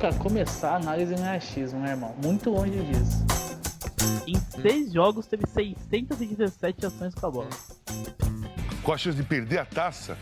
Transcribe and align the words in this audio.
pra 0.00 0.14
começar, 0.14 0.70
a 0.72 0.76
análise 0.76 1.14
não 1.14 1.26
é 1.26 1.36
achismo, 1.36 1.78
né, 1.78 1.90
irmão? 1.90 2.14
Muito 2.24 2.48
longe 2.48 2.72
disso. 2.84 3.22
Em 4.26 4.40
seis 4.62 4.90
jogos 4.92 5.26
teve 5.26 5.44
617 5.46 6.86
ações 6.86 7.14
com 7.14 7.26
a 7.26 7.30
bola. 7.30 7.48
Com 8.82 8.92
a 8.94 8.96
chance 8.96 9.16
de 9.16 9.22
perder 9.22 9.58
a 9.58 9.64
taça, 9.66 10.16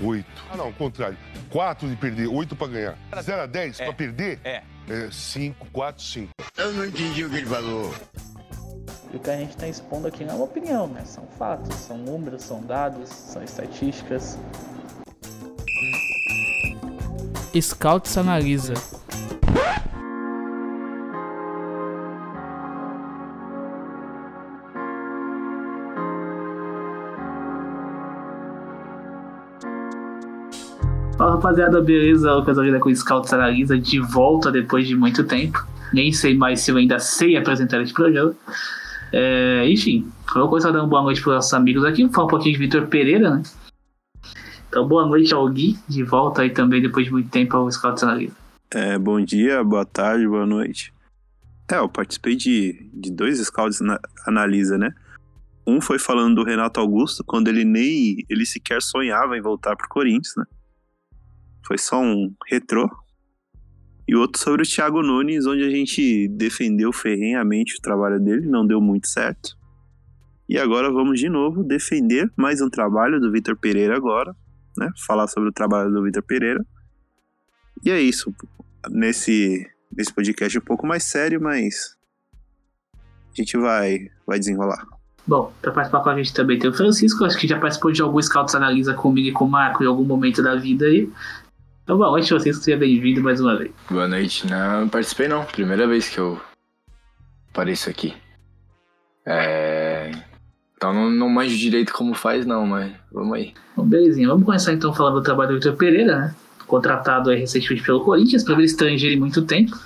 oito. 0.00 0.30
Ah, 0.50 0.56
não, 0.56 0.68
o 0.68 0.72
contrário. 0.72 1.18
Quatro 1.50 1.88
de 1.88 1.96
perder, 1.96 2.28
oito 2.28 2.54
pra 2.54 2.68
ganhar. 2.68 2.96
0 3.20 3.42
a 3.42 3.46
10 3.46 3.80
É. 3.80 3.84
pra 3.84 3.92
perder? 3.92 4.40
É. 4.44 4.62
É, 4.88 5.08
cinco, 5.10 5.66
quatro, 5.72 6.02
cinco. 6.04 6.30
Eu 6.56 6.72
não 6.72 6.84
entendi 6.86 7.24
o 7.24 7.30
que 7.30 7.36
ele 7.36 7.46
falou. 7.46 7.92
E 9.12 9.16
o 9.16 9.20
que 9.20 9.28
a 9.30 9.36
gente 9.36 9.56
tá 9.56 9.66
expondo 9.66 10.06
aqui 10.06 10.24
não 10.24 10.34
é 10.34 10.36
uma 10.36 10.44
opinião, 10.44 10.86
né? 10.86 11.02
São 11.04 11.26
fatos, 11.36 11.74
são 11.74 11.98
números, 11.98 12.42
são 12.42 12.62
dados, 12.62 13.08
são 13.08 13.42
estatísticas. 13.42 14.38
Scouts 17.54 18.16
analisa. 18.18 18.74
Fala 31.16 31.32
rapaziada, 31.32 31.80
beleza? 31.80 32.32
Lucas 32.32 32.56
Oliveira 32.58 32.80
com 32.80 32.90
o 32.90 32.94
Scouts 32.94 33.32
Analisa 33.32 33.76
de 33.76 33.98
volta 33.98 34.52
depois 34.52 34.86
de 34.86 34.94
muito 34.94 35.24
tempo. 35.24 35.66
Nem 35.92 36.12
sei 36.12 36.36
mais 36.36 36.60
se 36.60 36.70
eu 36.70 36.76
ainda 36.76 37.00
sei 37.00 37.36
apresentar 37.36 37.82
esse 37.82 37.92
programa. 37.92 38.32
É, 39.12 39.68
enfim, 39.68 40.06
vou 40.32 40.48
começar 40.48 40.70
dando 40.70 40.86
boa 40.86 41.02
noite 41.02 41.20
para 41.20 41.30
os 41.30 41.36
nossos 41.36 41.54
amigos 41.54 41.84
aqui. 41.84 42.04
Vou 42.04 42.12
falar 42.12 42.26
um 42.26 42.30
pouquinho 42.30 42.52
de 42.52 42.60
Vitor 42.60 42.86
Pereira, 42.86 43.30
né? 43.30 43.42
Então, 44.78 44.86
boa 44.86 45.04
noite 45.04 45.34
ao 45.34 45.48
Gui, 45.48 45.76
de 45.88 46.04
volta 46.04 46.42
aí 46.42 46.50
também 46.50 46.80
depois 46.80 47.04
de 47.04 47.10
muito 47.10 47.28
tempo 47.28 47.56
ao 47.56 47.68
Scouts 47.68 48.04
Analisa. 48.04 48.36
É, 48.70 48.96
bom 48.96 49.20
dia, 49.20 49.64
boa 49.64 49.84
tarde, 49.84 50.24
boa 50.24 50.46
noite. 50.46 50.94
É, 51.68 51.78
eu 51.78 51.88
participei 51.88 52.36
de, 52.36 52.88
de 52.94 53.10
dois 53.10 53.40
scouts 53.40 53.80
na, 53.80 53.98
analisa, 54.24 54.78
né? 54.78 54.94
Um 55.66 55.80
foi 55.80 55.98
falando 55.98 56.36
do 56.36 56.44
Renato 56.44 56.78
Augusto, 56.78 57.24
quando 57.26 57.48
ele 57.48 57.64
nem. 57.64 58.24
ele 58.28 58.46
sequer 58.46 58.80
sonhava 58.80 59.36
em 59.36 59.40
voltar 59.40 59.74
pro 59.74 59.88
Corinthians, 59.88 60.34
né? 60.36 60.44
Foi 61.66 61.76
só 61.76 62.00
um 62.00 62.32
retrô. 62.48 62.88
E 64.06 64.14
outro 64.14 64.40
sobre 64.40 64.62
o 64.62 64.64
Thiago 64.64 65.02
Nunes, 65.02 65.44
onde 65.44 65.64
a 65.64 65.70
gente 65.70 66.28
defendeu 66.28 66.92
ferrenhamente 66.92 67.74
o 67.76 67.82
trabalho 67.82 68.20
dele, 68.20 68.46
não 68.46 68.64
deu 68.64 68.80
muito 68.80 69.08
certo. 69.08 69.58
E 70.48 70.56
agora 70.56 70.88
vamos 70.88 71.18
de 71.18 71.28
novo 71.28 71.64
defender 71.64 72.30
mais 72.36 72.60
um 72.60 72.70
trabalho 72.70 73.18
do 73.18 73.32
Vitor 73.32 73.56
Pereira 73.56 73.96
agora, 73.96 74.36
né? 74.78 74.90
Falar 75.06 75.26
sobre 75.28 75.48
o 75.48 75.52
trabalho 75.52 75.90
do 75.90 76.02
Vitor 76.02 76.22
Pereira. 76.22 76.64
E 77.84 77.90
é 77.90 78.00
isso. 78.00 78.32
Nesse, 78.90 79.66
nesse 79.90 80.12
podcast 80.12 80.58
um 80.58 80.62
pouco 80.62 80.86
mais 80.86 81.04
sério, 81.04 81.40
mas 81.40 81.96
a 82.94 83.34
gente 83.34 83.56
vai, 83.56 84.08
vai 84.26 84.38
desenrolar. 84.38 84.84
Bom, 85.26 85.52
para 85.60 85.72
participar 85.72 86.02
com 86.02 86.08
a 86.08 86.16
gente 86.16 86.32
também 86.32 86.58
tem 86.58 86.70
o 86.70 86.74
Francisco, 86.74 87.24
acho 87.24 87.38
que 87.38 87.46
já 87.46 87.58
participou 87.58 87.92
de 87.92 88.00
algum 88.00 88.20
Scouts 88.20 88.54
Analisa 88.54 88.94
comigo 88.94 89.28
e 89.28 89.32
com 89.32 89.44
o 89.44 89.50
Marco 89.50 89.84
em 89.84 89.86
algum 89.86 90.04
momento 90.04 90.42
da 90.42 90.56
vida 90.56 90.86
aí. 90.86 91.10
Então, 91.84 91.98
boa 91.98 92.10
noite, 92.10 92.28
Francisco, 92.28 92.62
seja 92.64 92.76
bem-vindo 92.76 93.22
mais 93.22 93.40
uma 93.40 93.56
vez. 93.56 93.70
Boa 93.90 94.08
noite. 94.08 94.46
Não, 94.46 94.82
não 94.82 94.88
participei 94.88 95.28
não. 95.28 95.44
Primeira 95.44 95.86
vez 95.86 96.08
que 96.08 96.18
eu 96.18 96.40
apareço 97.50 97.90
aqui. 97.90 98.14
É... 99.26 99.77
Então 100.78 100.94
não, 100.94 101.10
não 101.10 101.28
manjo 101.28 101.56
direito 101.56 101.92
como 101.92 102.14
faz 102.14 102.46
não, 102.46 102.64
mas 102.64 102.92
vamos 103.12 103.34
aí. 103.34 103.52
Bom, 103.76 103.84
belezinha. 103.84 104.28
Vamos 104.28 104.44
começar 104.44 104.72
então 104.72 104.94
falando 104.94 105.14
do 105.14 105.22
trabalho 105.22 105.50
do 105.50 105.54
Vitor 105.56 105.74
Pereira, 105.74 106.16
né? 106.16 106.34
Contratado 106.68 107.30
aí 107.30 107.40
recentemente 107.40 107.82
pelo 107.82 108.04
Corinthians, 108.04 108.44
primeiro 108.44 108.64
estrangeiro 108.64 109.16
em 109.16 109.18
muito 109.18 109.42
tempo. 109.42 109.76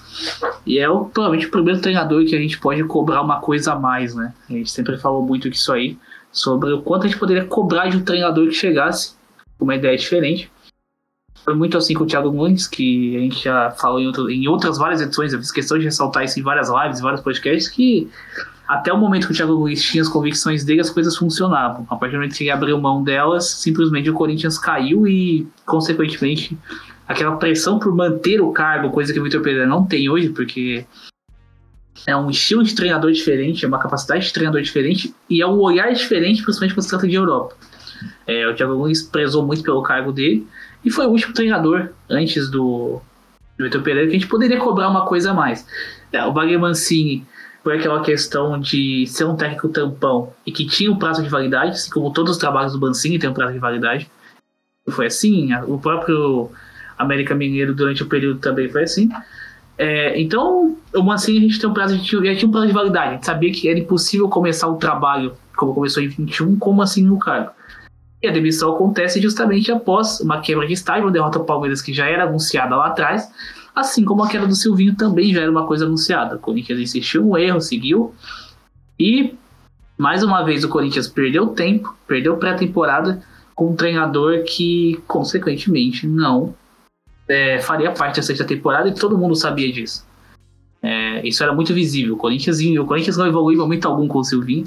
E 0.66 0.78
é 0.78 0.90
o, 0.90 1.06
provavelmente 1.06 1.46
o 1.46 1.50
primeiro 1.50 1.80
treinador 1.80 2.22
que 2.26 2.36
a 2.36 2.38
gente 2.38 2.58
pode 2.58 2.84
cobrar 2.84 3.22
uma 3.22 3.40
coisa 3.40 3.72
a 3.72 3.78
mais, 3.78 4.14
né? 4.14 4.34
A 4.50 4.52
gente 4.52 4.70
sempre 4.70 4.98
falou 4.98 5.24
muito 5.24 5.48
disso 5.48 5.72
aí, 5.72 5.96
sobre 6.30 6.70
o 6.70 6.82
quanto 6.82 7.06
a 7.06 7.08
gente 7.08 7.18
poderia 7.18 7.46
cobrar 7.46 7.88
de 7.88 7.96
um 7.96 8.04
treinador 8.04 8.46
que 8.48 8.54
chegasse 8.54 9.14
com 9.58 9.64
uma 9.64 9.76
ideia 9.76 9.96
diferente. 9.96 10.52
Foi 11.42 11.54
muito 11.54 11.78
assim 11.78 11.94
com 11.94 12.04
o 12.04 12.06
Thiago 12.06 12.30
Nunes, 12.30 12.66
que 12.66 13.16
a 13.16 13.20
gente 13.20 13.42
já 13.42 13.70
falou 13.70 13.98
em, 13.98 14.06
outro, 14.06 14.30
em 14.30 14.46
outras 14.46 14.76
várias 14.76 15.00
edições, 15.00 15.32
eu 15.32 15.38
fiz 15.38 15.50
questão 15.50 15.78
de 15.78 15.84
ressaltar 15.84 16.24
isso 16.24 16.38
em 16.38 16.42
várias 16.42 16.68
lives, 16.68 17.00
em 17.00 17.02
vários 17.02 17.22
podcasts, 17.22 17.68
que 17.68 18.10
até 18.72 18.90
o 18.90 18.96
momento 18.96 19.26
que 19.26 19.34
o 19.34 19.36
Thiago 19.36 19.52
Nunes 19.52 19.82
tinha 19.82 20.00
as 20.00 20.08
convicções 20.08 20.64
dele, 20.64 20.80
as 20.80 20.88
coisas 20.88 21.14
funcionavam. 21.14 21.86
A 21.90 21.96
partir 21.96 22.14
do 22.14 22.20
momento 22.20 22.34
que 22.34 22.44
ele 22.44 22.50
abriu 22.50 22.80
mão 22.80 23.04
delas, 23.04 23.46
simplesmente 23.46 24.08
o 24.08 24.14
Corinthians 24.14 24.58
caiu 24.58 25.06
e, 25.06 25.46
consequentemente, 25.66 26.56
aquela 27.06 27.36
pressão 27.36 27.78
por 27.78 27.94
manter 27.94 28.40
o 28.40 28.50
cargo, 28.50 28.90
coisa 28.90 29.12
que 29.12 29.20
o 29.20 29.24
Vitor 29.24 29.42
Pereira 29.42 29.66
não 29.66 29.84
tem 29.84 30.08
hoje, 30.08 30.30
porque 30.30 30.86
é 32.06 32.16
um 32.16 32.30
estilo 32.30 32.64
de 32.64 32.74
treinador 32.74 33.12
diferente, 33.12 33.62
é 33.62 33.68
uma 33.68 33.78
capacidade 33.78 34.24
de 34.24 34.32
treinador 34.32 34.62
diferente 34.62 35.14
e 35.28 35.42
é 35.42 35.46
um 35.46 35.58
olhar 35.58 35.92
diferente, 35.92 36.42
principalmente 36.42 36.74
quando 36.74 36.84
se 36.84 36.88
trata 36.88 37.06
de 37.06 37.14
Europa. 37.14 37.54
É, 38.26 38.48
o 38.48 38.54
Thiago 38.54 38.72
Nunes 38.72 39.02
prezou 39.02 39.46
muito 39.46 39.62
pelo 39.62 39.82
cargo 39.82 40.12
dele 40.12 40.46
e 40.82 40.90
foi 40.90 41.04
o 41.04 41.10
último 41.10 41.34
treinador 41.34 41.90
antes 42.08 42.48
do, 42.48 43.02
do 43.58 43.64
Vitor 43.64 43.82
Pereira 43.82 44.08
que 44.08 44.16
a 44.16 44.18
gente 44.18 44.30
poderia 44.30 44.58
cobrar 44.58 44.88
uma 44.88 45.04
coisa 45.04 45.32
a 45.32 45.34
mais. 45.34 45.66
É, 46.10 46.24
o 46.24 46.32
Wagner 46.32 46.58
Mancini 46.58 47.26
foi 47.62 47.78
aquela 47.78 48.02
questão 48.02 48.58
de 48.58 49.06
ser 49.06 49.24
um 49.24 49.36
técnico 49.36 49.68
tampão 49.68 50.32
e 50.44 50.52
que 50.52 50.66
tinha 50.66 50.90
um 50.90 50.98
prazo 50.98 51.22
de 51.22 51.28
validade, 51.28 51.72
assim 51.72 51.90
como 51.90 52.12
todos 52.12 52.32
os 52.32 52.38
trabalhos 52.38 52.72
do 52.72 52.80
Mancini 52.80 53.18
têm 53.18 53.30
um 53.30 53.34
prazo 53.34 53.52
de 53.52 53.58
validade. 53.58 54.10
Foi 54.90 55.06
assim, 55.06 55.54
o 55.68 55.78
próprio 55.78 56.50
América 56.98 57.34
Mineiro 57.34 57.74
durante 57.74 58.02
o 58.02 58.06
período 58.06 58.40
também 58.40 58.68
foi 58.68 58.82
assim. 58.82 59.08
É, 59.78 60.20
então, 60.20 60.76
o 60.94 61.02
Mancini 61.02 61.38
a 61.38 61.42
gente 61.42 61.60
tem 61.60 61.70
um 61.70 61.74
prazo 61.74 61.96
de, 61.96 62.04
tinha 62.04 62.48
um 62.48 62.50
prazo 62.50 62.66
de 62.66 62.72
validade. 62.72 63.08
A 63.08 63.12
gente 63.14 63.26
sabia 63.26 63.52
que 63.52 63.68
era 63.68 63.78
impossível 63.78 64.28
começar 64.28 64.68
o 64.68 64.76
trabalho 64.76 65.34
como 65.56 65.74
começou 65.74 66.02
em 66.02 66.08
21, 66.08 66.58
como 66.58 66.82
assim 66.82 67.04
no 67.04 67.18
cargo. 67.18 67.50
E 68.22 68.28
a 68.28 68.32
demissão 68.32 68.74
acontece 68.74 69.20
justamente 69.20 69.70
após 69.70 70.20
uma 70.20 70.40
quebra 70.40 70.66
de 70.66 70.72
estágio, 70.72 71.04
uma 71.04 71.10
derrota 71.10 71.38
ao 71.38 71.44
Palmeiras 71.44 71.82
que 71.82 71.92
já 71.92 72.06
era 72.06 72.24
anunciada 72.24 72.76
lá 72.76 72.86
atrás, 72.86 73.28
assim 73.74 74.04
como 74.04 74.22
a 74.22 74.28
queda 74.28 74.46
do 74.46 74.54
Silvinho 74.54 74.94
também 74.94 75.32
já 75.32 75.40
era 75.40 75.50
uma 75.50 75.66
coisa 75.66 75.86
anunciada. 75.86 76.36
O 76.36 76.38
Corinthians 76.38 76.80
insistiu 76.80 77.22
no 77.22 77.36
erro, 77.36 77.60
seguiu. 77.60 78.14
E, 78.98 79.34
mais 79.96 80.22
uma 80.22 80.42
vez, 80.42 80.64
o 80.64 80.68
Corinthians 80.68 81.08
perdeu 81.08 81.48
tempo, 81.48 81.94
perdeu 82.06 82.36
pré-temporada 82.36 83.22
com 83.54 83.70
um 83.70 83.76
treinador 83.76 84.44
que, 84.44 85.00
consequentemente, 85.06 86.06
não 86.06 86.54
é, 87.28 87.60
faria 87.60 87.92
parte 87.92 88.16
da 88.16 88.22
sexta 88.22 88.44
temporada 88.44 88.88
e 88.88 88.94
todo 88.94 89.18
mundo 89.18 89.34
sabia 89.34 89.72
disso. 89.72 90.06
É, 90.82 91.26
isso 91.26 91.42
era 91.42 91.52
muito 91.52 91.72
visível. 91.72 92.14
O 92.14 92.16
Corinthians, 92.18 92.58
o 92.60 92.84
Corinthians 92.84 93.16
não 93.16 93.26
evoluiu 93.26 93.56
em 93.56 93.60
momento 93.60 93.86
algum 93.86 94.08
com 94.08 94.18
o 94.18 94.24
Silvinho 94.24 94.64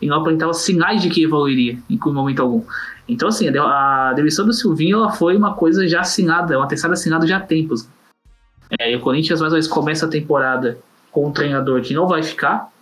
e 0.00 0.06
não 0.06 0.20
apresentava 0.20 0.52
sinais 0.52 1.02
de 1.02 1.08
que 1.08 1.22
evoluiria 1.22 1.78
em 1.88 1.98
momento 2.04 2.42
algum. 2.42 2.62
Então, 3.08 3.28
assim, 3.28 3.48
a 3.48 4.12
demissão 4.14 4.46
do 4.46 4.52
Silvinho 4.52 4.98
ela 4.98 5.12
foi 5.12 5.36
uma 5.36 5.54
coisa 5.54 5.86
já 5.88 6.00
assinada, 6.00 6.58
uma 6.58 6.68
terceira 6.68 6.94
assinada 6.94 7.26
já 7.26 7.38
há 7.38 7.40
tempos. 7.40 7.88
É, 8.78 8.92
e 8.92 8.96
o 8.96 9.00
Corinthians 9.00 9.40
mais 9.40 9.52
uma 9.52 9.56
vez 9.56 9.68
começa 9.68 10.06
a 10.06 10.08
temporada 10.08 10.78
com 11.10 11.26
um 11.26 11.32
treinador 11.32 11.80
que 11.82 11.94
não 11.94 12.06
vai 12.06 12.22
ficar. 12.22 12.72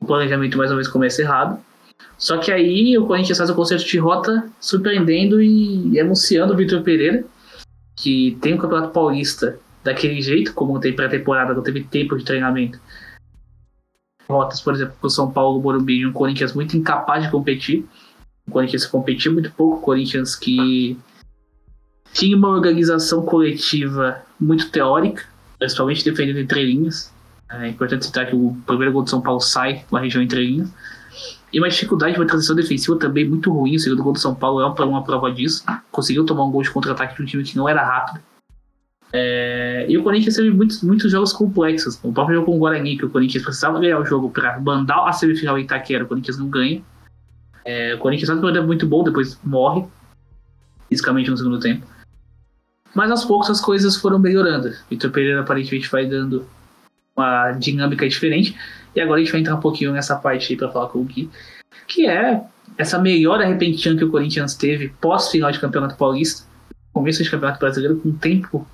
O 0.00 0.06
planejamento 0.06 0.58
mais 0.58 0.70
uma 0.70 0.76
vez 0.76 0.88
começa 0.88 1.22
errado. 1.22 1.58
Só 2.18 2.38
que 2.38 2.52
aí 2.52 2.96
o 2.98 3.06
Corinthians 3.06 3.38
faz 3.38 3.50
o 3.50 3.54
concerto 3.54 3.84
de 3.84 3.98
rota 3.98 4.48
surpreendendo 4.60 5.40
e 5.40 5.98
anunciando 5.98 6.52
o 6.52 6.56
Vitor 6.56 6.82
Pereira, 6.82 7.24
que 7.96 8.36
tem 8.40 8.54
o 8.54 8.58
Campeonato 8.58 8.92
Paulista 8.92 9.58
daquele 9.82 10.20
jeito, 10.20 10.54
como 10.54 10.78
tem 10.78 10.94
pré-temporada, 10.94 11.54
não 11.54 11.62
teve 11.62 11.82
tempo 11.84 12.16
de 12.16 12.24
treinamento. 12.24 12.78
Rotas, 14.28 14.60
por 14.60 14.74
exemplo, 14.74 14.94
com 15.00 15.06
o 15.06 15.10
São 15.10 15.30
Paulo, 15.30 15.60
Morumbi, 15.60 16.06
um 16.06 16.12
Corinthians 16.12 16.52
muito 16.52 16.76
incapaz 16.76 17.24
de 17.24 17.30
competir. 17.30 17.84
O 18.46 18.52
Corinthians 18.52 18.86
competiu 18.86 19.32
muito 19.32 19.50
pouco, 19.52 19.78
o 19.78 19.80
Corinthians 19.80 20.36
que 20.36 20.96
tinha 22.12 22.36
uma 22.36 22.48
organização 22.48 23.22
coletiva 23.22 24.22
muito 24.38 24.70
teórica, 24.70 25.24
principalmente 25.58 26.04
defendendo 26.04 26.38
entre 26.38 26.64
linhas. 26.64 27.12
É 27.50 27.68
importante 27.68 28.06
citar 28.06 28.26
que 28.26 28.34
o 28.34 28.56
primeiro 28.66 28.92
gol 28.92 29.02
do 29.02 29.10
São 29.10 29.20
Paulo 29.20 29.40
sai 29.40 29.84
na 29.90 30.00
região 30.00 30.22
entre 30.22 30.44
linhas. 30.44 30.70
E 31.52 31.58
uma 31.58 31.68
dificuldade 31.68 32.14
de 32.14 32.20
uma 32.20 32.26
transição 32.26 32.56
defensiva 32.56 32.98
também 32.98 33.28
muito 33.28 33.52
ruim. 33.52 33.76
O 33.76 33.78
segundo 33.78 34.02
gol 34.02 34.14
do 34.14 34.18
São 34.18 34.34
Paulo 34.34 34.60
é 34.60 34.66
uma, 34.66 34.84
uma 34.86 35.04
prova 35.04 35.30
disso. 35.30 35.62
Conseguiu 35.90 36.24
tomar 36.24 36.44
um 36.44 36.50
gol 36.50 36.62
de 36.62 36.70
contra-ataque 36.70 37.14
de 37.14 37.22
um 37.22 37.26
time 37.26 37.44
que 37.44 37.56
não 37.56 37.68
era 37.68 37.84
rápido. 37.84 38.20
É, 39.12 39.84
e 39.86 39.98
o 39.98 40.02
Corinthians 40.02 40.36
teve 40.36 40.50
muitos, 40.50 40.82
muitos 40.82 41.12
jogos 41.12 41.32
complexos. 41.34 42.00
O 42.02 42.10
próprio 42.10 42.36
jogo 42.36 42.46
com 42.46 42.56
o 42.56 42.58
Guarani, 42.58 42.96
que 42.96 43.04
o 43.04 43.10
Corinthians 43.10 43.44
precisava 43.44 43.78
ganhar 43.78 43.98
o 43.98 44.06
jogo 44.06 44.30
para 44.30 44.58
mandar 44.58 45.06
a 45.06 45.12
semifinal 45.12 45.58
em 45.58 45.64
Itaquera, 45.64 46.04
o 46.04 46.08
Corinthians 46.08 46.38
não 46.38 46.48
ganha. 46.48 46.82
É, 47.64 47.94
o 47.94 47.98
Corinthians 47.98 48.30
um 48.30 48.40
programa 48.40 48.66
muito 48.66 48.86
bom, 48.86 49.04
depois 49.04 49.38
morre, 49.44 49.84
fisicamente 50.88 51.30
no 51.30 51.36
segundo 51.36 51.60
tempo. 51.60 51.86
Mas 52.94 53.10
aos 53.10 53.24
poucos 53.24 53.50
as 53.50 53.60
coisas 53.60 53.96
foram 53.96 54.18
melhorando. 54.18 54.72
Vitor 54.90 55.10
Pereira 55.10 55.40
aparentemente 55.40 55.90
vai 55.90 56.06
dando 56.06 56.46
uma 57.16 57.52
dinâmica 57.52 58.08
diferente. 58.08 58.56
E 58.94 59.00
agora 59.00 59.20
a 59.20 59.22
gente 59.22 59.32
vai 59.32 59.40
entrar 59.40 59.54
um 59.54 59.60
pouquinho 59.60 59.92
nessa 59.92 60.16
parte 60.16 60.52
aí 60.52 60.56
pra 60.56 60.70
falar 60.70 60.88
com 60.88 60.98
o 61.00 61.04
Gui, 61.04 61.30
que 61.88 62.06
é 62.06 62.42
essa 62.76 62.98
melhora 62.98 63.46
repentina 63.46 63.96
que 63.96 64.04
o 64.04 64.10
Corinthians 64.10 64.54
teve 64.54 64.88
pós-final 65.00 65.50
de 65.50 65.58
Campeonato 65.58 65.96
Paulista, 65.96 66.46
começo 66.92 67.22
de 67.22 67.30
Campeonato 67.30 67.58
Brasileiro, 67.58 67.96
com 67.96 68.12
tempo 68.12 68.66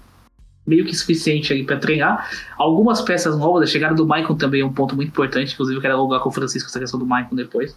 meio 0.67 0.85
que 0.85 0.95
suficiente 0.95 1.53
ali 1.53 1.65
para 1.65 1.79
treinar. 1.79 2.29
Algumas 2.57 3.01
peças 3.01 3.39
novas, 3.39 3.63
a 3.63 3.73
chegada 3.73 3.95
do 3.95 4.07
Maicon 4.07 4.35
também 4.35 4.61
é 4.61 4.67
um 4.67 4.73
ponto 4.73 4.95
muito 4.95 5.09
importante, 5.09 5.55
inclusive 5.55 5.79
eu 5.79 5.83
quero 5.83 5.95
alugar 5.95 6.21
com 6.21 6.29
o 6.29 6.33
Francisco 6.33 6.69
essa 6.69 6.79
questão 6.79 6.99
do 7.01 7.07
Maicon 7.07 7.35
depois. 7.35 7.77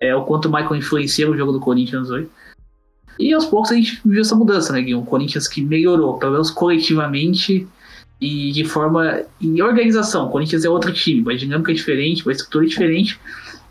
É, 0.00 0.14
o 0.14 0.24
quanto 0.24 0.46
o 0.46 0.50
Maicon 0.50 0.74
influencia 0.74 1.30
o 1.30 1.36
jogo 1.36 1.52
do 1.52 1.60
Corinthians 1.60 2.10
hoje. 2.10 2.28
E 3.18 3.32
aos 3.32 3.46
poucos 3.46 3.70
a 3.70 3.74
gente 3.74 4.00
viu 4.04 4.20
essa 4.20 4.34
mudança, 4.34 4.72
né, 4.72 4.82
Gui? 4.82 4.94
Um 4.94 5.04
Corinthians 5.04 5.46
que 5.46 5.62
melhorou, 5.62 6.18
pelo 6.18 6.32
menos 6.32 6.50
coletivamente 6.50 7.66
e 8.20 8.52
de 8.52 8.64
forma. 8.64 9.22
em 9.40 9.60
organização. 9.60 10.26
O 10.26 10.30
Corinthians 10.30 10.64
é 10.64 10.68
outro 10.68 10.92
time, 10.92 11.22
uma 11.22 11.36
dinâmica 11.36 11.74
diferente, 11.74 12.24
uma 12.24 12.32
estrutura 12.32 12.66
diferente. 12.66 13.18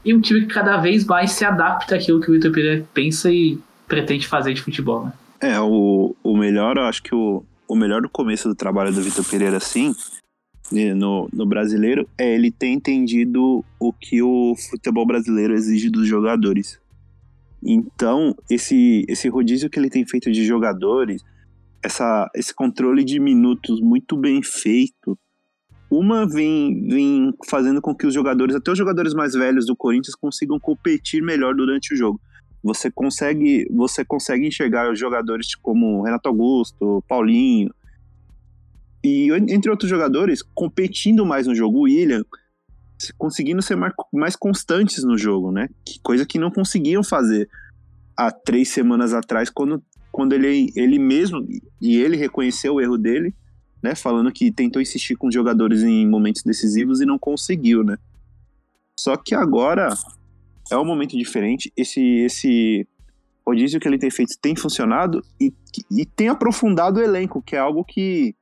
E 0.04 0.14
um 0.14 0.22
time 0.22 0.42
que 0.42 0.54
cada 0.54 0.78
vez 0.78 1.06
mais 1.06 1.32
se 1.32 1.46
adapta 1.46 1.96
àquilo 1.96 2.20
que 2.20 2.30
o 2.30 2.34
Vitor 2.34 2.52
Pereira 2.52 2.86
pensa 2.94 3.32
e 3.32 3.58
pretende 3.88 4.28
fazer 4.28 4.54
de 4.54 4.62
futebol, 4.62 5.06
né? 5.06 5.14
É, 5.40 5.60
o, 5.60 6.16
o 6.24 6.38
melhor, 6.38 6.78
eu 6.78 6.84
acho 6.84 7.02
que 7.02 7.14
o, 7.14 7.44
o 7.68 7.76
melhor 7.76 8.02
do 8.02 8.10
começo 8.10 8.48
do 8.48 8.56
trabalho 8.56 8.94
do 8.94 9.02
Vitor 9.02 9.24
Pereira, 9.24 9.60
sim, 9.60 9.96
no, 10.96 11.30
no 11.32 11.46
brasileiro, 11.46 12.08
é 12.18 12.36
ele 12.36 12.52
ter 12.52 12.68
entendido 12.68 13.64
o 13.80 13.94
que 13.94 14.22
o 14.22 14.56
futebol 14.70 15.06
brasileiro 15.06 15.54
exige 15.54 15.90
dos 15.90 16.08
jogadores. 16.08 16.81
Então, 17.64 18.36
esse, 18.50 19.06
esse 19.08 19.30
rodízio 19.30 19.70
que 19.70 19.78
ele 19.78 19.90
tem 19.90 20.06
feito 20.06 20.32
de 20.32 20.44
jogadores, 20.44 21.22
essa, 21.84 22.30
esse 22.36 22.54
controle 22.54 23.04
de 23.04 23.20
minutos 23.20 23.80
muito 23.80 24.18
bem 24.18 24.42
feito, 24.42 25.18
uma 25.90 26.28
vem, 26.28 26.88
vem 26.88 27.34
fazendo 27.48 27.82
com 27.82 27.94
que 27.94 28.08
os 28.08 28.14
jogadores, 28.14 28.56
até 28.56 28.72
os 28.72 28.78
jogadores 28.78 29.14
mais 29.14 29.34
velhos 29.34 29.66
do 29.66 29.76
Corinthians, 29.76 30.16
consigam 30.16 30.60
competir 30.60 31.22
melhor 31.22 31.54
durante 31.54 31.94
o 31.94 31.98
jogo. 31.98 32.20
Você 32.64 32.90
consegue, 32.90 33.68
você 33.72 34.06
consegue 34.06 34.48
enxergar 34.48 34.92
os 34.92 34.98
jogadores 34.98 35.54
como 35.56 36.04
Renato 36.04 36.30
Augusto, 36.30 37.04
Paulinho, 37.08 37.74
e 39.04 39.30
entre 39.50 39.70
outros 39.70 39.90
jogadores, 39.90 40.44
competindo 40.54 41.26
mais 41.26 41.48
no 41.48 41.56
jogo. 41.56 41.80
O 41.80 41.84
William 41.84 42.24
conseguindo 43.18 43.62
ser 43.62 43.78
mais 44.14 44.36
constantes 44.36 45.04
no 45.04 45.18
jogo, 45.18 45.52
né? 45.52 45.70
Coisa 46.04 46.26
que 46.26 46.40
não 46.40 46.52
conseguiam 46.52 47.04
fazer 47.04 47.50
há 48.16 48.32
três 48.32 48.70
semanas 48.70 49.14
atrás, 49.14 49.50
quando, 49.50 49.84
quando 50.12 50.34
ele, 50.34 50.72
ele 50.76 51.00
mesmo, 51.00 51.46
e 51.82 51.98
ele 51.98 52.18
reconheceu 52.18 52.76
o 52.76 52.82
erro 52.82 52.98
dele, 52.98 53.34
né? 53.82 53.96
Falando 53.96 54.32
que 54.32 54.52
tentou 54.52 54.82
insistir 54.82 55.16
com 55.16 55.28
os 55.28 55.34
jogadores 55.34 55.84
em 55.84 56.08
momentos 56.08 56.44
decisivos 56.44 57.02
e 57.02 57.06
não 57.06 57.18
conseguiu, 57.18 57.84
né? 57.84 57.98
Só 59.00 59.18
que 59.18 59.34
agora 59.34 59.90
é 60.72 60.78
um 60.78 60.86
momento 60.86 61.18
diferente. 61.18 61.72
Esse, 61.76 62.02
esse 62.20 62.88
rodízio 63.46 63.80
que 63.80 63.88
ele 63.88 63.98
tem 63.98 64.12
feito 64.12 64.36
tem 64.42 64.56
funcionado 64.56 65.24
e, 65.40 65.54
e 65.90 66.06
tem 66.06 66.30
aprofundado 66.30 67.00
o 67.00 67.04
elenco, 67.04 67.42
que 67.42 67.56
é 67.56 67.60
algo 67.60 67.84
que, 67.84 68.36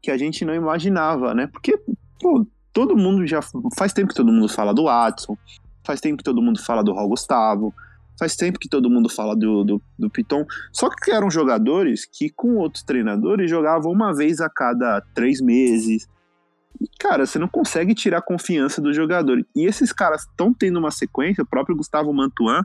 que 0.00 0.10
a 0.10 0.16
gente 0.16 0.44
não 0.44 0.54
imaginava, 0.54 1.34
né? 1.34 1.46
Porque, 1.46 1.78
pô, 2.18 2.46
todo 2.72 2.96
mundo 2.96 3.26
já. 3.26 3.40
Faz 3.76 3.92
tempo 3.92 4.08
que 4.08 4.14
todo 4.14 4.32
mundo 4.32 4.48
fala 4.48 4.74
do 4.74 4.84
Watson, 4.84 5.36
faz 5.84 6.00
tempo 6.00 6.18
que 6.18 6.24
todo 6.24 6.42
mundo 6.42 6.62
fala 6.62 6.82
do 6.82 6.94
Raul 6.94 7.08
Gustavo, 7.08 7.74
faz 8.18 8.36
tempo 8.36 8.58
que 8.58 8.68
todo 8.68 8.90
mundo 8.90 9.08
fala 9.08 9.34
do, 9.34 9.64
do, 9.64 9.82
do 9.98 10.10
Piton. 10.10 10.44
Só 10.72 10.90
que 10.90 11.10
eram 11.10 11.30
jogadores 11.30 12.04
que, 12.04 12.28
com 12.28 12.56
outros 12.56 12.82
treinadores, 12.82 13.50
jogavam 13.50 13.90
uma 13.90 14.14
vez 14.14 14.40
a 14.40 14.48
cada 14.50 15.00
três 15.14 15.40
meses. 15.40 16.06
E, 16.80 16.86
cara, 16.98 17.24
você 17.24 17.38
não 17.38 17.48
consegue 17.48 17.94
tirar 17.94 18.18
a 18.18 18.22
confiança 18.22 18.80
do 18.80 18.92
jogador. 18.92 19.44
E 19.56 19.64
esses 19.64 19.92
caras 19.92 20.22
estão 20.22 20.52
tendo 20.52 20.78
uma 20.78 20.90
sequência, 20.90 21.42
o 21.42 21.48
próprio 21.48 21.76
Gustavo 21.76 22.12
Mantuan, 22.12 22.62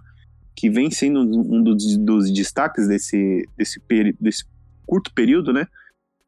que 0.56 0.70
vem 0.70 0.92
sendo 0.92 1.22
um 1.22 1.64
dos, 1.64 1.98
dos 1.98 2.32
destaques 2.32 2.88
desse, 2.88 3.48
desse, 3.58 3.82
desse 4.20 4.46
curto 4.86 5.14
período, 5.14 5.54
né? 5.54 5.68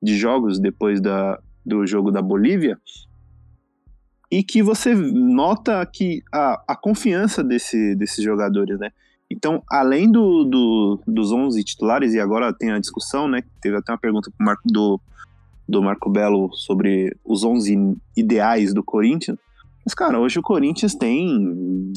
De 0.02 0.18
jogos 0.18 0.60
depois 0.60 1.02
da, 1.02 1.40
do 1.66 1.86
jogo 1.86 2.12
da 2.12 2.22
Bolívia, 2.22 2.78
e 4.30 4.44
que 4.44 4.62
você 4.62 4.94
nota 4.94 5.86
que 5.86 6.22
a, 6.34 6.64
a 6.68 6.76
confiança 6.76 7.44
desse, 7.44 7.96
desses 7.96 8.24
jogadores, 8.24 8.78
né? 8.80 8.92
Então, 9.30 9.62
além 9.70 10.10
do, 10.10 10.44
do, 10.46 11.00
dos 11.06 11.32
11 11.32 11.64
titulares, 11.64 12.14
e 12.14 12.20
agora 12.20 12.54
tem 12.54 12.72
a 12.72 12.80
discussão, 12.80 13.28
né? 13.28 13.44
Teve 13.62 13.78
até 13.78 13.92
uma 13.92 13.98
pergunta 13.98 14.32
Marco, 14.40 14.64
do, 14.66 15.00
do 15.68 15.82
Marco 15.82 16.10
Belo 16.10 16.50
sobre 16.54 17.16
os 17.26 17.44
11 17.44 17.98
ideais 18.16 18.74
do 18.74 18.84
Corinthians. 18.84 19.38
Mas, 19.86 19.94
cara, 19.94 20.20
hoje 20.20 20.40
o 20.40 20.44
Corinthians 20.44 20.96
tem 20.96 21.92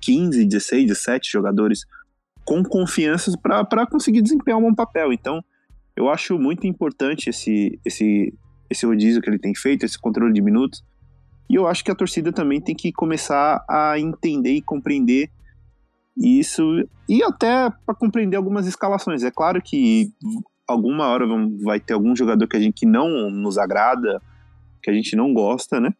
15, 0.00 0.44
16, 0.44 0.86
17 0.86 1.30
jogadores 1.30 1.84
com 2.44 2.62
confiança 2.62 3.32
para 3.40 3.86
conseguir 3.86 4.22
desempenhar 4.22 4.58
um 4.58 4.62
bom 4.62 4.74
papel. 4.74 5.12
Então, 5.12 5.44
eu 5.96 6.08
acho 6.08 6.38
muito 6.38 6.66
importante 6.66 7.30
esse, 7.30 7.78
esse, 7.84 8.32
esse 8.70 8.86
rodízio 8.86 9.20
que 9.20 9.28
ele 9.28 9.38
tem 9.38 9.54
feito, 9.54 9.84
esse 9.84 9.98
controle 9.98 10.32
de 10.32 10.40
minutos. 10.40 10.84
E 11.48 11.54
eu 11.54 11.66
acho 11.66 11.84
que 11.84 11.90
a 11.90 11.94
torcida 11.94 12.32
também 12.32 12.60
tem 12.60 12.74
que 12.74 12.92
começar 12.92 13.64
a 13.68 13.98
entender 13.98 14.52
e 14.52 14.62
compreender 14.62 15.30
isso 16.16 16.62
e 17.08 17.22
até 17.22 17.70
para 17.84 17.94
compreender 17.94 18.36
algumas 18.36 18.66
escalações. 18.66 19.22
É 19.22 19.30
claro 19.30 19.60
que 19.62 20.12
alguma 20.66 21.06
hora 21.06 21.26
vai 21.62 21.78
ter 21.78 21.92
algum 21.92 22.16
jogador 22.16 22.48
que 22.48 22.56
a 22.56 22.60
gente 22.60 22.74
que 22.74 22.86
não 22.86 23.30
nos 23.30 23.58
agrada, 23.58 24.20
que 24.82 24.90
a 24.90 24.94
gente 24.94 25.14
não 25.14 25.32
gosta, 25.32 25.78
né? 25.78 25.94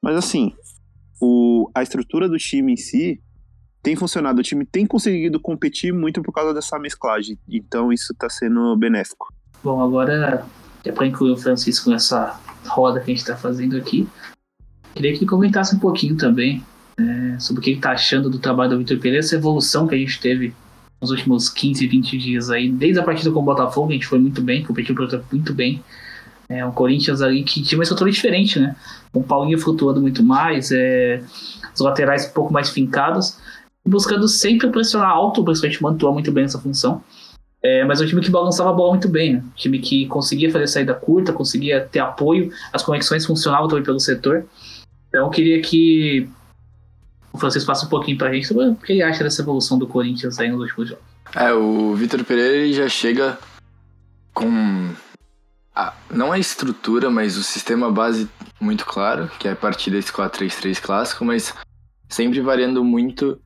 Mas 0.00 0.16
assim, 0.16 0.54
o, 1.20 1.70
a 1.74 1.82
estrutura 1.82 2.28
do 2.28 2.38
time 2.38 2.72
em 2.72 2.76
si 2.76 3.20
tem 3.82 3.96
funcionado. 3.96 4.40
O 4.40 4.42
time 4.42 4.64
tem 4.64 4.86
conseguido 4.86 5.40
competir 5.40 5.92
muito 5.92 6.22
por 6.22 6.32
causa 6.32 6.54
dessa 6.54 6.78
mesclagem. 6.78 7.38
Então 7.48 7.92
isso 7.92 8.12
está 8.12 8.28
sendo 8.28 8.76
benéfico. 8.76 9.32
Bom, 9.62 9.82
agora 9.82 10.46
é 10.84 10.92
para 10.92 11.06
incluir 11.06 11.32
o 11.32 11.36
Francisco 11.36 11.90
nessa 11.90 12.38
roda 12.66 13.00
que 13.00 13.10
a 13.10 13.14
gente 13.14 13.22
está 13.22 13.36
fazendo 13.36 13.76
aqui. 13.76 14.08
Queria 14.98 15.12
que 15.12 15.18
ele 15.18 15.26
comentasse 15.26 15.76
um 15.76 15.78
pouquinho 15.78 16.16
também 16.16 16.60
é, 16.98 17.38
sobre 17.38 17.60
o 17.60 17.62
que 17.62 17.70
ele 17.70 17.76
está 17.78 17.92
achando 17.92 18.28
do 18.28 18.40
trabalho 18.40 18.70
do 18.70 18.78
Vitor 18.78 18.98
Pereira, 18.98 19.20
essa 19.20 19.36
evolução 19.36 19.86
que 19.86 19.94
a 19.94 19.98
gente 19.98 20.18
teve 20.18 20.52
nos 21.00 21.12
últimos 21.12 21.48
15, 21.48 21.86
20 21.86 22.18
dias 22.18 22.50
aí, 22.50 22.68
desde 22.68 22.98
a 22.98 23.04
partida 23.04 23.30
com 23.30 23.38
o 23.38 23.44
Botafogo, 23.44 23.90
a 23.90 23.92
gente 23.92 24.08
foi 24.08 24.18
muito 24.18 24.42
bem, 24.42 24.64
competiu 24.64 24.96
muito 25.30 25.54
bem. 25.54 25.84
É 26.48 26.68
Corinthians 26.72 27.22
ali 27.22 27.44
que 27.44 27.62
tinha 27.62 27.78
uma 27.78 27.84
estrutura 27.84 28.10
diferente, 28.10 28.58
né? 28.58 28.74
Com 29.12 29.20
o 29.20 29.22
Paulinho 29.22 29.56
flutuando 29.60 30.00
muito 30.00 30.20
mais, 30.20 30.72
é, 30.72 31.22
os 31.72 31.80
laterais 31.80 32.26
um 32.26 32.32
pouco 32.32 32.52
mais 32.52 32.68
fincados, 32.68 33.38
buscando 33.86 34.26
sempre 34.26 34.68
pressionar 34.68 35.10
alto, 35.10 35.44
principalmente 35.44 35.80
mantua 35.80 36.12
muito 36.12 36.32
bem 36.32 36.42
essa 36.42 36.58
função. 36.58 37.04
É, 37.62 37.84
mas 37.84 38.00
é 38.00 38.04
um 38.04 38.08
time 38.08 38.20
que 38.20 38.30
balançava 38.32 38.70
a 38.70 38.72
bola 38.72 38.90
muito 38.90 39.08
bem, 39.08 39.34
né? 39.34 39.44
Um 39.46 39.54
time 39.54 39.78
que 39.78 40.06
conseguia 40.06 40.50
fazer 40.50 40.66
saída 40.66 40.92
curta, 40.92 41.32
conseguia 41.32 41.82
ter 41.82 42.00
apoio, 42.00 42.50
as 42.72 42.82
conexões 42.82 43.24
funcionavam 43.24 43.68
também 43.68 43.84
pelo 43.84 44.00
setor. 44.00 44.44
Então 45.08 45.24
eu 45.24 45.30
queria 45.30 45.60
que 45.60 46.28
o 47.32 47.38
Francisco 47.38 47.66
faça 47.66 47.86
um 47.86 47.88
pouquinho 47.88 48.18
pra 48.18 48.32
gente 48.32 48.46
sobre 48.46 48.66
o 48.66 48.76
que 48.76 48.92
ele 48.92 49.02
acha 49.02 49.24
dessa 49.24 49.42
evolução 49.42 49.78
do 49.78 49.86
Corinthians 49.86 50.38
aí 50.38 50.50
nos 50.50 50.60
últimos 50.60 50.88
jogos. 50.90 51.04
É, 51.34 51.52
o 51.52 51.94
Vitor 51.94 52.24
Pereira 52.24 52.72
já 52.72 52.88
chega 52.88 53.38
com 54.32 54.90
a, 55.74 55.92
não 56.10 56.32
a 56.32 56.38
estrutura, 56.38 57.10
mas 57.10 57.36
o 57.36 57.42
sistema 57.42 57.90
base 57.90 58.28
muito 58.60 58.84
claro, 58.84 59.30
que 59.38 59.46
é 59.46 59.52
a 59.52 59.56
partir 59.56 59.90
desse 59.90 60.12
4-3-3 60.12 60.80
clássico, 60.80 61.24
mas 61.24 61.54
sempre 62.08 62.40
variando 62.40 62.82
muito 62.82 63.40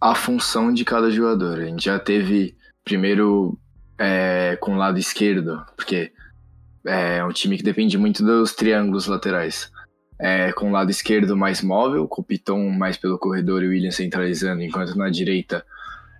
a 0.00 0.14
função 0.14 0.72
de 0.72 0.84
cada 0.84 1.10
jogador. 1.10 1.58
A 1.58 1.64
gente 1.64 1.86
já 1.86 1.98
teve 1.98 2.56
primeiro 2.84 3.58
é, 3.98 4.56
com 4.60 4.74
o 4.74 4.78
lado 4.78 4.98
esquerdo, 4.98 5.64
porque 5.76 6.12
é 6.84 7.24
um 7.24 7.32
time 7.32 7.56
que 7.56 7.62
depende 7.62 7.98
muito 7.98 8.24
dos 8.24 8.52
triângulos 8.52 9.06
laterais 9.06 9.70
é, 10.18 10.52
com 10.52 10.68
o 10.68 10.72
lado 10.72 10.90
esquerdo 10.90 11.36
mais 11.36 11.62
móvel, 11.62 12.08
com 12.08 12.20
o 12.20 12.24
Piton 12.24 12.70
mais 12.70 12.96
pelo 12.96 13.18
corredor 13.18 13.62
e 13.62 13.66
o 13.66 13.70
William 13.70 13.90
centralizando, 13.90 14.62
enquanto 14.62 14.96
na 14.96 15.08
direita 15.08 15.64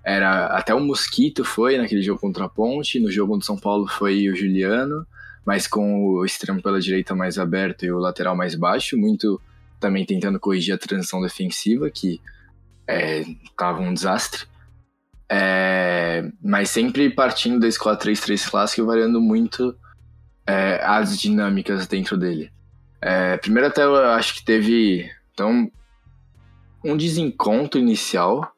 era 0.05 0.47
até 0.47 0.75
o 0.75 0.81
Mosquito 0.81 1.45
foi 1.45 1.77
naquele 1.77 2.01
jogo 2.01 2.21
contra 2.21 2.45
a 2.45 2.49
Ponte, 2.49 3.01
no 3.01 3.11
jogo 3.11 3.37
do 3.37 3.45
São 3.45 3.59
Paulo 3.59 3.87
foi 3.87 4.29
o 4.29 4.37
Juliano, 4.37 5.07
mas 5.45 5.67
com 5.67 6.03
o 6.05 6.25
extremo 6.25 6.63
pela 6.63 6.81
direita 6.81 7.15
mais 7.15 7.39
aberto 7.39 7.85
e 7.85 7.93
o 7.93 7.99
lateral 7.99 8.37
mais 8.37 8.55
baixo, 8.55 8.97
muito 8.97 9.41
também 9.81 10.05
tentando 10.05 10.41
corrigir 10.41 10.75
a 10.75 10.79
transição 10.79 11.21
defensiva, 11.21 11.91
que 11.91 12.21
estava 13.51 13.83
é, 13.83 13.87
um 13.87 13.93
desastre. 13.93 14.47
É, 15.31 16.27
mas 16.43 16.71
sempre 16.71 17.11
partindo 17.11 17.61
desse 17.61 17.79
4-3-3 17.79 18.51
clássico 18.51 18.81
e 18.81 18.87
variando 18.87 19.21
muito 19.21 19.77
é, 20.47 20.81
as 20.83 21.19
dinâmicas 21.19 21.87
dentro 21.87 22.17
dele. 22.17 22.51
É, 23.01 23.37
primeiro 23.37 23.69
até 23.69 23.85
eu 23.85 23.97
acho 23.97 24.35
que 24.35 24.45
teve 24.45 25.09
então 25.33 25.71
um 26.85 26.97
desencontro 26.97 27.79
inicial, 27.79 28.53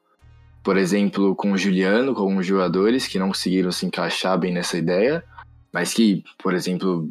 por 0.62 0.76
exemplo, 0.76 1.34
com 1.34 1.52
o 1.52 1.58
Juliano, 1.58 2.14
com 2.14 2.22
alguns 2.22 2.46
jogadores 2.46 3.06
que 3.06 3.18
não 3.18 3.28
conseguiram 3.28 3.72
se 3.72 3.86
encaixar 3.86 4.38
bem 4.38 4.52
nessa 4.52 4.76
ideia, 4.76 5.24
mas 5.72 5.94
que, 5.94 6.22
por 6.42 6.54
exemplo, 6.54 7.10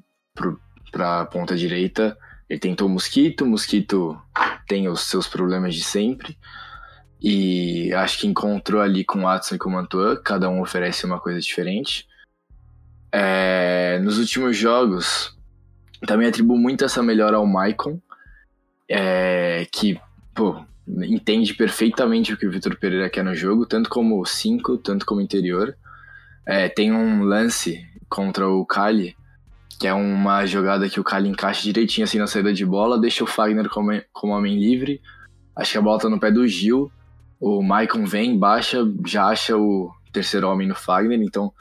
para 0.91 1.21
a 1.21 1.25
ponta 1.25 1.55
direita, 1.55 2.17
ele 2.49 2.59
tentou 2.59 2.87
o 2.87 2.89
Mosquito, 2.89 3.43
o 3.43 3.47
Mosquito 3.47 4.19
tem 4.67 4.87
os 4.87 5.01
seus 5.01 5.27
problemas 5.27 5.75
de 5.75 5.83
sempre, 5.83 6.37
e 7.21 7.91
acho 7.93 8.19
que 8.19 8.27
encontrou 8.27 8.81
ali 8.81 9.03
com 9.03 9.19
o 9.19 9.21
Watson 9.23 9.55
e 9.55 9.57
com 9.57 9.69
o 9.69 9.73
Mantua, 9.73 10.21
cada 10.21 10.49
um 10.49 10.61
oferece 10.61 11.05
uma 11.05 11.19
coisa 11.19 11.39
diferente. 11.39 12.07
É, 13.11 13.99
nos 14.03 14.19
últimos 14.19 14.55
jogos, 14.55 15.37
também 16.05 16.27
atribuo 16.27 16.57
muito 16.57 16.85
essa 16.85 17.03
melhora 17.03 17.37
ao 17.37 17.45
Maicon, 17.45 17.99
é, 18.89 19.67
que, 19.71 19.99
pô, 20.33 20.63
entende 20.87 21.53
perfeitamente 21.53 22.33
o 22.33 22.37
que 22.37 22.47
o 22.47 22.51
Vitor 22.51 22.75
Pereira 22.77 23.09
quer 23.09 23.23
no 23.23 23.35
jogo, 23.35 23.65
tanto 23.65 23.89
como 23.89 24.25
5, 24.25 24.77
tanto 24.77 25.05
como 25.05 25.21
interior. 25.21 25.75
É, 26.45 26.67
tem 26.67 26.91
um 26.91 27.23
lance 27.23 27.85
contra 28.09 28.47
o 28.47 28.65
Kali, 28.65 29.15
que 29.79 29.87
é 29.87 29.93
uma 29.93 30.45
jogada 30.45 30.89
que 30.89 30.99
o 30.99 31.03
Kali 31.03 31.29
encaixa 31.29 31.63
direitinho 31.63 32.05
assim 32.05 32.17
na 32.17 32.27
saída 32.27 32.51
de 32.51 32.65
bola, 32.65 32.99
deixa 32.99 33.23
o 33.23 33.27
Fagner 33.27 33.69
como, 33.69 33.91
como 34.11 34.33
homem 34.33 34.57
livre. 34.57 35.01
Acho 35.55 35.73
que 35.73 35.77
a 35.77 35.81
bola 35.81 35.99
tá 35.99 36.09
no 36.09 36.19
pé 36.19 36.31
do 36.31 36.47
Gil. 36.47 36.91
O 37.39 37.61
Maicon 37.61 38.05
vem, 38.05 38.37
baixa, 38.37 38.79
já 39.05 39.27
acha 39.27 39.55
o 39.57 39.91
terceiro 40.11 40.49
homem 40.49 40.67
no 40.67 40.75
Fagner. 40.75 41.21
Então, 41.21 41.53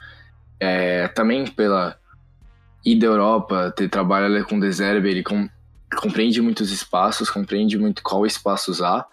é, 0.59 1.07
também 1.09 1.45
pela 1.45 1.98
ida 2.85 3.07
à 3.07 3.09
Europa, 3.09 3.73
ter 3.75 3.89
trabalhado 3.89 4.45
com 4.45 4.57
o 4.57 4.59
Deserbe, 4.59 5.09
ele 5.09 5.23
com, 5.23 5.49
compreende 5.97 6.41
muitos 6.41 6.71
espaços, 6.71 7.29
compreende 7.29 7.77
muito 7.77 8.01
qual 8.03 8.25
espaço 8.25 8.71
usar. 8.71 9.05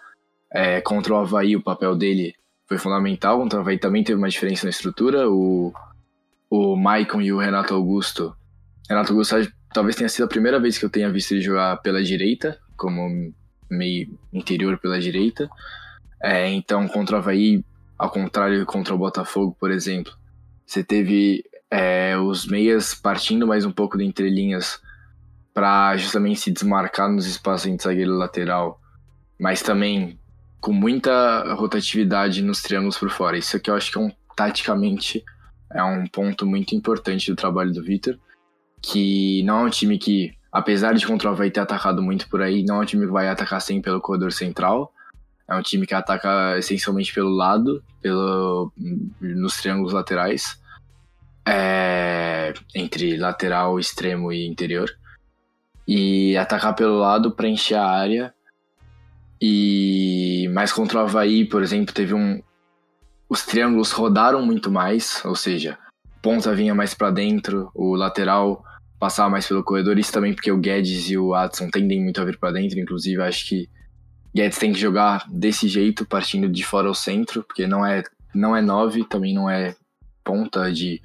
É, 0.51 0.79
contra 0.81 1.13
o 1.13 1.17
Havaí, 1.17 1.55
o 1.55 1.63
papel 1.63 1.95
dele 1.95 2.33
foi 2.67 2.77
fundamental. 2.77 3.39
Contra 3.39 3.59
o 3.59 3.61
Havaí 3.61 3.77
também 3.77 4.03
teve 4.03 4.17
uma 4.17 4.29
diferença 4.29 4.65
na 4.65 4.69
estrutura. 4.69 5.29
O, 5.29 5.73
o 6.49 6.75
Maicon 6.75 7.21
e 7.21 7.31
o 7.31 7.39
Renato 7.39 7.73
Augusto. 7.73 8.35
Renato 8.89 9.11
Augusto 9.11 9.35
talvez 9.73 9.95
tenha 9.95 10.09
sido 10.09 10.25
a 10.25 10.29
primeira 10.29 10.59
vez 10.59 10.77
que 10.77 10.85
eu 10.85 10.89
tenha 10.89 11.11
visto 11.11 11.31
ele 11.31 11.41
jogar 11.41 11.77
pela 11.77 12.01
direita, 12.01 12.57
como 12.75 13.33
meio 13.69 14.17
interior 14.31 14.77
pela 14.79 14.99
direita. 14.99 15.49
É, 16.23 16.49
então, 16.49 16.87
contra 16.87 17.17
o 17.17 17.19
Havaí, 17.19 17.63
ao 17.97 18.09
contrário 18.09 18.65
contra 18.65 18.93
o 18.93 18.97
Botafogo, 18.97 19.55
por 19.59 19.71
exemplo, 19.71 20.13
você 20.65 20.83
teve 20.83 21.43
é, 21.69 22.17
os 22.17 22.45
meias 22.45 22.93
partindo 22.93 23.45
mais 23.45 23.65
um 23.65 23.71
pouco 23.71 23.97
de 23.97 24.05
entrelinhas 24.05 24.79
para 25.53 25.97
justamente 25.97 26.39
se 26.39 26.51
desmarcar 26.51 27.09
nos 27.11 27.25
espaços 27.25 27.67
entre 27.67 27.83
zagueiro 27.83 28.13
e 28.13 28.17
lateral, 28.17 28.79
mas 29.39 29.61
também 29.61 30.19
com 30.61 30.71
muita 30.71 31.53
rotatividade 31.55 32.41
nos 32.41 32.61
triângulos 32.61 32.97
por 32.97 33.09
fora. 33.09 33.37
Isso 33.37 33.57
aqui 33.57 33.69
eu 33.69 33.75
acho 33.75 33.91
que 33.91 33.97
é 33.97 34.01
um, 34.01 34.11
taticamente 34.35 35.23
é 35.73 35.83
um 35.83 36.07
ponto 36.07 36.45
muito 36.45 36.75
importante 36.75 37.29
do 37.29 37.35
trabalho 37.35 37.73
do 37.73 37.83
Vitor, 37.83 38.17
que 38.81 39.43
não 39.43 39.59
é 39.59 39.63
um 39.63 39.69
time 39.69 39.97
que, 39.97 40.33
apesar 40.51 40.93
de 40.93 41.05
contra 41.05 41.31
vai 41.33 41.51
ter 41.51 41.59
atacado 41.59 42.01
muito 42.01 42.29
por 42.29 42.41
aí, 42.41 42.63
não 42.63 42.77
é 42.77 42.79
um 42.79 42.85
time 42.85 43.05
que 43.05 43.11
vai 43.11 43.27
atacar 43.27 43.59
sempre 43.59 43.83
pelo 43.83 44.01
corredor 44.01 44.31
central. 44.31 44.93
É 45.49 45.55
um 45.55 45.61
time 45.61 45.87
que 45.87 45.93
ataca 45.93 46.57
essencialmente 46.57 47.13
pelo 47.13 47.29
lado, 47.29 47.83
pelo, 48.01 48.71
nos 49.19 49.57
triângulos 49.57 49.93
laterais, 49.93 50.61
é, 51.47 52.53
entre 52.75 53.15
lateral, 53.15 53.79
extremo 53.79 54.31
e 54.31 54.45
interior. 54.45 54.89
E 55.87 56.35
atacar 56.35 56.75
pelo 56.75 56.99
lado 56.99 57.31
para 57.31 57.47
encher 57.47 57.77
a 57.77 57.87
área 57.87 58.33
e 59.41 60.49
mais 60.51 60.71
contra 60.73 60.99
o 60.99 61.01
Havaí, 61.03 61.45
por 61.45 61.61
exemplo, 61.61 61.93
teve 61.93 62.13
um. 62.13 62.41
Os 63.29 63.45
triângulos 63.45 63.91
rodaram 63.91 64.45
muito 64.45 64.71
mais, 64.71 65.23
ou 65.25 65.35
seja, 65.35 65.77
ponta 66.21 66.55
vinha 66.55 66.73
mais 66.73 66.93
para 66.93 67.11
dentro, 67.11 67.69
o 67.75 67.95
lateral 67.95 68.63
passava 68.99 69.29
mais 69.29 69.47
pelo 69.47 69.63
corredor. 69.63 69.97
Isso 69.99 70.11
também 70.11 70.33
porque 70.33 70.51
o 70.51 70.57
Guedes 70.57 71.09
e 71.09 71.17
o 71.17 71.33
Adson 71.33 71.69
tendem 71.69 72.01
muito 72.01 72.19
a 72.21 72.25
vir 72.25 72.37
para 72.37 72.53
dentro. 72.53 72.79
Inclusive, 72.79 73.21
acho 73.21 73.47
que 73.47 73.69
Guedes 74.33 74.57
tem 74.57 74.73
que 74.73 74.79
jogar 74.79 75.25
desse 75.29 75.67
jeito, 75.67 76.05
partindo 76.05 76.49
de 76.49 76.63
fora 76.63 76.87
ao 76.87 76.95
centro, 76.95 77.43
porque 77.43 77.67
não 77.67 77.85
é 77.85 78.03
não 78.33 78.55
é 78.55 78.61
9, 78.61 79.05
também 79.05 79.33
não 79.33 79.49
é 79.49 79.75
ponta 80.23 80.71
de 80.71 81.01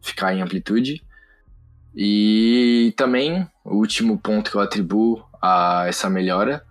ficar 0.00 0.34
em 0.34 0.42
amplitude. 0.42 1.02
E 1.94 2.94
também 2.96 3.46
o 3.64 3.76
último 3.76 4.18
ponto 4.18 4.50
que 4.50 4.56
eu 4.56 4.60
atribuo 4.60 5.24
a 5.42 5.84
essa 5.88 6.08
melhora 6.08 6.62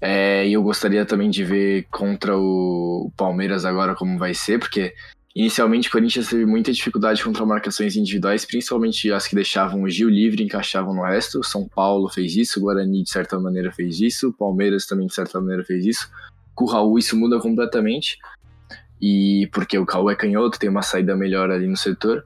é, 0.00 0.48
e 0.48 0.54
eu 0.54 0.62
gostaria 0.62 1.04
também 1.04 1.28
de 1.28 1.44
ver 1.44 1.86
contra 1.90 2.36
o 2.36 3.12
Palmeiras 3.16 3.66
agora 3.66 3.94
como 3.94 4.18
vai 4.18 4.32
ser, 4.32 4.58
porque 4.58 4.94
inicialmente 5.36 5.88
o 5.88 5.92
Corinthians 5.92 6.28
teve 6.28 6.46
muita 6.46 6.72
dificuldade 6.72 7.22
contra 7.22 7.44
marcações 7.44 7.96
individuais, 7.96 8.46
principalmente 8.46 9.12
as 9.12 9.26
que 9.26 9.34
deixavam 9.34 9.82
o 9.82 9.90
Gil 9.90 10.08
livre 10.08 10.42
e 10.42 10.46
encaixavam 10.46 10.94
no 10.94 11.04
resto. 11.04 11.44
São 11.44 11.68
Paulo 11.68 12.08
fez 12.08 12.34
isso, 12.34 12.58
o 12.58 12.62
Guarani 12.62 13.02
de 13.02 13.10
certa 13.10 13.38
maneira 13.38 13.70
fez 13.70 14.00
isso, 14.00 14.30
o 14.30 14.32
Palmeiras 14.32 14.86
também 14.86 15.06
de 15.06 15.14
certa 15.14 15.38
maneira 15.38 15.64
fez 15.64 15.84
isso. 15.84 16.10
Com 16.54 16.64
o 16.64 16.68
Raul 16.68 16.98
isso 16.98 17.14
muda 17.16 17.38
completamente, 17.38 18.18
e 19.00 19.48
porque 19.52 19.78
o 19.78 19.84
Raul 19.84 20.10
é 20.10 20.16
canhoto, 20.16 20.58
tem 20.58 20.70
uma 20.70 20.82
saída 20.82 21.14
melhor 21.14 21.50
ali 21.50 21.66
no 21.66 21.76
setor. 21.76 22.24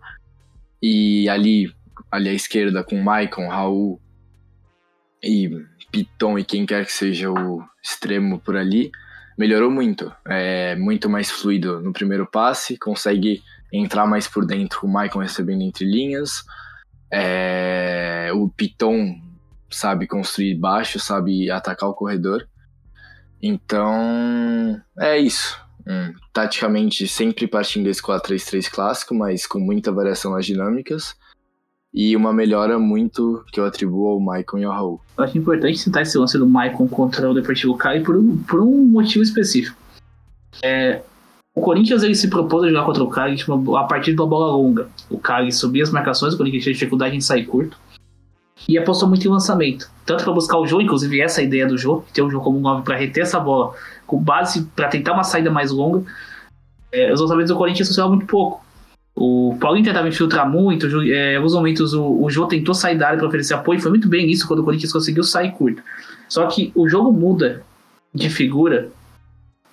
E 0.87 1.31
ali, 1.31 1.75
ali 2.11 2.29
à 2.29 2.35
esquerda, 2.35 2.85
com 2.85 3.01
Maicon, 3.01 3.49
Raul 3.49 3.99
e 5.23 5.49
Piton 5.91 6.39
e 6.39 6.45
quem 6.45 6.67
quer 6.67 6.85
que 6.85 6.93
seja 6.93 7.31
o 7.31 7.65
extremo 7.83 8.39
por 8.39 8.55
ali, 8.55 8.91
melhorou 9.39 9.71
muito. 9.71 10.13
É 10.29 10.77
muito 10.77 11.09
mais 11.09 11.31
fluido 11.31 11.81
no 11.81 11.91
primeiro 11.91 12.31
passe, 12.31 12.77
consegue 12.77 13.43
entrar 13.73 14.07
mais 14.07 14.29
por 14.29 14.45
dentro, 14.45 14.81
o 14.83 14.93
Maicon 14.93 15.21
recebendo 15.21 15.63
entre 15.63 15.87
linhas. 15.87 16.45
É, 17.11 18.31
o 18.35 18.47
Piton 18.51 19.19
sabe 19.71 20.07
construir 20.07 20.57
baixo, 20.57 21.01
sabe 21.01 21.51
atacar 21.51 21.89
o 21.89 21.95
corredor. 21.95 22.47
Então, 23.41 24.79
é 25.01 25.17
isso. 25.17 25.64
Taticamente, 26.33 27.07
sempre 27.07 27.47
partindo 27.47 27.85
desse 27.85 28.03
4-3-3 28.03 28.71
clássico, 28.71 29.15
mas 29.15 29.47
com 29.47 29.59
muita 29.59 29.93
variação 29.93 30.33
nas 30.33 30.47
dinâmicas 30.47 31.15
e 31.95 32.17
uma 32.17 32.33
melhora 32.33 32.77
muito 32.77 33.45
que 33.53 33.61
eu 33.61 33.65
atribuo 33.65 34.09
ao 34.09 34.21
Maicon 34.21 34.59
e 34.59 34.65
ao 34.65 34.73
Raul. 34.73 35.01
Eu 35.17 35.25
acho 35.25 35.39
importante 35.39 35.79
citar 35.79 36.03
esse 36.03 36.19
lance 36.19 36.37
do 36.37 36.49
Maicon 36.49 36.89
contra 36.89 37.31
o 37.31 37.35
Deportivo 37.35 37.77
Cali 37.77 38.03
por 38.03 38.17
um, 38.17 38.37
por 38.39 38.61
um 38.61 38.85
motivo 38.85 39.23
específico. 39.23 39.77
É, 40.61 41.03
o 41.55 41.61
Corinthians 41.61 42.03
ele 42.03 42.17
se 42.17 42.29
propôs 42.29 42.65
a 42.65 42.69
jogar 42.69 42.85
contra 42.85 43.03
o 43.05 43.09
Cali 43.09 43.37
tipo, 43.37 43.77
a 43.77 43.85
partir 43.85 44.13
de 44.13 44.21
uma 44.21 44.27
bola 44.27 44.51
longa. 44.51 44.89
O 45.09 45.19
Cali 45.19 45.53
subia 45.53 45.85
as 45.85 45.91
marcações, 45.91 46.35
o 46.35 46.37
Corinthians 46.37 46.65
tinha 46.65 46.73
dificuldade 46.73 47.17
em 47.17 47.21
sair 47.21 47.47
curto. 47.47 47.79
E 48.69 48.79
apostou 48.79 49.09
muito 49.09 49.27
em 49.27 49.31
lançamento. 49.31 49.91
Tanto 50.07 50.25
para 50.25 50.33
buscar 50.33 50.59
o 50.59 50.67
jogo, 50.67 50.83
inclusive 50.83 51.21
essa 51.21 51.41
é 51.41 51.45
a 51.45 51.47
ideia 51.47 51.67
do 51.67 51.77
jogo, 51.77 52.07
ter 52.13 52.23
o 52.23 52.31
jogo 52.31 52.45
como 52.45 52.59
um 52.59 52.63
9 52.63 52.83
para 52.83 52.97
reter 52.97 53.23
essa 53.23 53.41
bola, 53.41 53.75
com 54.07 54.19
base 54.19 54.65
para 54.77 54.89
tentar 54.89 55.13
uma 55.13 55.25
saída 55.25 55.51
mais 55.51 55.71
longa. 55.71 56.05
É, 56.93 57.13
os 57.13 57.21
lançamentos 57.21 57.51
do 57.51 57.57
Corinthians 57.57 57.89
funcionavam 57.89 58.17
muito 58.17 58.29
pouco. 58.29 58.65
O 59.17 59.57
Paulinho 59.61 59.85
tentava 59.85 60.09
infiltrar 60.09 60.49
muito, 60.49 60.87
é, 61.03 61.35
em 61.35 61.37
alguns 61.37 61.55
momentos 61.55 61.95
o, 61.95 62.23
o 62.23 62.29
Jô 62.29 62.47
tentou 62.47 62.75
sair 62.75 62.99
da 62.99 63.07
área 63.07 63.19
para 63.19 63.29
oferecer 63.29 63.55
apoio, 63.55 63.81
foi 63.81 63.91
muito 63.91 64.09
bem 64.09 64.29
isso 64.29 64.47
quando 64.47 64.61
o 64.61 64.65
Corinthians 64.65 64.93
conseguiu 64.93 65.23
sair 65.23 65.53
curto. 65.53 65.83
Só 66.29 66.47
que 66.47 66.73
o 66.75 66.89
jogo 66.89 67.13
muda 67.13 67.63
de 68.13 68.29
figura 68.29 68.91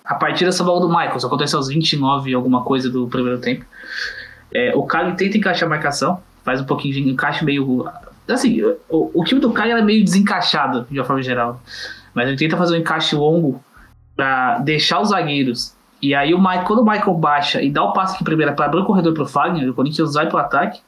a 0.04 0.14
partir 0.14 0.44
dessa 0.44 0.62
bola 0.64 0.80
do 0.80 0.88
Michael, 0.88 1.16
isso 1.16 1.26
acontece 1.26 1.54
aos 1.54 1.68
29 1.68 2.30
e 2.30 2.34
alguma 2.34 2.62
coisa 2.62 2.90
do 2.90 3.06
primeiro 3.08 3.40
tempo. 3.40 3.64
É, 4.52 4.74
o 4.74 4.82
Cali 4.84 5.16
tenta 5.16 5.38
encaixar 5.38 5.66
a 5.66 5.70
marcação, 5.70 6.20
faz 6.44 6.60
um 6.60 6.64
pouquinho 6.64 6.94
de 6.94 7.08
encaixe 7.08 7.44
meio. 7.44 7.88
Assim, 8.28 8.62
o, 8.88 9.20
o 9.20 9.24
time 9.24 9.40
do 9.40 9.52
Cali 9.52 9.72
era 9.72 9.82
meio 9.82 10.04
desencaixado, 10.04 10.86
de 10.90 10.98
uma 10.98 11.04
forma 11.04 11.22
geral. 11.22 11.60
Mas 12.14 12.28
ele 12.28 12.36
tenta 12.36 12.56
fazer 12.56 12.76
um 12.76 12.80
encaixe 12.80 13.16
longo 13.16 13.62
para 14.16 14.58
deixar 14.58 15.00
os 15.00 15.08
zagueiros 15.08 15.76
e 16.02 16.16
aí 16.16 16.34
o 16.34 16.42
Mike, 16.42 16.64
quando 16.64 16.80
o 16.80 16.84
Michael 16.84 17.14
baixa 17.14 17.62
e 17.62 17.70
dá 17.70 17.84
o 17.84 17.92
passe 17.92 18.18
de 18.18 18.24
primeira 18.24 18.52
para 18.52 18.66
abrir 18.66 18.80
o 18.80 18.84
corredor 18.84 19.14
pro 19.14 19.24
Fagner, 19.24 19.70
o 19.70 19.72
Corinthians 19.74 20.14
vai 20.14 20.28
pro 20.28 20.36
ataque. 20.36 20.80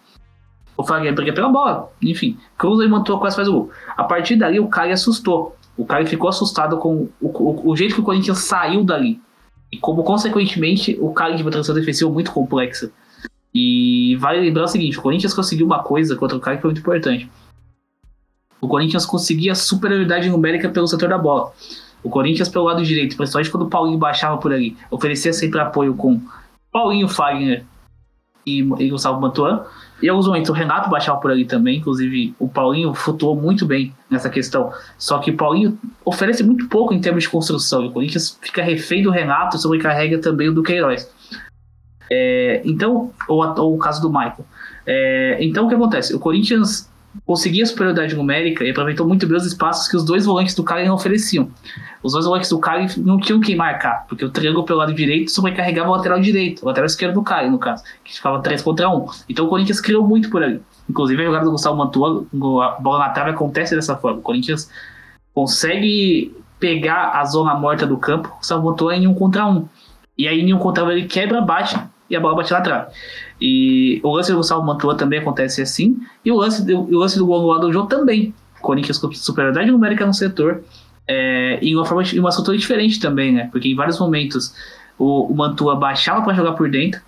O 0.77 0.83
Fagner 0.83 1.15
briga 1.15 1.33
pela 1.33 1.49
bola, 1.49 1.89
enfim, 2.03 2.37
cruza 2.59 2.85
e 2.85 2.89
mantou 2.89 3.21
quase 3.21 3.37
faz 3.37 3.47
o 3.47 3.53
gol. 3.53 3.71
A 3.97 4.03
partir 4.03 4.35
dali 4.35 4.59
o 4.59 4.67
Caio 4.67 4.93
assustou. 4.93 5.57
O 5.77 5.87
Caio 5.87 6.05
ficou 6.05 6.29
assustado 6.29 6.79
com 6.79 7.09
o, 7.21 7.29
o, 7.29 7.71
o, 7.71 7.77
jeito 7.77 7.95
que 7.95 8.01
o 8.01 8.05
Corinthians 8.05 8.39
saiu 8.39 8.83
dali. 8.83 9.21
E 9.71 9.79
como 9.79 10.03
consequentemente 10.03 10.99
o 11.01 11.13
Caio 11.13 11.37
de 11.37 11.43
uma 11.43 11.51
transição 11.53 11.77
defensiva 11.77 12.11
muito 12.11 12.33
complexa. 12.33 12.91
E 13.55 14.17
vale 14.17 14.41
lembrar 14.41 14.65
o 14.65 14.69
seguinte: 14.69 14.99
o 14.99 15.03
Corinthians 15.03 15.33
conseguiu 15.33 15.67
uma 15.67 15.83
coisa 15.83 16.17
contra 16.17 16.37
o 16.37 16.41
Caio 16.41 16.57
que 16.57 16.63
foi 16.63 16.71
muito 16.71 16.81
importante. 16.81 17.31
O 18.61 18.67
Corinthians 18.67 19.07
conseguia 19.07 19.55
superioridade 19.55 20.29
numérica 20.29 20.69
pelo 20.69 20.89
setor 20.89 21.11
da 21.11 21.19
bola. 21.19 21.53
O 22.03 22.11
Corinthians 22.11 22.49
pelo 22.49 22.65
lado 22.65 22.83
direito, 22.83 23.17
principalmente 23.17 23.51
quando 23.51 23.65
o 23.65 23.71
Paulinho 23.71 23.99
baixava 23.99 24.37
por 24.39 24.53
ali, 24.53 24.77
oferecia 24.91 25.33
sempre 25.33 25.61
apoio 25.61 25.95
com 25.95 26.21
Paulinho, 26.73 27.09
Fagner 27.09 27.65
e, 28.47 28.61
e 28.61 28.91
Gustavo 28.91 29.21
Mantuan. 29.21 29.65
E 30.03 30.07
em 30.07 30.09
alguns 30.09 30.27
momentos 30.27 30.51
o 30.51 30.53
Renato 30.53 30.91
baixava 30.91 31.21
por 31.21 31.31
ali 31.31 31.45
também, 31.45 31.79
inclusive 31.79 32.35
o 32.39 32.49
Paulinho 32.49 32.93
flutuou 32.93 33.37
muito 33.37 33.65
bem 33.65 33.95
nessa 34.11 34.29
questão. 34.29 34.73
Só 34.99 35.19
que 35.19 35.31
o 35.31 35.37
Paulinho 35.37 35.79
oferece 36.05 36.43
muito 36.43 36.69
pouco 36.69 36.93
em 36.93 37.01
termos 37.01 37.25
de 37.25 37.31
construção. 37.31 37.85
E 37.85 37.89
o 37.89 37.93
Corinthians 37.93 38.39
fica 38.43 38.63
refém 38.63 39.03
do 39.03 39.11
Renato 39.11 39.57
e 39.57 39.61
sobrecarrega 39.61 40.19
também 40.19 40.49
o 40.49 40.55
do 40.55 40.63
Queiroz. 40.63 41.11
É, 42.17 42.63
então, 42.65 43.11
ou, 43.29 43.43
ou, 43.59 43.75
o 43.75 43.79
caso 43.79 44.01
do 44.01 44.09
Michael. 44.09 44.47
É, 44.87 45.39
então 45.41 45.67
o 45.67 45.69
que 45.69 45.75
acontece? 45.75 46.15
O 46.15 46.21
Corinthians 46.21 46.89
conseguia 47.27 47.65
superioridade 47.67 48.15
numérica 48.15 48.65
e 48.65 48.71
aproveitou 48.71 49.07
muito 49.07 49.27
bem 49.27 49.37
os 49.37 49.47
espaços 49.47 49.89
que 49.89 49.97
os 49.97 50.05
dois 50.05 50.27
volantes 50.27 50.55
do 50.55 50.63
Cali 50.63 50.87
não 50.87 50.95
ofereciam. 50.95 51.49
Os 52.03 52.13
dois 52.13 52.25
volantes 52.25 52.51
do 52.51 52.59
Cali 52.59 52.87
não 52.99 53.19
tinham 53.19 53.41
quem 53.41 53.57
marcar, 53.57 54.07
porque 54.09 54.25
o 54.25 54.31
triângulo 54.31 54.65
pelo 54.65 54.79
lado 54.79 54.95
direito 54.95 55.31
sobrecarregava 55.31 55.89
o 55.89 55.93
lateral 55.93 56.21
direito, 56.21 56.63
o 56.63 56.67
lateral 56.67 56.87
esquerdo 56.87 57.15
do 57.15 57.23
Cali, 57.23 57.51
no 57.51 57.59
caso, 57.59 57.83
que 58.05 58.15
ficava 58.15 58.41
3 58.41 58.63
contra 58.63 58.89
1. 58.89 59.07
Então 59.29 59.47
o 59.47 59.49
Corinthians 59.49 59.81
criou 59.81 60.07
muito 60.07 60.31
por 60.31 60.43
ali. 60.43 60.61
Inclusive 60.89 61.23
a 61.23 61.27
jogada 61.27 61.45
do 61.45 61.51
Gustavo 61.51 61.77
Mantua, 61.77 62.27
a 62.63 62.81
bola 62.81 62.99
na 62.99 63.09
trave 63.11 63.31
acontece 63.31 63.75
dessa 63.75 63.97
forma. 63.97 64.19
O 64.19 64.23
Corinthians 64.23 64.71
consegue 65.33 66.37
pegar 66.61 67.11
a 67.11 67.25
zona 67.25 67.55
morta 67.55 67.87
do 67.87 67.97
campo, 67.97 68.29
o 68.29 68.39
Gustavo 68.39 68.65
Mantua 68.65 68.95
em 68.95 69.07
um 69.07 69.15
contra 69.15 69.47
um. 69.47 69.67
E 70.17 70.29
aí 70.29 70.41
em 70.41 70.53
um 70.53 70.59
contra 70.59 70.85
um 70.85 70.91
ele 70.91 71.07
quebra, 71.07 71.41
bate 71.41 71.77
e 72.09 72.17
a 72.17 72.21
bola 72.21 72.37
bate 72.37 72.53
na 72.53 72.61
trave. 72.61 72.93
E 73.41 74.01
o 74.03 74.15
lance 74.15 74.31
do 74.31 74.39
Gustavo 74.39 74.63
Mantua 74.63 74.97
também 74.97 75.19
acontece 75.19 75.63
assim. 75.63 75.99
E 76.25 76.31
o 76.31 76.37
lance 76.37 76.65
do, 76.65 76.81
o 76.81 76.99
lance 76.99 77.19
do 77.19 77.27
gol 77.27 77.59
do 77.59 77.73
jogo 77.73 77.89
também. 77.89 78.35
Corinthians 78.61 78.99
com 78.99 79.13
superioridade 79.13 79.71
numérica 79.71 80.07
no 80.07 80.15
setor. 80.15 80.63
É, 81.07 81.59
em 81.61 81.75
uma 81.75 81.85
forma 81.85 82.03
uma 82.19 82.29
estrutura 82.31 82.57
diferente 82.57 82.99
também, 82.99 83.33
né? 83.33 83.49
Porque 83.53 83.69
em 83.69 83.75
vários 83.75 83.99
momentos 83.99 84.55
o, 84.99 85.27
o 85.33 85.35
Mantua 85.35 85.77
baixava 85.77 86.23
para 86.23 86.35
jogar 86.35 86.53
por 86.53 86.71
dentro, 86.71 87.01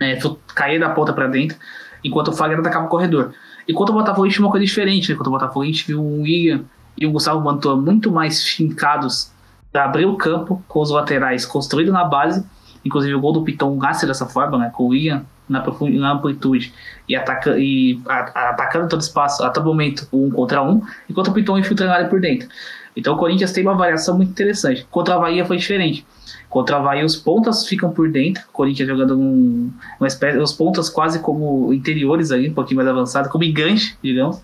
é, 0.00 0.18
caía 0.54 0.80
da 0.80 0.90
ponta 0.90 1.12
para 1.12 1.28
dentro, 1.28 1.56
enquanto 2.02 2.28
o 2.28 2.32
Fagner 2.32 2.58
atacava 2.58 2.86
o 2.86 2.88
corredor. 2.88 3.32
Enquanto 3.68 3.90
o 3.90 3.92
Botafogo 3.92 4.28
tinha 4.28 4.44
uma 4.44 4.50
coisa 4.50 4.66
diferente, 4.66 5.08
né? 5.08 5.14
enquanto 5.14 5.28
o 5.28 5.30
Botafogo 5.30 5.62
a 5.62 5.66
gente 5.66 5.86
viu 5.86 6.00
o 6.00 6.22
William 6.22 6.64
e 6.96 7.06
o 7.06 7.12
Gustavo 7.12 7.40
Mantua 7.40 7.76
muito 7.76 8.10
mais 8.10 8.42
fincados 8.42 9.30
para 9.72 9.84
abrir 9.84 10.06
o 10.06 10.16
campo 10.16 10.62
com 10.66 10.80
os 10.80 10.90
laterais 10.90 11.44
construídos 11.44 11.92
na 11.92 12.04
base 12.04 12.44
Inclusive 12.86 13.14
o 13.14 13.20
gol 13.20 13.32
do 13.32 13.42
Piton 13.42 13.74
nasce 13.76 14.06
dessa 14.06 14.26
forma, 14.26 14.56
né? 14.58 14.70
Com 14.72 14.84
o 14.84 14.88
William 14.88 15.24
na, 15.48 15.64
na 15.90 16.12
amplitude 16.12 16.72
e, 17.08 17.14
ataca, 17.14 17.58
e 17.58 18.00
a, 18.06 18.50
atacando 18.50 18.88
todo 18.88 19.00
espaço 19.00 19.42
a 19.44 19.50
todo 19.50 19.66
momento, 19.66 20.08
um 20.12 20.30
contra 20.30 20.62
um, 20.62 20.82
enquanto 21.08 21.28
o 21.28 21.32
Piton 21.32 21.58
infiltra 21.58 21.86
na 21.86 21.94
área 21.94 22.08
por 22.08 22.20
dentro. 22.20 22.48
Então 22.96 23.14
o 23.14 23.18
Corinthians 23.18 23.52
tem 23.52 23.62
uma 23.62 23.74
variação 23.74 24.16
muito 24.16 24.30
interessante. 24.30 24.86
Contra 24.90 25.16
a 25.16 25.18
Bahia 25.18 25.44
foi 25.44 25.56
diferente. 25.56 26.06
Contra 26.48 26.76
a 26.76 26.80
Bahia 26.80 27.04
os 27.04 27.16
pontas 27.16 27.66
ficam 27.66 27.90
por 27.90 28.10
dentro, 28.10 28.42
o 28.48 28.52
Corinthians 28.52 28.88
jogando 28.88 29.18
um, 29.18 29.70
uma 30.00 30.06
espécie, 30.06 30.38
os 30.38 30.52
pontas 30.52 30.88
quase 30.88 31.18
como 31.18 31.72
interiores 31.72 32.30
ali, 32.30 32.48
um 32.48 32.54
pouquinho 32.54 32.76
mais 32.76 32.88
avançado, 32.88 33.28
como 33.28 33.44
enganche, 33.44 33.96
digamos. 34.02 34.40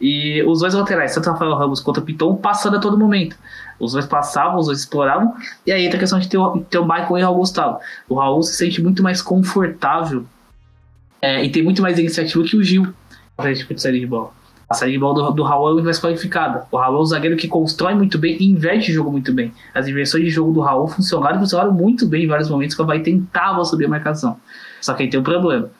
E 0.00 0.42
os 0.44 0.60
dois 0.60 0.72
laterais, 0.72 1.14
tanto 1.14 1.30
Rafael 1.30 1.54
Ramos 1.54 1.80
quanto 1.80 1.98
o 1.98 2.02
Piton, 2.02 2.36
passando 2.36 2.76
a 2.76 2.80
todo 2.80 2.96
momento. 2.96 3.36
Os 3.78 3.92
dois 3.92 4.06
passavam, 4.06 4.58
os 4.58 4.66
dois 4.66 4.80
exploravam. 4.80 5.34
E 5.66 5.72
aí 5.72 5.84
entra 5.84 5.96
a 5.96 6.00
questão 6.00 6.18
de 6.18 6.28
ter 6.28 6.38
o, 6.38 6.60
ter 6.60 6.78
o 6.78 6.84
Michael 6.84 7.18
e 7.18 7.22
o 7.22 7.24
Raul 7.24 7.38
Gustavo. 7.38 7.78
O 8.08 8.14
Raul 8.14 8.42
se 8.42 8.54
sente 8.54 8.82
muito 8.82 9.02
mais 9.02 9.20
confortável 9.20 10.24
é, 11.20 11.44
e 11.44 11.50
tem 11.50 11.62
muito 11.62 11.82
mais 11.82 11.98
iniciativa 11.98 12.42
que 12.44 12.56
o 12.56 12.62
Gil 12.62 12.94
esse 13.44 13.62
tipo 13.62 13.74
de 13.74 13.80
série 13.80 14.00
de 14.00 14.06
bola. 14.06 14.30
A 14.68 14.74
série 14.74 14.92
de 14.92 14.98
bola 14.98 15.14
do, 15.14 15.30
do 15.32 15.42
Raul 15.42 15.70
é 15.70 15.72
muito 15.72 15.84
mais 15.84 15.98
qualificada. 15.98 16.64
O 16.70 16.76
Raul 16.76 16.98
é 16.98 17.00
um 17.00 17.04
zagueiro 17.04 17.36
que 17.36 17.48
constrói 17.48 17.94
muito 17.94 18.18
bem 18.18 18.36
e 18.38 18.50
inverte 18.50 18.90
o 18.90 18.94
jogo 18.94 19.10
muito 19.10 19.32
bem. 19.32 19.52
As 19.74 19.88
inversões 19.88 20.24
de 20.24 20.30
jogo 20.30 20.52
do 20.52 20.60
Raul 20.60 20.86
funcionaram 20.86 21.40
funcionaram 21.40 21.72
muito 21.72 22.06
bem 22.06 22.24
em 22.24 22.26
vários 22.28 22.48
momentos 22.48 22.76
que 22.76 22.80
o 22.80 22.84
Havaí 22.84 23.02
tentava 23.02 23.64
subir 23.64 23.86
a 23.86 23.88
marcação. 23.88 24.36
Só 24.80 24.94
que 24.94 25.02
aí 25.02 25.10
tem 25.10 25.18
um 25.18 25.24
problema. 25.24 25.70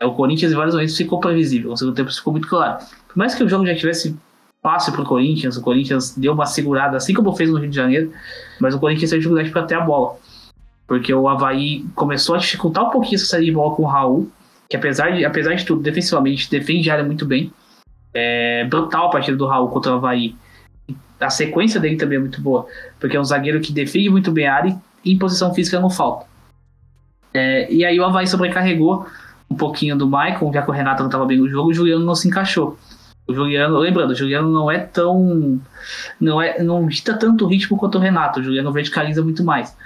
É, 0.00 0.06
o 0.06 0.14
Corinthians 0.14 0.52
em 0.52 0.56
vários 0.56 0.74
momentos 0.74 0.96
ficou 0.96 1.20
previsível. 1.20 1.72
O 1.72 1.76
segundo 1.76 1.94
tempo 1.94 2.12
ficou 2.12 2.32
muito 2.32 2.48
claro. 2.48 2.84
Por 3.06 3.16
mais 3.16 3.34
que 3.34 3.44
o 3.44 3.48
jogo 3.48 3.66
já 3.66 3.74
tivesse 3.74 4.16
fácil 4.62 4.92
pro 4.92 5.04
Corinthians. 5.04 5.56
O 5.56 5.62
Corinthians 5.62 6.16
deu 6.16 6.32
uma 6.32 6.46
segurada, 6.46 6.96
assim 6.96 7.14
como 7.14 7.34
fez 7.34 7.50
no 7.50 7.58
Rio 7.58 7.70
de 7.70 7.76
Janeiro, 7.76 8.12
mas 8.60 8.74
o 8.74 8.78
Corinthians 8.78 9.10
teve 9.10 9.20
dificuldade 9.20 9.50
para 9.50 9.62
ter 9.62 9.74
a 9.74 9.80
bola. 9.80 10.16
Porque 10.86 11.12
o 11.12 11.28
Havaí 11.28 11.84
começou 11.94 12.34
a 12.34 12.38
dificultar 12.38 12.84
um 12.84 12.90
pouquinho 12.90 13.16
essa 13.16 13.26
saída 13.26 13.46
de 13.46 13.52
bola 13.52 13.74
com 13.74 13.82
o 13.82 13.86
Raul, 13.86 14.30
que 14.68 14.76
apesar 14.76 15.10
de, 15.10 15.24
apesar 15.24 15.54
de 15.54 15.64
tudo, 15.64 15.82
defensivamente, 15.82 16.50
defende 16.50 16.90
a 16.90 16.94
área 16.94 17.04
muito 17.04 17.24
bem. 17.24 17.52
É 18.12 18.64
brutal 18.64 19.06
a 19.06 19.10
partida 19.10 19.36
do 19.36 19.46
Raul 19.46 19.68
contra 19.68 19.92
o 19.92 19.96
Havaí. 19.96 20.34
A 21.20 21.30
sequência 21.30 21.78
dele 21.78 21.96
também 21.96 22.16
é 22.16 22.20
muito 22.20 22.40
boa, 22.40 22.66
porque 22.98 23.16
é 23.16 23.20
um 23.20 23.24
zagueiro 23.24 23.60
que 23.60 23.72
defende 23.72 24.10
muito 24.10 24.32
bem 24.32 24.46
a 24.46 24.54
área 24.54 24.82
e 25.04 25.12
em 25.12 25.18
posição 25.18 25.54
física 25.54 25.78
não 25.78 25.90
falta. 25.90 26.26
É, 27.32 27.72
e 27.72 27.84
aí 27.84 28.00
o 28.00 28.04
Havaí 28.04 28.26
sobrecarregou 28.26 29.06
um 29.50 29.56
pouquinho 29.56 29.96
do 29.96 30.06
Maicon, 30.06 30.52
já 30.52 30.62
que 30.62 30.70
o 30.70 30.72
Renato 30.72 31.02
não 31.02 31.08
estava 31.08 31.26
bem 31.26 31.38
no 31.38 31.48
jogo, 31.48 31.70
o 31.70 31.74
Juliano 31.74 32.04
não 32.04 32.14
se 32.14 32.28
encaixou. 32.28 32.78
O 33.26 33.34
Juliano, 33.34 33.78
lembrando, 33.78 34.10
o 34.10 34.14
Juliano 34.14 34.50
não 34.50 34.70
é 34.70 34.78
tão. 34.78 35.60
Não, 36.20 36.40
é, 36.40 36.62
não 36.62 36.86
dita 36.86 37.14
tanto 37.14 37.46
ritmo 37.46 37.76
quanto 37.76 37.98
o 37.98 38.00
Renato. 38.00 38.40
O 38.40 38.42
Juliano 38.42 38.72
verticaliza 38.72 39.22
muito 39.22 39.44
mais. 39.44 39.76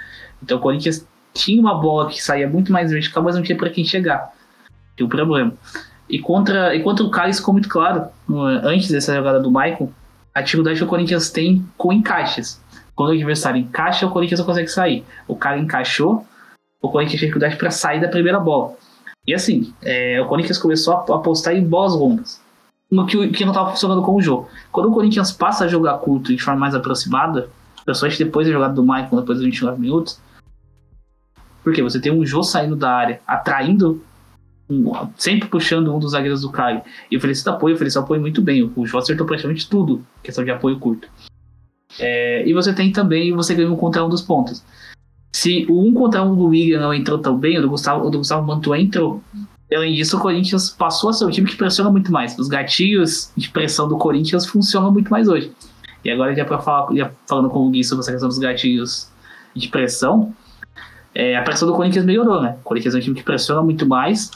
Então 0.41 0.57
o 0.57 0.61
Corinthians 0.61 1.07
tinha 1.33 1.59
uma 1.59 1.75
bola 1.75 2.09
que 2.09 2.23
saía 2.23 2.47
muito 2.47 2.71
mais 2.71 2.91
vertical, 2.91 3.23
mas 3.23 3.35
não 3.35 3.43
tinha 3.43 3.57
para 3.57 3.69
quem 3.69 3.83
chegar. 3.83 4.33
Tinha 4.95 5.05
um 5.05 5.09
problema. 5.09 5.53
E 6.09 6.19
contra, 6.19 6.75
e 6.75 6.81
contra 6.81 7.05
o 7.05 7.09
Carlos 7.09 7.37
ficou 7.37 7.53
muito 7.53 7.67
claro, 7.67 8.07
antes 8.63 8.89
dessa 8.89 9.13
jogada 9.13 9.39
do 9.39 9.49
Michael, 9.49 9.91
a 10.33 10.41
dificuldade 10.41 10.77
que 10.77 10.83
o 10.83 10.87
Corinthians 10.87 11.29
tem 11.29 11.65
com 11.77 11.91
encaixes. 11.91 12.61
Quando 12.95 13.09
o 13.09 13.13
adversário 13.13 13.59
encaixa, 13.59 14.05
o 14.05 14.11
Corinthians 14.11 14.39
não 14.39 14.45
consegue 14.45 14.67
sair. 14.69 15.03
O 15.27 15.35
cara 15.35 15.57
encaixou, 15.57 16.25
o 16.81 16.89
Corinthians 16.89 17.19
tem 17.19 17.27
dificuldade 17.27 17.57
para 17.57 17.71
sair 17.71 17.99
da 17.99 18.07
primeira 18.07 18.39
bola. 18.39 18.75
E 19.27 19.33
assim, 19.33 19.73
é, 19.81 20.21
o 20.21 20.27
Corinthians 20.27 20.57
começou 20.57 20.93
a 20.93 20.99
apostar 21.15 21.55
em 21.55 21.63
bolas 21.65 21.93
longas 21.93 22.43
no 22.91 23.05
que, 23.05 23.29
que 23.29 23.43
não 23.43 23.51
estava 23.51 23.71
funcionando 23.71 24.01
com 24.01 24.15
o 24.15 24.21
jogo. 24.21 24.47
Quando 24.71 24.89
o 24.89 24.93
Corinthians 24.93 25.31
passa 25.31 25.65
a 25.65 25.67
jogar 25.67 25.97
curto 25.97 26.35
de 26.35 26.41
forma 26.41 26.59
mais 26.59 26.75
aproximada, 26.75 27.49
principalmente 27.83 28.23
depois 28.23 28.47
da 28.47 28.53
jogada 28.53 28.73
do 28.73 28.83
Michael, 28.83 29.21
depois 29.21 29.37
dos 29.37 29.45
29 29.45 29.81
minutos, 29.81 30.19
porque 31.63 31.81
você 31.81 31.99
tem 31.99 32.11
um 32.11 32.25
Jô 32.25 32.43
saindo 32.43 32.75
da 32.75 32.91
área, 32.91 33.21
atraindo, 33.25 34.01
sempre 35.17 35.49
puxando 35.49 35.93
um 35.93 35.99
dos 35.99 36.11
zagueiros 36.11 36.41
do 36.41 36.51
Caio, 36.51 36.81
e 37.09 37.17
oferecendo 37.17 37.55
apoio, 37.55 37.75
ofereceu 37.75 38.01
apoio 38.01 38.21
muito 38.21 38.41
bem. 38.41 38.71
O 38.75 38.85
Jô 38.85 38.99
acertou 38.99 39.25
praticamente 39.25 39.67
tudo, 39.67 40.05
questão 40.21 40.43
de 40.43 40.51
apoio 40.51 40.79
curto. 40.79 41.09
É, 41.99 42.47
e 42.47 42.53
você 42.53 42.73
tem 42.73 42.91
também, 42.91 43.33
você 43.33 43.55
ganha 43.55 43.71
um 43.71 43.75
contra 43.75 44.05
um 44.05 44.09
dos 44.09 44.21
pontos. 44.21 44.63
Se 45.35 45.65
o 45.67 45.85
um 45.85 45.93
contra 45.93 46.23
um 46.23 46.33
do 46.33 46.45
William 46.45 46.79
não 46.79 46.93
entrou 46.93 47.17
tão 47.19 47.37
bem, 47.37 47.57
o 47.59 47.61
do 47.61 47.69
Gustavo, 47.69 48.07
o 48.07 48.09
do 48.09 48.19
Gustavo 48.19 48.47
Mantua 48.47 48.79
entrou. 48.79 49.21
Além 49.69 49.93
disso, 49.93 50.15
o 50.15 50.21
Corinthians 50.21 50.69
passou 50.69 51.09
a 51.09 51.13
ser 51.13 51.25
um 51.25 51.29
time 51.29 51.45
que 51.45 51.57
pressiona 51.57 51.91
muito 51.91 52.09
mais. 52.09 52.39
Os 52.39 52.47
gatilhos 52.47 53.33
de 53.35 53.49
pressão 53.49 53.85
do 53.85 53.97
Corinthians 53.97 54.45
funcionam 54.45 54.93
muito 54.93 55.09
mais 55.09 55.27
hoje. 55.27 55.51
E 56.05 56.09
agora, 56.09 56.33
já 56.33 56.45
falar, 56.45 56.87
já 56.95 57.11
falando 57.27 57.49
com 57.49 57.67
o 57.67 57.69
Gui 57.69 57.83
sobre 57.83 58.03
essa 58.03 58.13
questão 58.13 58.29
dos 58.29 58.37
gatilhos 58.37 59.09
de 59.53 59.67
pressão, 59.67 60.33
é, 61.13 61.35
a 61.35 61.41
pressão 61.41 61.67
do 61.67 61.73
Corinthians 61.73 62.05
melhorou, 62.05 62.41
né? 62.41 62.55
O 62.61 62.63
Corinthians 62.63 62.95
é 62.95 62.99
um 62.99 63.01
time 63.01 63.15
que 63.17 63.23
pressiona 63.23 63.61
muito 63.61 63.85
mais 63.85 64.31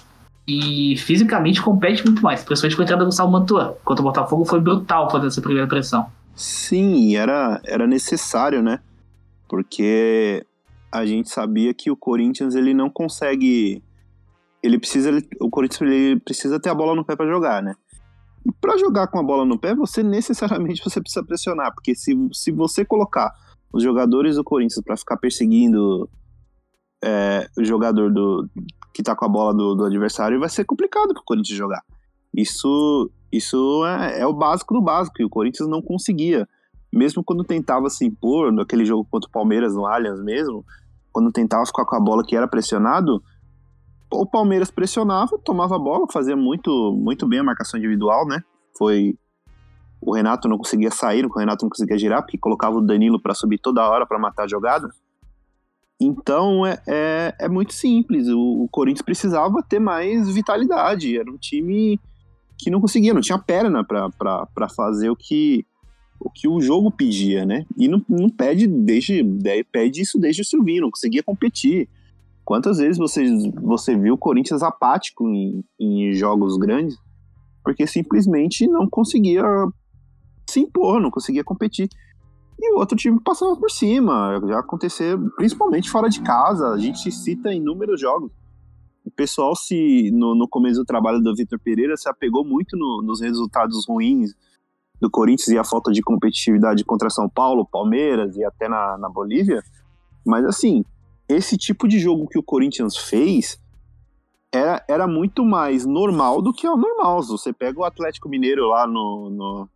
e 0.46 0.98
fisicamente 0.98 1.62
compete 1.62 2.04
muito 2.04 2.22
mais, 2.22 2.44
principalmente 2.44 2.76
com 2.76 2.82
a 2.82 2.84
entrada 2.84 3.04
do 3.04 3.08
Gustavo 3.08 3.32
Mantua. 3.32 3.78
Enquanto 3.82 4.00
o 4.02 4.04
Botafogo 4.04 4.44
foi 4.44 4.60
brutal 4.60 5.10
fazer 5.10 5.28
essa 5.28 5.40
primeira 5.40 5.66
pressão. 5.66 6.08
Sim, 6.36 7.16
era, 7.16 7.62
era 7.64 7.88
necessário, 7.88 8.62
né? 8.62 8.82
Porque 9.48 10.46
a 10.92 11.06
gente 11.06 11.30
sabia 11.30 11.74
que 11.74 11.92
o 11.92 11.98
Corinthians 11.98 12.56
ele 12.56 12.74
não 12.74 12.90
consegue 12.90 13.84
ele 14.62 14.78
precisa, 14.78 15.12
o 15.40 15.50
Corinthians 15.50 15.82
ele 15.82 16.20
precisa 16.20 16.60
ter 16.60 16.70
a 16.70 16.76
bola 16.76 16.96
no 16.96 17.06
pé 17.06 17.16
para 17.16 17.30
jogar, 17.30 17.64
né? 17.64 17.76
E 18.46 18.52
para 18.60 18.78
jogar 18.78 19.08
com 19.08 19.20
a 19.20 19.24
bola 19.24 19.46
no 19.46 19.60
pé, 19.60 19.74
você 19.74 20.04
necessariamente 20.04 20.84
você 20.84 21.02
precisa 21.02 21.26
pressionar, 21.26 21.74
porque 21.74 21.96
se, 21.96 22.14
se 22.34 22.52
você 22.52 22.86
colocar 22.86 23.32
os 23.72 23.84
jogadores 23.84 24.36
do 24.36 24.44
Corinthians 24.44 24.84
para 24.84 24.98
ficar 24.98 25.18
perseguindo 25.18 26.10
é, 27.04 27.48
o 27.58 27.64
jogador 27.64 28.12
do, 28.12 28.50
que 28.94 29.04
tá 29.04 29.16
com 29.16 29.26
a 29.26 29.30
bola 29.30 29.54
do, 29.54 29.76
do 29.76 29.86
adversário, 29.86 30.40
vai 30.40 30.50
ser 30.50 30.66
complicado 30.66 31.14
pro 31.14 31.24
Corinthians 31.24 31.58
jogar. 31.58 31.84
Isso, 32.36 33.10
isso 33.32 33.86
é, 33.86 34.22
é, 34.22 34.28
o 34.28 34.34
básico 34.34 34.74
do 34.74 34.82
básico, 34.82 35.22
e 35.22 35.26
o 35.26 35.30
Corinthians 35.30 35.70
não 35.70 35.82
conseguia. 35.82 36.48
Mesmo 36.92 37.24
quando 37.24 37.44
tentava 37.44 37.90
se 37.90 38.06
impor, 38.06 38.52
naquele 38.52 38.86
jogo 38.86 39.08
contra 39.10 39.28
o 39.28 39.32
Palmeiras 39.32 39.76
no 39.76 39.86
Allianz 39.86 40.22
mesmo, 40.24 40.66
quando 41.12 41.32
tentava 41.32 41.66
ficar 41.66 41.86
com 41.86 41.96
a 41.96 42.00
bola 42.00 42.24
que 42.26 42.36
era 42.36 42.48
pressionado, 42.48 43.22
o 44.12 44.26
Palmeiras 44.26 44.72
pressionava, 44.72 45.38
tomava 45.38 45.76
a 45.76 45.80
bola, 45.80 46.08
fazia 46.12 46.36
muito, 46.36 46.94
muito 46.94 47.28
bem 47.28 47.40
a 47.40 47.44
marcação 47.44 47.78
individual, 47.78 48.28
né? 48.28 48.42
Foi 48.78 49.16
o 50.02 50.16
Renato 50.16 50.48
não 50.48 50.58
conseguia 50.58 50.92
sair, 50.92 51.26
o 51.26 51.30
Renato 51.30 51.66
não 51.66 51.70
conseguia 51.70 51.98
girar, 51.98 52.22
porque 52.22 52.38
colocava 52.38 52.78
o 52.78 52.82
Danilo 52.82 53.22
para 53.22 53.34
subir 53.34 53.60
toda 53.60 53.88
hora 53.88 54.08
para 54.08 54.18
matar 54.18 54.44
a 54.44 54.48
jogada. 54.48 54.90
Então 56.00 56.66
é, 56.66 56.82
é, 56.88 57.36
é 57.42 57.50
muito 57.50 57.74
simples. 57.74 58.28
O, 58.30 58.64
o, 58.64 58.70
Corinthians 58.70 59.04
precisava 59.04 59.62
ter 59.62 59.80
mais 59.80 60.34
vitalidade. 60.34 61.18
Era 61.18 61.30
um 61.30 61.38
time 61.38 62.00
que 62.58 62.70
não 62.70 62.80
conseguia, 62.80 63.14
não 63.14 63.22
tinha 63.22 63.38
perna 63.38 63.84
para 63.84 64.70
fazer 64.70 65.10
o 65.10 65.16
que, 65.16 65.66
o 66.20 66.30
que 66.30 66.48
o 66.48 66.60
jogo 66.62 66.92
pedia, 66.92 67.46
né? 67.46 67.66
E 67.78 67.88
não, 67.88 68.04
não 68.10 68.30
pede, 68.30 68.68
desde, 68.68 69.24
pede 69.72 70.02
isso 70.02 70.20
desde 70.20 70.42
o 70.42 70.46
Silvino, 70.46 70.82
não 70.82 70.92
conseguia 70.92 71.24
competir. 71.24 71.88
Quantas 72.44 72.78
vezes 72.80 72.98
você, 72.98 73.24
você 73.62 73.96
viu 73.96 74.16
o 74.16 74.18
Corinthians 74.18 74.64
apático 74.64 75.28
em, 75.30 75.64
em 75.80 76.12
jogos 76.14 76.58
grandes? 76.58 76.98
Porque 77.64 77.86
simplesmente 77.86 78.68
não 78.68 78.90
conseguia 78.90 79.44
se 80.50 80.60
impor, 80.60 81.00
não 81.00 81.12
conseguia 81.12 81.44
competir. 81.44 81.88
E 82.60 82.74
o 82.74 82.80
outro 82.80 82.98
time 82.98 83.20
passava 83.22 83.56
por 83.56 83.70
cima. 83.70 84.42
Já 84.48 84.60
aconteceu, 84.60 85.30
principalmente 85.38 85.90
fora 85.90 86.10
de 86.10 86.22
casa. 86.22 86.70
A 86.70 86.78
gente 86.78 87.12
cita 87.12 87.54
inúmeros 87.54 88.02
jogos. 88.02 88.32
pessoal 89.16 89.56
se 89.56 90.12
no, 90.12 90.36
no 90.36 90.48
começo 90.48 90.80
do 90.82 90.86
trabalho 90.86 91.22
do 91.22 91.36
Vitor 91.36 91.60
Pereira 91.60 91.96
se 91.96 92.10
apegou 92.10 92.44
muito 92.44 92.76
no- 92.76 93.02
nos 93.02 93.22
resultados 93.22 93.86
ruins 93.88 94.34
do 95.00 95.10
Corinthians 95.10 95.48
e 95.50 95.58
a 95.58 95.64
falta 95.64 95.92
de 95.92 96.02
competitividade 96.02 96.84
contra 96.84 97.10
São 97.10 97.30
Paulo, 97.30 97.66
Palmeiras 97.66 98.36
e 98.36 98.44
até 98.44 98.68
na, 98.68 98.98
na 98.98 99.10
Bolívia. 99.10 99.64
Mas 100.26 100.46
assim, 100.46 100.84
esse 101.28 101.58
tipo 101.58 101.88
de 101.88 102.00
jogo 102.00 102.28
que 102.28 102.38
o 102.38 102.44
Corinthians 102.44 102.98
fez 102.98 103.60
era, 104.52 104.84
era 104.88 105.08
muito 105.08 105.46
mais 105.46 105.86
normal 105.86 106.42
do 106.42 106.52
que 106.52 106.68
o 106.68 106.76
normal. 106.76 107.22
Você 107.24 107.54
pega 107.54 107.80
o 107.80 107.86
Atlético 107.86 108.28
Mineiro 108.28 108.68
lá 108.68 108.86
no, 108.86 109.30
no, 109.30 109.70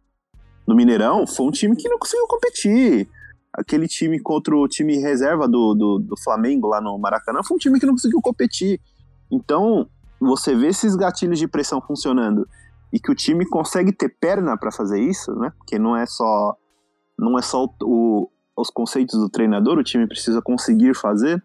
no 0.67 0.75
Mineirão, 0.75 1.25
foi 1.25 1.45
um 1.45 1.51
time 1.51 1.75
que 1.75 1.87
não 1.87 1.97
conseguiu 1.97 2.27
competir. 2.27 3.07
Aquele 3.53 3.87
time 3.87 4.19
contra 4.19 4.55
o 4.55 4.67
time 4.67 4.97
reserva 4.97 5.47
do, 5.47 5.75
do, 5.75 5.99
do 5.99 6.17
Flamengo 6.23 6.67
lá 6.67 6.81
no 6.81 6.97
Maracanã 6.97 7.41
foi 7.43 7.55
um 7.55 7.59
time 7.59 7.79
que 7.79 7.85
não 7.85 7.93
conseguiu 7.93 8.19
competir. 8.19 8.81
Então, 9.31 9.87
você 10.19 10.55
vê 10.55 10.67
esses 10.67 10.95
gatilhos 10.95 11.37
de 11.37 11.47
pressão 11.47 11.79
funcionando 11.79 12.47
e 12.93 12.99
que 12.99 13.11
o 13.11 13.15
time 13.15 13.43
consegue 13.49 13.91
ter 13.91 14.09
perna 14.19 14.55
para 14.55 14.71
fazer 14.71 15.01
isso, 15.01 15.33
né? 15.33 15.51
Porque 15.57 15.79
não 15.79 15.97
é 15.97 16.05
só 16.05 16.55
não 17.17 17.37
é 17.39 17.41
só 17.41 17.65
o, 17.81 18.29
os 18.55 18.69
conceitos 18.69 19.19
do 19.19 19.29
treinador, 19.29 19.79
o 19.79 19.83
time 19.83 20.07
precisa 20.07 20.41
conseguir 20.43 20.95
fazer. 20.95 21.43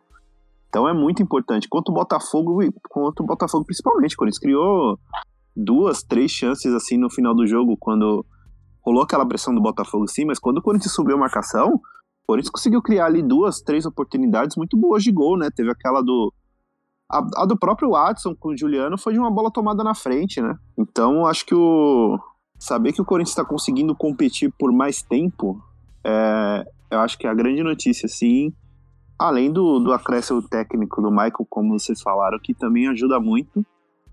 Então 0.68 0.86
é 0.86 0.92
muito 0.92 1.22
importante. 1.22 1.66
Quanto 1.66 1.88
o 1.88 1.94
Botafogo, 1.94 2.58
quanto 2.90 3.22
o 3.22 3.26
Botafogo 3.26 3.64
principalmente, 3.64 4.14
quando 4.14 4.28
eles 4.28 4.38
criou 4.38 4.98
duas, 5.56 6.02
três 6.02 6.30
chances 6.30 6.74
assim 6.74 6.98
no 6.98 7.10
final 7.10 7.34
do 7.34 7.46
jogo, 7.46 7.78
quando 7.78 8.26
rolou 8.84 9.02
aquela 9.02 9.26
pressão 9.26 9.54
do 9.54 9.62
Botafogo 9.62 10.06
sim, 10.06 10.26
mas 10.26 10.38
quando 10.38 10.58
o 10.58 10.62
Corinthians 10.62 10.92
subiu 10.92 11.16
a 11.16 11.18
marcação, 11.18 11.76
o 11.76 11.80
Corinthians 12.26 12.50
conseguiu 12.50 12.82
criar 12.82 13.06
ali 13.06 13.22
duas, 13.22 13.62
três 13.62 13.86
oportunidades 13.86 14.54
muito 14.54 14.76
boas 14.76 15.02
de 15.02 15.10
gol, 15.10 15.38
né? 15.38 15.48
Teve 15.54 15.70
aquela 15.70 16.02
do 16.02 16.30
a, 17.10 17.42
a 17.42 17.46
do 17.46 17.56
próprio 17.56 17.90
Watson 17.90 18.34
com 18.34 18.50
o 18.50 18.56
Juliano 18.56 18.98
foi 18.98 19.14
de 19.14 19.18
uma 19.18 19.30
bola 19.30 19.50
tomada 19.50 19.82
na 19.82 19.94
frente, 19.94 20.40
né? 20.40 20.56
Então 20.76 21.26
acho 21.26 21.46
que 21.46 21.54
o 21.54 22.18
saber 22.58 22.92
que 22.92 23.00
o 23.00 23.04
Corinthians 23.04 23.30
está 23.30 23.44
conseguindo 23.44 23.94
competir 23.94 24.52
por 24.58 24.72
mais 24.72 25.00
tempo, 25.00 25.62
é, 26.04 26.66
eu 26.90 26.98
acho 27.00 27.16
que 27.16 27.26
é 27.26 27.30
a 27.30 27.34
grande 27.34 27.62
notícia, 27.62 28.08
sim. 28.08 28.52
Além 29.18 29.52
do, 29.52 29.78
do 29.78 29.92
acréscimo 29.92 30.42
técnico 30.42 31.00
do 31.00 31.10
Michael, 31.10 31.46
como 31.48 31.78
vocês 31.78 32.00
falaram, 32.00 32.38
que 32.38 32.54
também 32.54 32.88
ajuda 32.88 33.18
muito. 33.20 33.64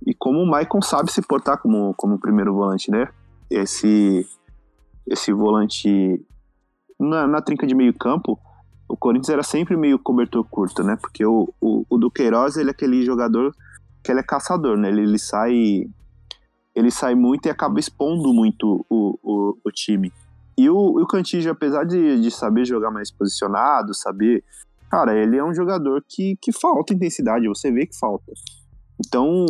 E 0.05 0.13
como 0.13 0.39
o 0.39 0.45
Michael 0.45 0.81
sabe 0.81 1.11
se 1.11 1.21
portar 1.21 1.61
como, 1.61 1.93
como 1.95 2.19
primeiro 2.19 2.53
volante, 2.53 2.91
né? 2.91 3.07
Esse, 3.49 4.25
esse 5.07 5.31
volante 5.31 6.23
na, 6.99 7.27
na 7.27 7.41
trinca 7.41 7.67
de 7.67 7.75
meio 7.75 7.93
campo, 7.93 8.39
o 8.87 8.95
Corinthians 8.95 9.29
era 9.29 9.43
sempre 9.43 9.75
meio 9.75 9.97
cobertor 9.99 10.43
curto, 10.49 10.83
né? 10.83 10.97
Porque 10.99 11.25
o, 11.25 11.53
o, 11.59 11.85
o 11.89 11.97
Duqueiroz, 11.97 12.57
ele 12.57 12.69
é 12.69 12.71
aquele 12.71 13.03
jogador 13.05 13.53
que 14.03 14.11
ele 14.11 14.19
é 14.19 14.23
caçador, 14.23 14.77
né? 14.77 14.89
Ele, 14.89 15.01
ele 15.01 15.19
sai 15.19 15.85
ele 16.75 16.91
sai 16.91 17.15
muito 17.15 17.45
e 17.45 17.49
acaba 17.49 17.79
expondo 17.79 18.33
muito 18.33 18.85
o, 18.89 19.17
o, 19.23 19.57
o 19.63 19.71
time. 19.71 20.11
E 20.57 20.69
o, 20.69 20.75
o 20.75 21.07
Cantillo, 21.07 21.49
apesar 21.49 21.85
de, 21.85 22.19
de 22.19 22.29
saber 22.29 22.65
jogar 22.65 22.91
mais 22.91 23.11
posicionado, 23.11 23.93
saber... 23.93 24.43
Cara, 24.91 25.17
ele 25.17 25.37
é 25.37 25.43
um 25.43 25.53
jogador 25.53 26.03
que, 26.07 26.37
que 26.41 26.51
falta 26.51 26.93
intensidade, 26.93 27.47
você 27.47 27.71
vê 27.71 27.85
que 27.85 27.97
falta. 27.97 28.31
Então, 28.99 29.45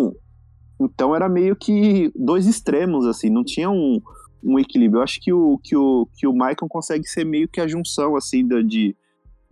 então 0.79 1.15
era 1.15 1.27
meio 1.27 1.55
que 1.55 2.11
dois 2.15 2.47
extremos, 2.47 3.05
assim, 3.05 3.29
não 3.29 3.43
tinha 3.43 3.69
um, 3.69 3.99
um 4.43 4.57
equilíbrio. 4.57 4.99
Eu 4.99 5.03
acho 5.03 5.19
que 5.19 5.33
o, 5.33 5.59
que, 5.63 5.75
o, 5.75 6.07
que 6.15 6.25
o 6.27 6.35
Maicon 6.35 6.67
consegue 6.67 7.05
ser 7.05 7.25
meio 7.25 7.47
que 7.47 7.59
a 7.59 7.67
junção, 7.67 8.15
assim, 8.15 8.47
da- 8.47 8.61
de, 8.61 8.95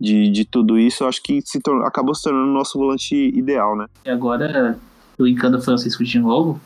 de, 0.00 0.30
de 0.30 0.44
tudo 0.44 0.78
isso. 0.78 1.04
Eu 1.04 1.08
acho 1.08 1.22
que 1.22 1.40
se 1.42 1.60
tor- 1.60 1.84
acabou 1.84 2.14
se 2.14 2.22
tornando 2.22 2.50
o 2.50 2.54
nosso 2.54 2.78
volante 2.78 3.14
ideal, 3.14 3.76
né? 3.76 3.86
E 4.04 4.10
agora, 4.10 4.78
brincando 5.18 5.58
o 5.58 5.62
Francisco 5.62 6.04
de 6.04 6.18
novo, 6.18 6.60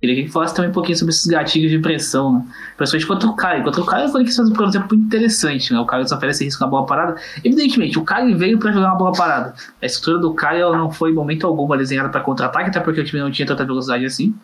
queria 0.00 0.22
que 0.22 0.30
falasse 0.30 0.54
também 0.54 0.70
um 0.70 0.74
pouquinho 0.74 0.98
sobre 0.98 1.12
esses 1.14 1.26
gatilhos 1.26 1.70
de 1.70 1.78
pressão, 1.78 2.34
né? 2.34 2.46
Principalmente 2.76 3.06
contra 3.06 3.28
o 3.28 3.34
Caio. 3.34 3.64
Contra 3.64 3.80
o 3.80 3.86
Caio, 3.86 4.08
falei 4.10 4.26
que 4.26 4.34
faz 4.34 4.48
um 4.48 4.64
exemplo 4.64 4.88
muito 4.90 5.06
interessante, 5.06 5.72
né? 5.72 5.80
O 5.80 5.86
Caio 5.86 6.06
só 6.06 6.16
oferece 6.16 6.44
risco 6.44 6.62
na 6.62 6.70
bola 6.70 6.84
parada. 6.84 7.20
Evidentemente, 7.42 7.98
o 7.98 8.04
Caio 8.04 8.36
veio 8.36 8.58
pra 8.58 8.70
jogar 8.70 8.88
uma 8.88 8.98
bola 8.98 9.12
parada. 9.12 9.54
A 9.80 9.86
estrutura 9.86 10.18
do 10.18 10.34
Caio 10.34 10.72
não 10.72 10.90
foi 10.90 11.10
em 11.10 11.14
momento 11.14 11.46
algum 11.46 11.66
desenhada 11.76 12.10
pra 12.10 12.20
contra-ataque, 12.20 12.68
até 12.68 12.80
porque 12.80 13.00
o 13.00 13.04
time 13.04 13.22
não 13.22 13.30
tinha 13.30 13.46
tanta 13.46 13.64
velocidade 13.64 14.04
assim. 14.04 14.34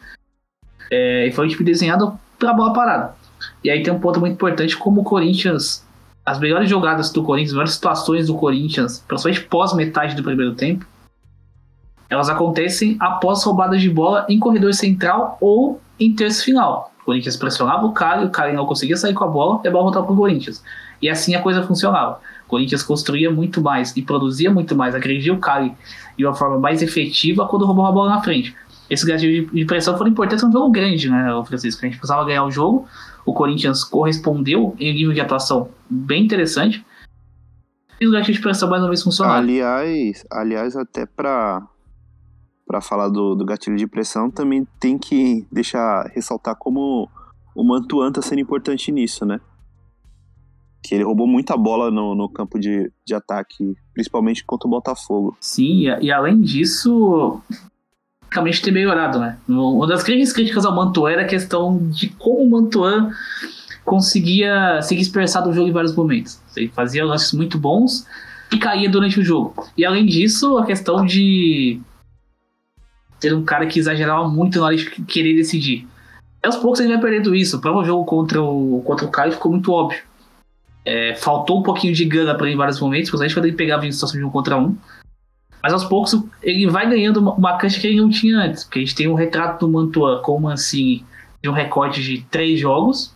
É, 0.90 1.26
e 1.26 1.32
foi 1.32 1.44
um 1.44 1.48
time 1.48 1.64
desenhado 1.64 2.18
pra 2.38 2.54
bola 2.54 2.72
parada. 2.72 3.14
E 3.62 3.70
aí 3.70 3.82
tem 3.82 3.92
um 3.92 4.00
ponto 4.00 4.18
muito 4.18 4.32
importante, 4.32 4.76
como 4.76 5.02
o 5.02 5.04
Corinthians... 5.04 5.84
As 6.30 6.38
melhores 6.38 6.70
jogadas 6.70 7.10
do 7.10 7.24
Corinthians, 7.24 7.50
as 7.50 7.54
melhores 7.54 7.72
situações 7.72 8.28
do 8.28 8.36
Corinthians, 8.36 9.04
principalmente 9.08 9.48
pós-metade 9.48 10.14
do 10.14 10.22
primeiro 10.22 10.54
tempo, 10.54 10.86
elas 12.08 12.28
acontecem 12.28 12.96
após 13.00 13.42
roubadas 13.42 13.82
de 13.82 13.90
bola 13.90 14.26
em 14.28 14.38
corredor 14.38 14.72
central 14.72 15.36
ou 15.40 15.80
em 15.98 16.14
terço 16.14 16.44
final. 16.44 16.92
O 17.02 17.06
Corinthians 17.06 17.36
pressionava 17.36 17.84
o 17.84 17.90
cara, 17.90 18.24
o 18.24 18.30
cara 18.30 18.52
não 18.52 18.64
conseguia 18.64 18.96
sair 18.96 19.12
com 19.12 19.24
a 19.24 19.26
bola 19.26 19.60
e 19.64 19.66
a 19.66 19.72
bola 19.72 19.82
voltava 19.82 20.06
pro 20.06 20.14
Corinthians. 20.14 20.62
E 21.02 21.08
assim 21.08 21.34
a 21.34 21.42
coisa 21.42 21.64
funcionava. 21.64 22.20
O 22.46 22.50
Corinthians 22.50 22.84
construía 22.84 23.28
muito 23.28 23.60
mais 23.60 23.96
e 23.96 24.00
produzia 24.00 24.52
muito 24.52 24.76
mais, 24.76 24.94
agredia 24.94 25.34
o 25.34 25.38
Cali 25.38 25.74
de 26.16 26.24
uma 26.24 26.34
forma 26.36 26.60
mais 26.60 26.80
efetiva 26.80 27.48
quando 27.48 27.66
roubou 27.66 27.86
a 27.86 27.90
bola 27.90 28.10
na 28.10 28.22
frente. 28.22 28.54
Esses 28.90 29.04
gatilhos 29.06 29.50
de- 29.52 29.64
pressão 29.64 29.96
foram 29.96 30.10
importantes 30.10 30.44
num 30.44 30.50
jogo 30.52 30.70
grande, 30.70 31.08
né, 31.08 31.24
Francisco? 31.46 31.80
A 31.80 31.88
gente 31.88 31.98
precisava 31.98 32.26
ganhar 32.26 32.44
o 32.44 32.50
jogo, 32.50 32.86
o 33.24 33.32
Corinthians 33.32 33.84
correspondeu 33.84 34.74
em 34.78 34.92
nível 34.92 35.14
de 35.14 35.20
atuação 35.20 35.68
bem 35.88 36.24
interessante. 36.24 36.84
E 38.00 38.06
os 38.06 38.12
gatilhos 38.12 38.38
de 38.38 38.42
pressão 38.42 38.68
mais 38.68 38.82
uma 38.82 38.88
vez 38.88 39.02
funcionaram. 39.02 39.38
Aliás, 39.38 40.24
aliás 40.30 40.76
até 40.76 41.06
para 41.06 41.66
para 42.66 42.80
falar 42.80 43.08
do, 43.08 43.34
do 43.34 43.44
gatilho 43.44 43.76
de 43.76 43.86
pressão, 43.86 44.30
também 44.30 44.64
tem 44.78 44.96
que 44.96 45.44
deixar 45.50 46.06
ressaltar 46.14 46.54
como 46.54 47.08
o 47.52 47.64
Mantuan 47.64 48.12
tá 48.12 48.22
sendo 48.22 48.40
importante 48.40 48.92
nisso, 48.92 49.26
né? 49.26 49.40
Que 50.80 50.94
ele 50.94 51.02
roubou 51.02 51.26
muita 51.26 51.56
bola 51.56 51.90
no, 51.90 52.14
no 52.14 52.28
campo 52.28 52.60
de, 52.60 52.90
de 53.04 53.12
ataque, 53.12 53.74
principalmente 53.92 54.44
contra 54.44 54.68
o 54.68 54.70
Botafogo. 54.70 55.36
Sim, 55.40 55.88
e, 55.88 56.06
e 56.06 56.12
além 56.12 56.40
disso, 56.40 57.42
basicamente 58.30 58.62
ter 58.62 58.70
melhorado, 58.70 59.18
né? 59.18 59.36
Uma 59.48 59.86
das 59.86 60.04
grandes 60.04 60.32
críticas 60.32 60.64
ao 60.64 60.74
Mantuan 60.74 61.10
era 61.10 61.22
a 61.22 61.26
questão 61.26 61.78
de 61.88 62.08
como 62.10 62.44
o 62.44 62.50
Mantuan 62.50 63.10
conseguia 63.84 64.80
se 64.82 64.94
expressar 64.94 65.40
do 65.40 65.52
jogo 65.52 65.68
em 65.68 65.72
vários 65.72 65.94
momentos. 65.94 66.40
Ele 66.56 66.68
fazia 66.68 67.04
lances 67.04 67.32
muito 67.32 67.58
bons 67.58 68.06
e 68.52 68.58
caía 68.58 68.88
durante 68.88 69.18
o 69.18 69.24
jogo. 69.24 69.66
E 69.76 69.84
além 69.84 70.06
disso, 70.06 70.56
a 70.58 70.64
questão 70.64 71.04
de 71.04 71.80
ter 73.18 73.34
um 73.34 73.44
cara 73.44 73.66
que 73.66 73.80
exagerava 73.80 74.28
muito 74.28 74.60
na 74.60 74.66
hora 74.66 74.76
de 74.76 74.88
querer 74.88 75.34
decidir. 75.34 75.86
E 76.42 76.46
aos 76.46 76.56
poucos 76.56 76.80
ele 76.80 76.92
vai 76.92 77.00
perdendo 77.00 77.34
isso. 77.34 77.56
O 77.56 77.60
próprio 77.60 77.84
jogo 77.84 78.04
contra 78.04 78.40
o, 78.40 78.82
contra 78.86 79.04
o 79.04 79.10
Caio 79.10 79.32
ficou 79.32 79.50
muito 79.50 79.72
óbvio. 79.72 80.00
É, 80.84 81.14
faltou 81.16 81.60
um 81.60 81.62
pouquinho 81.62 81.92
de 81.92 82.04
gana 82.04 82.34
para 82.34 82.46
ele 82.46 82.54
em 82.54 82.58
vários 82.58 82.80
momentos, 82.80 83.10
principalmente 83.10 83.34
quando 83.34 83.44
ele 83.46 83.56
pegava 83.56 83.86
em 83.86 83.92
situação 83.92 84.18
de 84.18 84.24
um 84.24 84.30
contra 84.30 84.56
um. 84.56 84.76
Mas 85.62 85.72
aos 85.72 85.84
poucos 85.84 86.22
ele 86.42 86.66
vai 86.66 86.88
ganhando 86.88 87.20
uma, 87.20 87.34
uma 87.34 87.58
cancha 87.58 87.80
que 87.80 87.86
ele 87.86 88.00
não 88.00 88.10
tinha 88.10 88.38
antes. 88.38 88.64
Porque 88.64 88.78
a 88.78 88.82
gente 88.82 88.94
tem 88.94 89.08
um 89.08 89.14
retrato 89.14 89.66
do 89.66 89.72
Mantua 89.72 90.20
com 90.22 90.36
o 90.36 90.40
Mancini 90.40 91.04
de 91.42 91.48
um 91.48 91.52
recorte 91.52 92.02
de 92.02 92.22
três 92.30 92.58
jogos. 92.58 93.14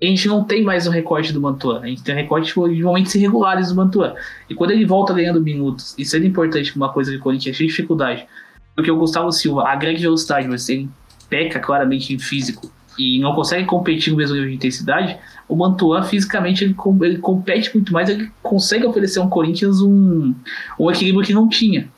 E 0.00 0.06
a 0.06 0.10
gente 0.10 0.28
não 0.28 0.44
tem 0.44 0.62
mais 0.62 0.86
um 0.86 0.90
recorte 0.90 1.32
do 1.32 1.40
Mantua. 1.40 1.80
A 1.80 1.86
gente 1.86 2.02
tem 2.02 2.14
um 2.14 2.18
recorte 2.18 2.48
tipo, 2.48 2.68
de 2.68 2.82
momentos 2.82 3.14
irregulares 3.14 3.68
do 3.68 3.74
Mantua. 3.74 4.14
E 4.48 4.54
quando 4.54 4.72
ele 4.72 4.84
volta 4.84 5.14
ganhando 5.14 5.40
minutos, 5.40 5.94
e 5.96 6.04
sendo 6.04 6.26
importante 6.26 6.76
uma 6.76 6.92
coisa 6.92 7.10
que 7.10 7.16
o 7.16 7.20
Corinthians 7.20 7.56
tem 7.56 7.66
dificuldade, 7.66 8.26
porque 8.74 8.90
o 8.90 8.96
Gustavo 8.96 9.32
Silva 9.32 9.66
agrega 9.68 9.98
velocidade, 9.98 10.46
mas 10.46 10.68
ele 10.68 10.88
peca 11.30 11.58
claramente 11.58 12.12
em 12.12 12.18
físico 12.18 12.70
e 12.98 13.18
não 13.18 13.34
consegue 13.34 13.66
competir 13.66 14.10
no 14.10 14.16
mesmo 14.16 14.34
nível 14.34 14.50
de 14.50 14.56
intensidade, 14.56 15.18
o 15.48 15.54
Mantuan 15.54 16.02
fisicamente 16.02 16.64
ele, 16.64 16.74
ele 17.02 17.18
compete 17.18 17.74
muito 17.74 17.92
mais, 17.92 18.08
ele 18.08 18.30
consegue 18.42 18.86
oferecer 18.86 19.18
ao 19.18 19.28
Corinthians 19.28 19.80
um, 19.80 20.34
um 20.78 20.90
equilíbrio 20.90 21.24
que 21.24 21.34
não 21.34 21.48
tinha. 21.48 21.88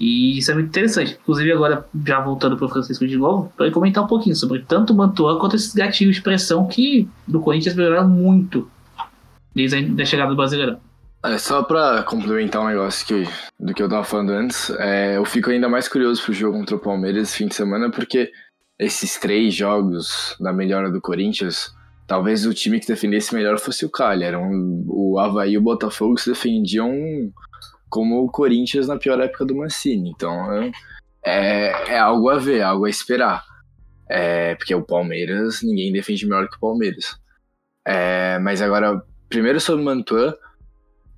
E 0.00 0.38
isso 0.38 0.50
é 0.50 0.54
muito 0.54 0.68
interessante. 0.68 1.18
Inclusive, 1.20 1.50
agora, 1.52 1.84
já 2.06 2.20
voltando 2.20 2.56
para 2.56 2.66
o 2.66 2.68
Francisco 2.68 3.06
de 3.06 3.16
novo, 3.16 3.52
para 3.56 3.70
comentar 3.70 4.04
um 4.04 4.06
pouquinho 4.06 4.36
sobre 4.36 4.60
tanto 4.60 4.92
o 4.92 4.96
Mantuan 4.96 5.38
quanto 5.38 5.56
esses 5.56 5.74
gatilhos 5.74 6.16
de 6.16 6.22
pressão 6.22 6.66
que 6.66 7.08
do 7.26 7.40
Corinthians 7.40 7.74
melhoraram 7.74 8.08
muito 8.08 8.70
desde 9.54 9.76
a, 9.76 9.82
da 9.82 10.04
chegada 10.04 10.30
do 10.30 10.36
Brasileirão. 10.36 10.78
É, 11.24 11.36
só 11.36 11.64
pra 11.64 12.04
complementar 12.04 12.62
um 12.62 12.68
negócio 12.68 13.04
que, 13.04 13.28
do 13.58 13.74
que 13.74 13.82
eu 13.82 13.88
tava 13.88 14.04
falando 14.04 14.30
antes, 14.30 14.70
é, 14.78 15.16
eu 15.16 15.24
fico 15.24 15.50
ainda 15.50 15.68
mais 15.68 15.88
curioso 15.88 16.22
pro 16.22 16.32
jogo 16.32 16.56
contra 16.56 16.76
o 16.76 16.78
Palmeiras 16.78 17.24
esse 17.24 17.38
fim 17.38 17.48
de 17.48 17.56
semana, 17.56 17.90
porque 17.90 18.30
esses 18.78 19.18
três 19.18 19.54
jogos 19.54 20.36
da 20.38 20.52
melhora 20.52 20.90
do 20.90 21.00
Corinthians, 21.00 21.74
talvez 22.06 22.46
o 22.46 22.54
time 22.54 22.78
que 22.78 22.86
defendesse 22.86 23.34
melhor 23.34 23.58
fosse 23.58 23.84
o 23.84 23.90
Cali. 23.90 24.24
Eram, 24.24 24.50
o 24.86 25.18
Havaí 25.18 25.52
e 25.52 25.58
o 25.58 25.62
Botafogo 25.62 26.18
se 26.18 26.30
defendiam 26.30 26.92
como 27.88 28.22
o 28.22 28.30
Corinthians 28.30 28.86
na 28.86 28.96
pior 28.96 29.20
época 29.20 29.44
do 29.44 29.56
Mancini. 29.56 30.10
Então 30.10 30.52
é, 30.52 30.70
é, 31.24 31.94
é 31.94 31.98
algo 31.98 32.28
a 32.28 32.38
ver, 32.38 32.62
algo 32.62 32.84
a 32.84 32.90
esperar. 32.90 33.44
É, 34.08 34.54
porque 34.54 34.74
o 34.74 34.82
Palmeiras, 34.82 35.60
ninguém 35.62 35.92
defende 35.92 36.26
melhor 36.26 36.48
que 36.48 36.56
o 36.56 36.60
Palmeiras. 36.60 37.18
É, 37.86 38.38
mas 38.38 38.62
agora, 38.62 39.02
primeiro 39.28 39.60
sobre 39.60 39.82
o 39.82 39.84
Mantuan, 39.84 40.34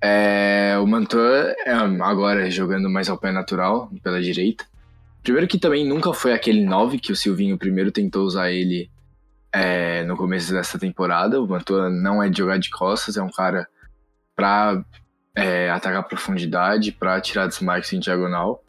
é, 0.01 0.77
o 0.81 0.87
Mantua 0.87 1.55
é, 1.65 1.71
agora 1.71 2.49
jogando 2.49 2.89
mais 2.89 3.07
ao 3.07 3.17
pé 3.17 3.31
natural, 3.31 3.89
pela 4.03 4.21
direita. 4.21 4.65
Primeiro 5.23 5.47
que 5.47 5.59
também 5.59 5.87
nunca 5.87 6.13
foi 6.13 6.33
aquele 6.33 6.65
9 6.65 6.99
que 6.99 7.11
o 7.11 7.15
Silvinho 7.15 7.57
primeiro 7.57 7.91
tentou 7.91 8.25
usar 8.25 8.51
ele 8.51 8.89
é, 9.53 10.03
no 10.03 10.17
começo 10.17 10.51
dessa 10.51 10.79
temporada. 10.79 11.41
O 11.41 11.47
Mantua 11.47 11.89
não 11.89 12.23
é 12.23 12.29
de 12.29 12.37
jogar 12.37 12.57
de 12.57 12.69
costas, 12.69 13.17
é 13.17 13.21
um 13.21 13.29
cara 13.29 13.67
pra 14.35 14.83
é, 15.35 15.69
atacar 15.69 16.07
profundidade, 16.07 16.91
pra 16.91 17.21
tirar 17.21 17.47
desmarques 17.47 17.93
em 17.93 17.99
diagonal. 17.99 18.63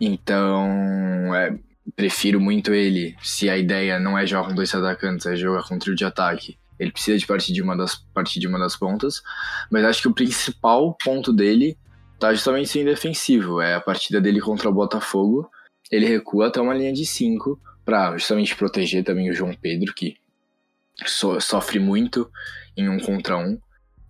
Então, 0.00 1.34
é, 1.34 1.56
prefiro 1.94 2.40
muito 2.40 2.72
ele. 2.72 3.16
Se 3.22 3.48
a 3.48 3.56
ideia 3.56 3.98
não 3.98 4.18
é 4.18 4.26
jogar 4.26 4.48
com 4.48 4.54
dois 4.54 4.74
atacantes, 4.74 5.26
é 5.26 5.36
jogar 5.36 5.64
com 5.64 5.78
trio 5.78 5.94
de 5.94 6.04
ataque. 6.04 6.58
Ele 6.78 6.92
precisa 6.92 7.16
de 7.16 7.26
partir 7.26 7.52
de 7.52 7.62
uma 7.62 7.76
das, 7.76 7.96
partir 8.12 8.38
de 8.38 8.46
uma 8.46 8.58
das 8.58 8.76
pontas. 8.76 9.22
Mas 9.70 9.84
acho 9.84 10.02
que 10.02 10.08
o 10.08 10.14
principal 10.14 10.96
ponto 11.02 11.32
dele 11.32 11.76
tá 12.18 12.32
justamente 12.32 12.68
sendo 12.68 12.86
defensivo. 12.86 13.60
É 13.60 13.74
a 13.74 13.80
partida 13.80 14.20
dele 14.20 14.40
contra 14.40 14.68
o 14.68 14.74
Botafogo. 14.74 15.50
Ele 15.90 16.06
recua 16.06 16.48
até 16.48 16.60
uma 16.60 16.74
linha 16.74 16.92
de 16.92 17.06
5 17.06 17.60
para 17.84 18.16
justamente 18.16 18.56
proteger 18.56 19.04
também 19.04 19.30
o 19.30 19.34
João 19.34 19.54
Pedro, 19.54 19.94
que 19.94 20.16
so, 21.04 21.40
sofre 21.40 21.78
muito 21.78 22.30
em 22.76 22.88
um 22.88 22.98
contra 22.98 23.36
um. 23.36 23.58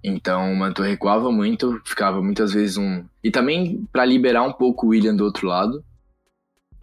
Então 0.03 0.53
o 0.53 0.57
Mantua 0.57 0.87
recuava 0.87 1.31
muito, 1.31 1.81
ficava 1.85 2.23
muitas 2.23 2.53
vezes 2.53 2.77
um. 2.77 3.05
E 3.23 3.31
também 3.31 3.87
para 3.93 4.05
liberar 4.05 4.45
um 4.45 4.53
pouco 4.53 4.87
o 4.87 4.89
William 4.91 5.15
do 5.15 5.25
outro 5.25 5.47
lado. 5.47 5.85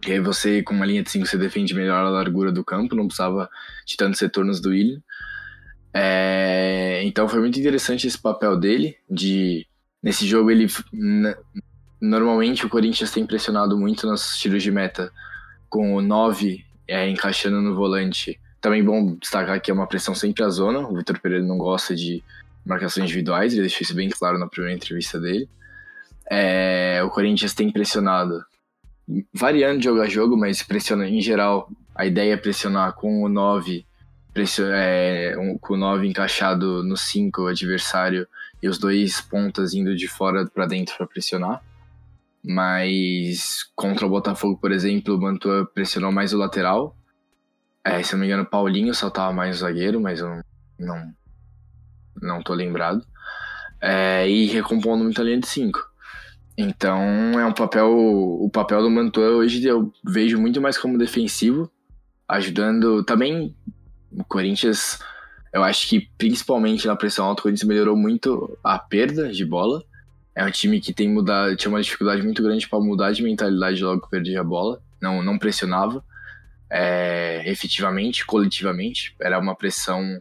E 0.06 0.12
aí 0.12 0.20
você, 0.20 0.62
com 0.62 0.74
uma 0.74 0.84
linha 0.84 1.02
de 1.02 1.10
5, 1.10 1.26
você 1.26 1.38
defende 1.38 1.74
melhor 1.74 2.04
a 2.04 2.10
largura 2.10 2.52
do 2.52 2.62
campo, 2.62 2.94
não 2.94 3.06
precisava 3.06 3.48
de 3.86 3.96
tantos 3.96 4.20
retornos 4.20 4.60
do 4.60 4.68
William. 4.68 5.02
É... 5.94 7.02
Então 7.04 7.26
foi 7.28 7.40
muito 7.40 7.58
interessante 7.58 8.06
esse 8.06 8.20
papel 8.20 8.58
dele, 8.58 8.96
de 9.08 9.66
nesse 10.02 10.26
jogo 10.26 10.50
ele 10.50 10.66
normalmente 12.00 12.66
o 12.66 12.68
Corinthians 12.68 13.10
tem 13.10 13.26
pressionado 13.26 13.78
muito 13.78 14.06
nos 14.06 14.36
tiros 14.36 14.62
de 14.62 14.70
meta 14.70 15.12
com 15.68 15.94
o 15.94 16.02
9 16.02 16.64
é, 16.86 17.08
encaixando 17.08 17.60
no 17.60 17.74
volante. 17.74 18.38
Também 18.60 18.82
bom 18.82 19.16
destacar 19.16 19.60
que 19.60 19.70
é 19.70 19.74
uma 19.74 19.86
pressão 19.86 20.14
sempre 20.14 20.44
à 20.44 20.48
zona. 20.48 20.80
O 20.80 20.94
Vitor 20.94 21.18
Pereira 21.20 21.44
não 21.44 21.58
gosta 21.58 21.94
de 21.94 22.22
marcações 22.64 23.04
individuais, 23.04 23.52
ele 23.52 23.62
deixou 23.62 23.82
isso 23.82 23.94
bem 23.94 24.08
claro 24.08 24.38
na 24.38 24.48
primeira 24.48 24.76
entrevista 24.76 25.20
dele. 25.20 25.48
É, 26.30 27.02
o 27.04 27.10
Corinthians 27.10 27.52
tem 27.52 27.70
pressionado, 27.70 28.42
variando 29.32 29.78
de 29.78 29.84
jogo 29.84 30.00
a 30.00 30.08
jogo, 30.08 30.36
mas 30.36 30.62
pressiona 30.62 31.08
em 31.08 31.20
geral. 31.20 31.70
A 31.94 32.06
ideia 32.06 32.32
é 32.32 32.36
pressionar 32.36 32.94
com 32.94 33.22
o 33.22 33.28
9, 33.28 33.84
é, 34.72 35.36
um, 35.38 35.58
com 35.58 35.74
o 35.74 35.76
9 35.76 36.06
encaixado 36.06 36.82
no 36.82 36.96
5 36.96 37.42
o 37.42 37.46
adversário 37.48 38.26
e 38.62 38.68
os 38.68 38.78
dois 38.78 39.20
pontas 39.20 39.74
indo 39.74 39.94
de 39.94 40.08
fora 40.08 40.46
para 40.46 40.66
dentro 40.66 40.96
para 40.96 41.06
pressionar. 41.06 41.62
Mas 42.44 43.64
contra 43.74 44.06
o 44.06 44.10
Botafogo, 44.10 44.58
por 44.60 44.70
exemplo, 44.70 45.14
o 45.14 45.20
Mantua 45.20 45.64
pressionou 45.72 46.12
mais 46.12 46.34
o 46.34 46.38
lateral. 46.38 46.94
É, 47.82 48.02
se 48.02 48.12
não 48.12 48.20
me 48.20 48.26
engano, 48.26 48.44
Paulinho 48.44 48.94
saltava 48.94 49.32
mais 49.32 49.56
o 49.56 49.60
zagueiro, 49.60 50.00
mas 50.00 50.20
eu 50.20 50.42
não, 50.78 51.14
não 52.20 52.42
tô 52.42 52.52
lembrado. 52.52 53.02
É, 53.80 54.28
e 54.28 54.46
recompondo 54.46 55.04
muito 55.04 55.20
a 55.20 55.24
linha 55.24 55.40
de 55.40 55.46
5. 55.46 55.78
Então 56.56 57.00
é 57.38 57.44
um 57.46 57.52
papel. 57.52 57.90
O 57.90 58.48
papel 58.50 58.82
do 58.82 58.90
Mantua 58.90 59.28
hoje 59.30 59.64
eu 59.64 59.92
vejo 60.04 60.38
muito 60.38 60.60
mais 60.60 60.78
como 60.78 60.98
defensivo, 60.98 61.70
ajudando 62.28 63.02
também 63.04 63.56
o 64.12 64.24
Corinthians. 64.24 64.98
Eu 65.52 65.62
acho 65.62 65.88
que 65.88 66.08
principalmente 66.18 66.86
na 66.86 66.96
pressão 66.96 67.26
alta, 67.26 67.40
o 67.40 67.42
Corinthians 67.44 67.68
melhorou 67.68 67.96
muito 67.96 68.58
a 68.62 68.78
perda 68.78 69.32
de 69.32 69.44
bola. 69.44 69.82
É 70.34 70.44
um 70.44 70.50
time 70.50 70.80
que 70.80 70.92
tem 70.92 71.08
mudado, 71.08 71.54
tinha 71.56 71.70
uma 71.70 71.82
dificuldade 71.82 72.22
muito 72.22 72.42
grande 72.42 72.68
para 72.68 72.80
mudar 72.80 73.12
de 73.12 73.22
mentalidade 73.22 73.82
logo 73.82 74.02
que 74.02 74.10
perdia 74.10 74.40
a 74.40 74.44
bola. 74.44 74.82
Não, 75.00 75.22
não 75.22 75.38
pressionava 75.38 76.04
é, 76.70 77.48
efetivamente, 77.48 78.26
coletivamente. 78.26 79.14
Era 79.20 79.38
uma 79.38 79.54
pressão 79.54 80.20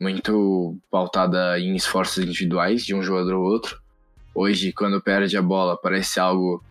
muito 0.00 0.78
pautada 0.90 1.58
em 1.58 1.74
esforços 1.74 2.24
individuais 2.24 2.84
de 2.86 2.94
um 2.94 3.02
jogador 3.02 3.34
ou 3.34 3.44
outro. 3.44 3.80
Hoje, 4.34 4.72
quando 4.72 5.00
perde 5.00 5.36
a 5.36 5.42
bola, 5.42 5.76
parece 5.76 6.18
algo 6.20 6.64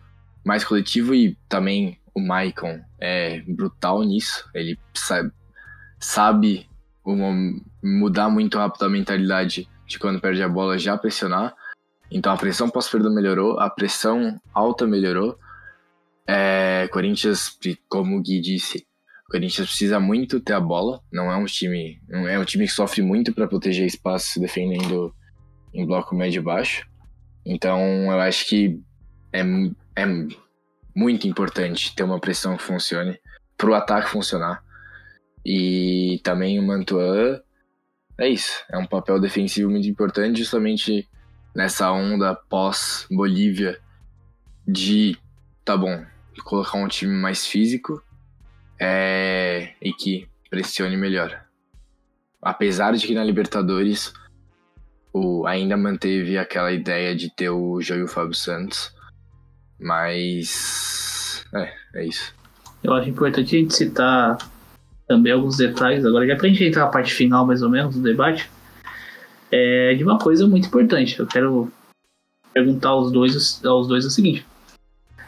mais 0.44 0.64
coletivo 0.64 1.14
e 1.14 1.36
também 1.48 1.98
o 2.14 2.20
Maicon 2.20 2.80
é 2.98 3.40
brutal 3.42 4.02
nisso. 4.02 4.48
Ele 4.54 4.78
sabe, 4.94 5.30
sabe 6.00 6.68
mudar 7.82 8.28
muito 8.28 8.58
rápido 8.58 8.84
a 8.84 8.88
mentalidade 8.88 9.68
de 9.86 9.98
quando 9.98 10.20
perde 10.20 10.42
a 10.42 10.48
bola 10.48 10.78
já 10.78 10.96
pressionar. 10.96 11.54
Então 12.10 12.32
a 12.32 12.36
pressão 12.36 12.70
pós-perda 12.70 13.10
melhorou, 13.10 13.58
a 13.60 13.68
pressão 13.68 14.40
alta 14.52 14.86
melhorou. 14.86 15.38
É, 16.26 16.88
Corinthians, 16.92 17.58
como 17.88 18.16
o 18.16 18.22
Gui 18.22 18.40
disse, 18.40 18.86
Corinthians 19.30 19.68
precisa 19.68 20.00
muito 20.00 20.40
ter 20.40 20.54
a 20.54 20.60
bola. 20.60 21.02
Não 21.12 21.30
é 21.30 21.36
um 21.36 21.44
time, 21.44 22.00
não 22.08 22.26
é 22.26 22.38
um 22.38 22.44
time 22.44 22.66
que 22.66 22.72
sofre 22.72 23.02
muito 23.02 23.34
para 23.34 23.46
proteger 23.46 23.86
espaço 23.86 24.40
defendendo 24.40 25.14
em 25.72 25.86
bloco 25.86 26.14
médio 26.14 26.40
e 26.40 26.44
baixo. 26.44 26.86
Então 27.44 27.80
eu 27.80 28.20
acho 28.20 28.46
que 28.46 28.80
é, 29.32 29.40
é 29.96 30.06
muito 30.94 31.28
importante 31.28 31.94
ter 31.94 32.02
uma 32.02 32.18
pressão 32.18 32.56
que 32.56 32.62
funcione 32.62 33.18
para 33.56 33.70
o 33.70 33.74
ataque 33.74 34.10
funcionar. 34.10 34.62
E 35.44 36.20
também 36.22 36.58
o 36.58 36.62
Mantuan 36.62 37.40
é 38.18 38.28
isso, 38.28 38.64
é 38.70 38.76
um 38.76 38.86
papel 38.86 39.20
defensivo 39.20 39.70
muito 39.70 39.86
importante, 39.86 40.38
justamente 40.38 41.08
nessa 41.58 41.90
onda 41.90 42.36
pós-Bolívia 42.36 43.80
de, 44.64 45.18
tá 45.64 45.76
bom, 45.76 46.06
colocar 46.44 46.78
um 46.78 46.86
time 46.86 47.12
mais 47.12 47.44
físico 47.44 48.00
é, 48.80 49.72
e 49.82 49.92
que 49.92 50.28
pressione 50.48 50.96
melhor. 50.96 51.36
Apesar 52.40 52.94
de 52.94 53.04
que 53.04 53.12
na 53.12 53.24
Libertadores 53.24 54.12
o, 55.12 55.48
ainda 55.48 55.76
manteve 55.76 56.38
aquela 56.38 56.70
ideia 56.70 57.12
de 57.16 57.28
ter 57.34 57.50
o 57.50 57.82
Joio 57.82 58.06
Fábio 58.06 58.34
Santos, 58.34 58.94
mas 59.80 61.44
é, 61.52 61.72
é 61.96 62.06
isso. 62.06 62.32
Eu 62.84 62.94
acho 62.94 63.10
importante 63.10 63.56
a 63.56 63.58
gente 63.58 63.74
citar 63.74 64.38
também 65.08 65.32
alguns 65.32 65.56
detalhes 65.56 66.06
agora, 66.06 66.24
já 66.24 66.36
pra 66.36 66.48
gente 66.48 66.62
entrar 66.62 66.84
na 66.84 66.90
parte 66.90 67.12
final 67.12 67.44
mais 67.44 67.62
ou 67.62 67.68
menos 67.68 67.96
do 67.96 68.00
debate 68.00 68.48
é, 69.50 69.94
de 69.94 70.04
uma 70.04 70.18
coisa 70.18 70.46
muito 70.46 70.68
importante. 70.68 71.18
Eu 71.18 71.26
quero 71.26 71.70
perguntar 72.52 72.90
aos 72.90 73.12
dois, 73.12 73.64
aos 73.64 73.88
dois 73.88 74.04
o 74.04 74.10
seguinte: 74.10 74.46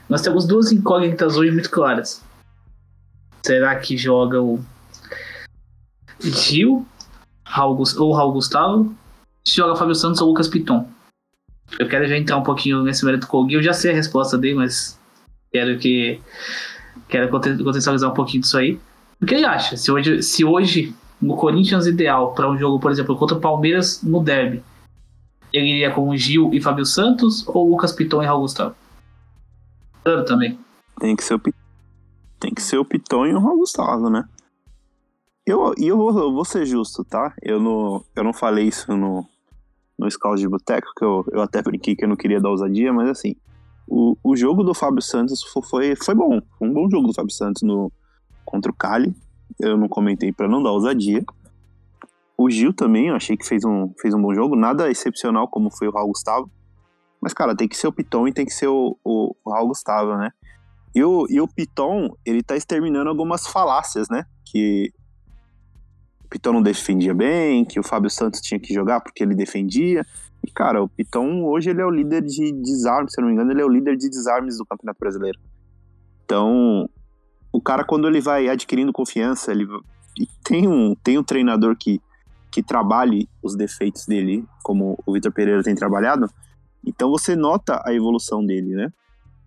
nós 0.09 0.23
temos 0.23 0.47
duas 0.47 0.73
incógnitas 0.73 1.37
hoje 1.37 1.51
muito 1.51 1.71
claras. 1.71 2.23
Será 3.43 3.77
que 3.77 3.97
joga 3.97 4.43
o 4.43 4.61
Gil 6.21 6.87
Raul, 7.45 7.83
ou 7.99 8.13
Raul 8.13 8.33
Gustavo? 8.33 8.95
Se 9.47 9.57
joga 9.57 9.77
Fábio 9.77 9.95
Santos 9.95 10.21
ou 10.21 10.29
Lucas 10.29 10.49
Piton? 10.49 10.87
Eu 11.79 11.89
quero 11.89 12.07
já 12.07 12.17
entrar 12.17 12.37
um 12.37 12.43
pouquinho 12.43 12.83
nesse 12.83 13.05
mérito 13.05 13.27
com 13.27 13.39
o 13.39 13.45
Gui. 13.47 13.55
Eu 13.55 13.63
já 13.63 13.73
sei 13.73 13.93
a 13.93 13.95
resposta 13.95 14.37
dele, 14.37 14.57
mas 14.57 14.99
quero 15.53 15.79
que 15.79 16.21
quero 17.09 17.29
contextualizar 17.31 18.11
um 18.11 18.15
pouquinho 18.15 18.43
disso 18.43 18.59
aí. 18.59 18.79
O 19.21 19.27
que 19.27 19.35
ele 19.35 19.45
acha? 19.45 19.77
Se 19.77 19.91
hoje, 19.91 20.23
se 20.23 20.45
hoje 20.45 20.95
no 21.21 21.37
Corinthians 21.37 21.87
ideal 21.87 22.33
para 22.33 22.51
um 22.51 22.57
jogo, 22.57 22.81
por 22.81 22.91
exemplo, 22.91 23.17
contra 23.17 23.37
o 23.37 23.41
Palmeiras 23.41 24.03
no 24.03 24.23
derby, 24.23 24.63
ele 25.53 25.67
iria 25.67 25.93
com 25.93 26.09
o 26.09 26.17
Gil 26.17 26.51
e 26.55 26.61
Fábio 26.61 26.87
Santos 26.87 27.47
ou 27.49 27.69
Lucas 27.69 27.93
Piton 27.93 28.23
e 28.23 28.27
Raul 28.27 28.43
Gustavo? 28.43 28.75
Claro, 30.03 30.25
também. 30.25 30.59
Tem 30.99 31.15
que 31.15 31.25
ser 31.25 31.35
o 31.35 31.41
tem 32.39 32.55
que 32.55 32.63
ser 32.63 32.79
o 32.79 32.85
Piton 32.85 33.27
e 33.27 33.35
o 33.35 33.39
Raul 33.39 33.59
Gustavo, 33.59 34.09
né? 34.09 34.27
Eu, 35.45 35.75
eu, 35.77 35.97
vou, 35.97 36.19
eu 36.19 36.33
vou 36.33 36.45
ser 36.45 36.65
justo, 36.65 37.05
tá? 37.05 37.35
Eu 37.43 37.61
não, 37.61 38.03
eu 38.17 38.25
não 38.25 38.33
falei 38.33 38.69
isso 38.69 38.97
no, 38.97 39.27
no 39.99 40.11
Scout 40.11 40.41
de 40.41 40.49
Boteco, 40.49 40.89
que 40.97 41.05
eu, 41.05 41.27
eu 41.33 41.43
até 41.43 41.61
brinquei 41.61 41.95
que 41.95 42.05
eu 42.05 42.09
não 42.09 42.17
queria 42.17 42.41
dar 42.41 42.49
ousadia, 42.49 42.93
mas 42.93 43.11
assim, 43.11 43.35
o, 43.87 44.17
o 44.23 44.35
jogo 44.37 44.63
do 44.63 44.73
Fábio 44.73 45.03
Santos 45.03 45.43
foi, 45.69 45.95
foi 45.97 46.15
bom. 46.15 46.41
Foi 46.59 46.69
um 46.69 46.73
bom 46.73 46.89
jogo 46.89 47.09
do 47.09 47.15
Fábio 47.15 47.35
Santos 47.35 47.63
no, 47.63 47.93
contra 48.45 48.71
o 48.71 48.75
Cali 48.75 49.15
eu 49.63 49.77
não 49.77 49.89
comentei 49.89 50.33
para 50.33 50.49
não 50.49 50.63
dar 50.63 50.73
ousadia. 50.73 51.25
O 52.37 52.49
Gil 52.51 52.73
também, 52.73 53.09
eu 53.09 53.17
achei 53.17 53.37
que 53.37 53.47
fez 53.47 53.65
um, 53.65 53.93
fez 54.01 54.15
um 54.15 54.23
bom 54.23 54.35
jogo, 54.35 54.57
nada 54.57 54.91
excepcional 54.91 55.47
como 55.49 55.71
foi 55.71 55.89
o 55.89 55.91
Raul 55.91 56.09
Gustavo. 56.09 56.51
Mas, 57.21 57.35
cara, 57.35 57.55
tem 57.55 57.69
que 57.69 57.77
ser 57.77 57.87
o 57.87 57.93
Piton 57.93 58.29
e 58.29 58.33
tem 58.33 58.47
que 58.47 58.53
ser 58.53 58.69
o, 58.69 58.97
o, 59.05 59.35
o 59.45 59.53
Raul 59.53 59.69
Gustavo, 59.69 60.17
né? 60.17 60.31
E 60.95 61.05
o, 61.05 61.27
e 61.29 61.41
o 61.41 61.47
Piton, 61.47 62.09
ele 62.25 62.43
tá 62.43 62.57
exterminando 62.57 63.11
algumas 63.11 63.47
falácias, 63.47 64.09
né? 64.09 64.25
Que 64.45 64.91
o 66.25 66.29
Piton 66.29 66.55
não 66.55 66.63
defendia 66.63 67.13
bem, 67.13 67.65
que 67.65 67.79
o 67.79 67.83
Fábio 67.83 68.09
Santos 68.09 68.41
tinha 68.41 68.59
que 68.59 68.73
jogar 68.73 69.01
porque 69.01 69.23
ele 69.23 69.35
defendia. 69.35 70.05
E, 70.43 70.51
cara, 70.51 70.83
o 70.83 70.89
Piton 70.89 71.45
hoje 71.45 71.69
ele 71.71 71.83
é 71.83 71.85
o 71.85 71.91
líder 71.91 72.23
de 72.23 72.53
desarmes, 72.53 73.13
se 73.13 73.21
eu 73.21 73.23
não 73.23 73.29
me 73.29 73.35
engano, 73.35 73.53
ele 73.53 73.61
é 73.61 73.65
o 73.65 73.69
líder 73.69 73.97
de 73.97 74.09
desarmes 74.09 74.57
do 74.57 74.65
Campeonato 74.65 74.99
Brasileiro. 74.99 75.39
Então, 76.25 76.89
o 77.53 77.61
cara, 77.61 77.85
quando 77.85 78.07
ele 78.07 78.21
vai 78.21 78.49
adquirindo 78.49 78.93
confiança, 78.93 79.51
ele 79.51 79.67
tem 80.45 80.69
um, 80.69 80.95
tem 80.95 81.19
um 81.19 81.25
treinador 81.25 81.77
que, 81.77 82.01
que 82.51 82.63
trabalhe 82.63 83.29
os 83.43 83.57
defeitos 83.57 84.07
dele, 84.07 84.45
como 84.63 84.99
o 85.07 85.13
Vitor 85.13 85.33
Pereira 85.33 85.63
tem 85.63 85.75
trabalhado, 85.75 86.29
então 86.85 87.11
você 87.11 87.37
nota 87.37 87.83
a 87.85 87.93
evolução 87.93 88.45
dele, 88.45 88.75
né? 88.75 88.93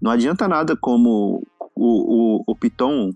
Não 0.01 0.11
adianta 0.11 0.47
nada 0.47 0.75
como 0.75 1.41
o, 1.75 2.39
o, 2.39 2.43
o 2.45 2.55
Piton, 2.55 3.11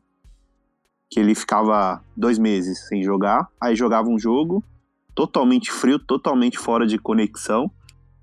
que 1.10 1.19
ele 1.19 1.36
ficava 1.36 2.02
dois 2.15 2.39
meses 2.39 2.88
sem 2.88 3.04
jogar, 3.04 3.47
aí 3.62 3.76
jogava 3.76 4.10
um 4.10 4.17
jogo 4.17 4.63
totalmente 5.13 5.71
frio, 5.71 6.00
totalmente 6.00 6.58
fora 6.58 6.86
de 6.86 6.97
conexão, 6.97 7.71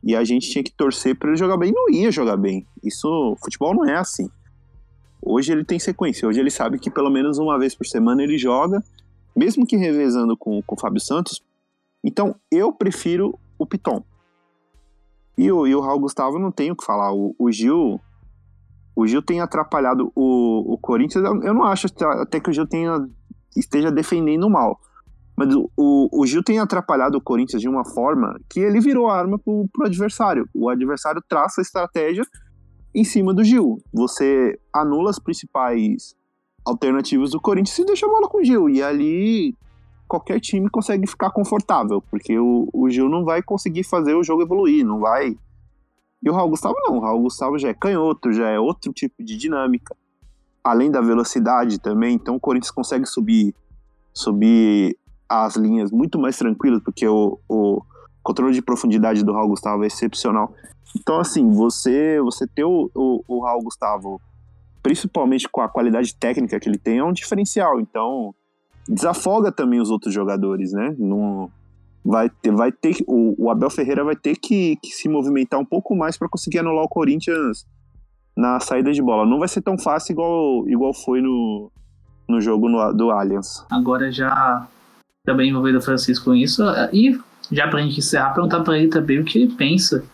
e 0.03 0.15
a 0.15 0.23
gente 0.23 0.51
tinha 0.51 0.63
que 0.63 0.73
torcer 0.73 1.17
para 1.17 1.31
ele 1.31 1.37
jogar 1.37 1.57
bem, 1.57 1.73
não 1.73 1.91
ia 1.91 2.11
jogar 2.11 2.37
bem. 2.37 2.67
Isso, 2.83 3.37
futebol 3.43 3.75
não 3.75 3.87
é 3.87 3.97
assim. 3.97 4.29
Hoje 5.27 5.53
ele 5.53 5.65
tem 5.65 5.79
sequência, 5.79 6.29
hoje 6.29 6.39
ele 6.39 6.51
sabe 6.51 6.79
que 6.79 6.91
pelo 6.91 7.11
menos 7.11 7.39
uma 7.39 7.59
vez 7.59 7.75
por 7.75 7.87
semana 7.87 8.23
ele 8.23 8.37
joga, 8.37 8.85
mesmo 9.35 9.67
que 9.67 9.75
revezando 9.75 10.37
com, 10.37 10.63
com 10.63 10.75
o 10.75 10.79
Fábio 10.79 11.01
Santos. 11.01 11.43
Então 12.05 12.37
eu 12.51 12.73
prefiro 12.73 13.39
o 13.59 13.67
Piton. 13.67 14.05
E 15.37 15.51
o, 15.51 15.67
e 15.67 15.75
o 15.75 15.81
Raul 15.81 16.01
Gustavo 16.01 16.39
não 16.39 16.53
tenho 16.53 16.75
o 16.75 16.77
que 16.77 16.85
falar. 16.85 17.13
O, 17.13 17.35
o, 17.39 17.51
Gil. 17.51 17.99
O 18.95 19.07
Gil 19.07 19.23
tem 19.23 19.41
atrapalhado 19.41 20.13
o, 20.15 20.75
o 20.75 20.79
Corinthians. 20.79 21.25
Eu, 21.25 21.43
eu 21.43 21.55
não 21.55 21.65
acho 21.65 21.87
até 22.21 22.39
que 22.39 22.51
o 22.51 22.53
Gil 22.53 22.67
tenha, 22.67 23.09
esteja 23.57 23.91
defendendo 23.91 24.49
mal. 24.49 24.79
Mas 25.37 25.53
o, 25.53 25.69
o, 26.13 26.27
Gil 26.27 26.45
tem 26.45 26.61
atrapalhado 26.61 27.19
o 27.19 27.21
Corinthians 27.21 27.61
de 27.61 27.69
uma 27.69 27.85
forma 27.85 28.39
que 28.49 28.61
ele 28.61 28.79
virou 28.79 29.09
arma 29.09 29.39
pro, 29.39 29.67
pro 29.73 29.87
adversário. 29.87 30.49
O 30.55 30.69
adversário 30.69 31.21
traça 31.29 31.61
a 31.61 31.63
estratégia 31.63 32.25
em 32.95 33.05
cima 33.05 33.35
do 33.35 33.43
Gil. 33.43 33.83
Você 33.93 34.59
anula 34.73 35.11
as 35.11 35.19
principais 35.19 36.15
alternativas 36.65 37.31
do 37.33 37.41
Corinthians 37.41 37.79
e 37.79 37.85
deixa 37.85 38.07
a 38.07 38.09
bola 38.09 38.29
com 38.29 38.39
o 38.39 38.45
Gil. 38.45 38.69
E 38.71 38.83
ali 38.83 39.55
qualquer 40.07 40.39
time 40.41 40.71
consegue 40.71 41.07
ficar 41.07 41.31
confortável, 41.31 42.01
porque 42.11 42.39
o, 42.39 42.69
o 42.73 42.89
Gil 42.89 43.09
não 43.09 43.25
vai 43.25 43.43
conseguir 43.43 43.85
fazer 43.85 44.15
o 44.15 44.23
jogo 44.23 44.43
evoluir, 44.43 44.85
não 44.85 45.01
vai. 45.01 45.37
E 46.23 46.31
o 46.31 46.33
Raul 46.33 46.51
Gustavo 46.51 46.77
não, 46.87 46.99
o 46.99 47.01
Raul 47.01 47.23
Gustavo 47.23 47.59
já 47.59 47.69
é 47.69 47.75
canhoto, 47.75 48.33
já 48.33 48.49
é 48.49 48.59
outro 48.59 48.93
tipo 48.93 49.23
de 49.23 49.37
dinâmica. 49.37 49.97
Além 50.63 50.91
da 50.91 51.01
velocidade 51.01 51.79
também, 51.79 52.15
então 52.15 52.37
o 52.37 52.41
Corinthians 52.41 52.71
consegue 52.71 53.07
subir 53.07 53.55
subir 54.15 54.97
as 55.29 55.57
linhas 55.57 55.91
muito 55.91 56.19
mais 56.19 56.39
tranquilas, 56.39 56.81
porque 56.83 57.07
o, 57.07 57.39
o 57.49 57.83
controle 58.25 58.55
de 58.55 58.63
profundidade 58.63 59.23
do 59.23 59.33
Raul 59.33 59.51
Gustavo 59.51 59.85
é 59.85 59.87
excepcional. 59.87 60.53
Então, 60.97 61.21
assim, 61.21 61.49
você 61.51 62.21
você 62.21 62.47
ter 62.47 62.65
o, 62.65 62.91
o, 62.95 63.23
o 63.29 63.45
Raul 63.45 63.63
Gustavo, 63.63 64.21
principalmente 64.83 65.49
com 65.49 65.61
a 65.61 65.69
qualidade 65.69 66.15
técnica 66.15 66.59
que 66.59 66.69
ele 66.69 66.79
tem, 66.79 66.99
é 66.99 67.05
um 67.05 67.13
diferencial. 67.13 67.79
Então, 67.79 68.35
desafoga 68.89 69.53
também 69.53 69.81
os 69.81 69.91
outros 69.91 70.13
jogadores, 70.13 70.73
né? 70.73 70.95
Não, 70.99 71.51
vai 72.05 72.31
ter, 72.31 72.53
vai 72.53 72.73
ter 72.73 72.97
o, 73.07 73.35
o 73.45 73.51
Abel 73.51 73.71
Ferreira 73.71 74.03
vai 74.03 74.17
ter 74.17 74.37
que, 74.37 74.77
que 74.77 74.91
se 74.91 75.09
movimentar 75.09 75.61
um 75.61 75.65
pouco 75.65 75.95
mais 75.95 76.17
para 76.17 76.29
conseguir 76.29 76.61
anular 76.61 76.85
o 76.85 76.89
Corinthians 76.89 77.67
na 78.37 78.59
saída 78.61 78.93
de 78.93 79.03
bola. 79.03 79.27
Não 79.27 79.39
vai 79.39 79.49
ser 79.49 79.63
tão 79.63 79.79
fácil 79.79 80.13
igual, 80.13 80.69
igual 80.69 80.95
foi 80.95 81.21
no, 81.21 81.71
no 82.29 82.41
jogo 82.41 82.69
no, 82.69 82.93
do 82.93 83.11
Allianz. 83.11 83.65
Agora 83.71 84.11
já 84.11 84.67
também 85.25 85.51
envolvido 85.51 85.79
o 85.79 85.83
Francisco 85.83 86.27
com 86.27 86.35
isso 86.35 86.63
e 86.93 87.19
já 87.51 87.69
para 87.69 87.81
a 87.81 87.83
gente 87.83 87.99
encerrar, 87.99 88.35
perguntar 88.35 88.61
para 88.61 88.79
ele 88.79 88.89
também 88.89 89.21
o 89.21 89.25
que 89.25 89.39
ele 89.39 89.55
pensa 89.55 90.05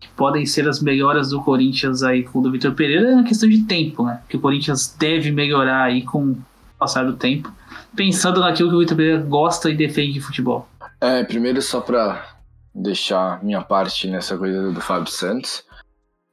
que 0.00 0.08
podem 0.08 0.44
ser 0.46 0.68
as 0.68 0.80
melhoras 0.80 1.30
do 1.30 1.42
Corinthians 1.42 2.02
aí 2.02 2.22
com 2.22 2.38
o 2.38 2.42
do 2.42 2.52
Vitor 2.52 2.74
Pereira 2.74 3.10
é 3.10 3.14
uma 3.14 3.24
questão 3.24 3.48
de 3.48 3.62
tempo, 3.62 4.04
né? 4.04 4.22
Que 4.28 4.36
o 4.36 4.40
Corinthians 4.40 4.94
deve 4.98 5.30
melhorar 5.30 5.84
aí 5.84 6.02
com 6.02 6.36
passar 6.78 7.04
do 7.04 7.16
tempo, 7.16 7.52
pensando 7.96 8.40
naquilo 8.40 8.68
que 8.70 8.76
o 8.76 8.80
Vitor 8.80 8.96
Pereira 8.96 9.22
gosta 9.22 9.70
e 9.70 9.76
defende 9.76 10.14
de 10.14 10.20
futebol? 10.20 10.68
É, 11.00 11.24
primeiro 11.24 11.60
só 11.62 11.80
para 11.80 12.34
deixar 12.74 13.42
minha 13.42 13.62
parte 13.62 14.08
nessa 14.08 14.36
coisa 14.36 14.72
do 14.72 14.80
Fábio 14.80 15.10
Santos 15.10 15.62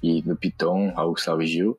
e 0.01 0.21
do 0.21 0.35
Piton, 0.35 0.91
Raul 0.95 1.13
Gustavo 1.13 1.43
Gil. 1.43 1.77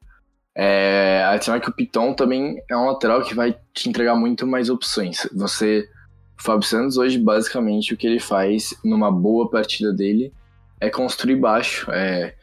É, 0.55 1.25
adicionar 1.25 1.61
que 1.61 1.70
o 1.70 1.72
Piton 1.72 2.14
também 2.14 2.62
é 2.70 2.77
um 2.77 2.87
lateral 2.87 3.22
que 3.22 3.35
vai 3.35 3.57
te 3.75 3.88
entregar 3.88 4.14
muito 4.14 4.46
mais 4.46 4.68
opções. 4.68 5.27
Você, 5.35 5.88
o 6.43 6.45
Fábio 6.45 6.67
Santos 6.67 6.97
hoje 6.97 7.19
basicamente 7.19 7.95
o 7.95 7.97
que 7.97 8.05
ele 8.05 8.19
faz 8.19 8.75
numa 8.85 9.13
boa 9.13 9.49
partida 9.49 9.93
dele 9.93 10.33
é 10.81 10.91
construir 10.91 11.37
baixo, 11.37 11.89
é 11.93 12.35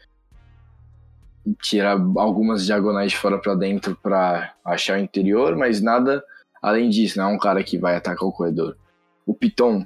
tirar 1.61 1.99
algumas 2.15 2.65
diagonais 2.65 3.11
de 3.11 3.17
fora 3.17 3.37
para 3.37 3.55
dentro 3.55 3.97
para 4.01 4.53
achar 4.63 4.97
o 4.97 5.01
interior, 5.01 5.57
mas 5.57 5.81
nada 5.81 6.23
além 6.61 6.89
disso, 6.89 7.17
não 7.17 7.31
é 7.31 7.33
um 7.33 7.37
cara 7.37 7.61
que 7.61 7.77
vai 7.77 7.97
atacar 7.97 8.27
o 8.27 8.31
corredor. 8.31 8.77
O 9.25 9.33
Piton 9.33 9.85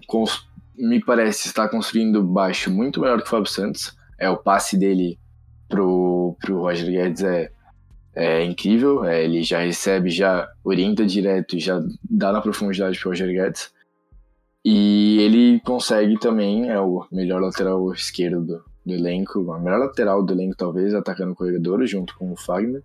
me 0.78 1.04
parece 1.04 1.48
estar 1.48 1.68
construindo 1.68 2.24
baixo 2.24 2.70
muito 2.70 3.02
melhor 3.02 3.20
que 3.20 3.28
o 3.28 3.30
Fábio 3.30 3.50
Santos. 3.50 3.98
É 4.20 4.30
o 4.30 4.38
passe 4.38 4.78
dele 4.78 5.18
pro, 5.68 6.36
pro 6.40 6.60
Roger 6.60 6.88
Guedes 6.88 7.24
é, 7.24 7.52
é 8.16 8.44
incrível. 8.44 9.04
É, 9.06 9.24
ele 9.24 9.44
já 9.44 9.60
recebe, 9.60 10.10
já 10.10 10.50
orienta 10.64 11.04
direto, 11.04 11.60
já 11.60 11.82
dá 12.10 12.32
na 12.32 12.42
profundidade 12.42 13.00
pro 13.00 13.10
Roger 13.10 13.28
Guedes. 13.28 13.74
E 14.64 15.20
ele 15.20 15.60
consegue 15.60 16.18
também, 16.18 16.70
é 16.70 16.80
o 16.80 17.06
melhor 17.12 17.42
lateral 17.42 17.92
esquerdo 17.94 18.46
do, 18.46 18.64
do 18.86 18.94
elenco, 18.94 19.52
a 19.52 19.60
melhor 19.60 19.80
lateral 19.80 20.24
do 20.24 20.34
elenco, 20.34 20.56
talvez, 20.56 20.94
atacando 20.94 21.34
o 21.34 21.36
corredor, 21.36 21.86
junto 21.86 22.18
com 22.18 22.32
o 22.32 22.38
Fagner. 22.38 22.82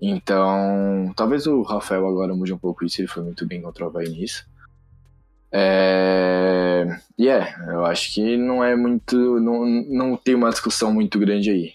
Então, 0.00 1.12
talvez 1.16 1.46
o 1.46 1.62
Rafael 1.62 2.06
agora 2.06 2.34
mude 2.34 2.52
um 2.52 2.58
pouco 2.58 2.84
isso, 2.84 3.00
ele 3.00 3.08
foi 3.08 3.22
muito 3.22 3.46
bem 3.46 3.62
contra 3.62 3.84
o 3.84 3.88
Havaí 3.88 4.08
nisso. 4.08 4.44
É... 5.52 6.86
E 7.18 7.28
é, 7.28 7.54
eu 7.68 7.84
acho 7.84 8.14
que 8.14 8.36
não 8.36 8.64
é 8.64 8.74
muito. 8.74 9.16
Não, 9.38 9.64
não 9.64 10.16
tem 10.16 10.34
uma 10.34 10.50
discussão 10.50 10.92
muito 10.92 11.18
grande 11.18 11.50
aí. 11.50 11.72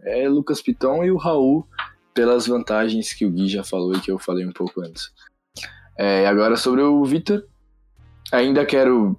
É 0.00 0.28
Lucas 0.28 0.62
Piton 0.62 1.04
e 1.04 1.10
o 1.10 1.16
Raul, 1.16 1.66
pelas 2.14 2.46
vantagens 2.46 3.12
que 3.12 3.26
o 3.26 3.30
Gui 3.30 3.48
já 3.48 3.62
falou 3.62 3.94
e 3.94 4.00
que 4.00 4.10
eu 4.10 4.18
falei 4.18 4.46
um 4.46 4.52
pouco 4.52 4.80
antes. 4.80 5.12
É, 5.96 6.26
agora 6.26 6.56
sobre 6.56 6.82
o 6.82 7.04
Vitor, 7.04 7.44
ainda 8.32 8.64
quero 8.64 9.18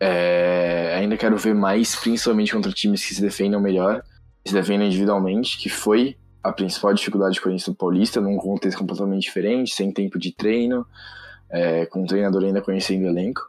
é, 0.00 0.94
ainda 0.96 1.16
quero 1.16 1.36
ver 1.36 1.54
mais, 1.54 1.96
principalmente 1.96 2.52
contra 2.52 2.72
times 2.72 3.04
que 3.04 3.14
se 3.14 3.20
defendam 3.20 3.60
melhor, 3.60 4.02
se 4.44 4.52
defendem 4.52 4.88
individualmente, 4.88 5.58
que 5.58 5.68
foi 5.68 6.16
a 6.42 6.52
principal 6.52 6.94
dificuldade 6.94 7.38
eu 7.38 7.42
conheço 7.42 7.70
no 7.70 7.76
Paulista, 7.76 8.20
num 8.20 8.36
contexto 8.36 8.78
completamente 8.78 9.22
diferente, 9.22 9.74
sem 9.74 9.90
tempo 9.92 10.18
de 10.18 10.32
treino, 10.32 10.86
é, 11.50 11.86
com 11.86 12.04
o 12.04 12.06
treinador 12.06 12.44
ainda 12.44 12.62
conhecendo 12.62 13.04
o 13.04 13.08
elenco. 13.08 13.40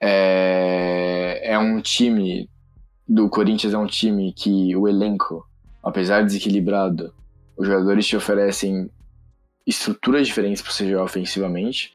É, 0.00 1.52
é 1.52 1.58
um 1.58 1.80
time 1.80 2.50
do 3.08 3.28
Corinthians, 3.28 3.72
é 3.72 3.78
um 3.78 3.86
time 3.86 4.32
que 4.32 4.76
o 4.76 4.86
elenco, 4.86 5.46
apesar 5.82 6.20
de 6.20 6.26
desequilibrado, 6.26 7.14
os 7.56 7.66
jogadores 7.66 8.06
te 8.06 8.16
oferecem 8.16 8.90
estruturas 9.66 10.26
diferentes 10.26 10.60
para 10.60 10.72
você 10.72 10.86
jogar 10.86 11.04
ofensivamente, 11.04 11.93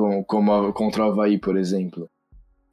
como, 0.00 0.24
como 0.24 0.52
a, 0.52 0.72
contra 0.72 1.04
o 1.04 1.10
Havaí, 1.10 1.38
por 1.38 1.56
exemplo. 1.56 2.08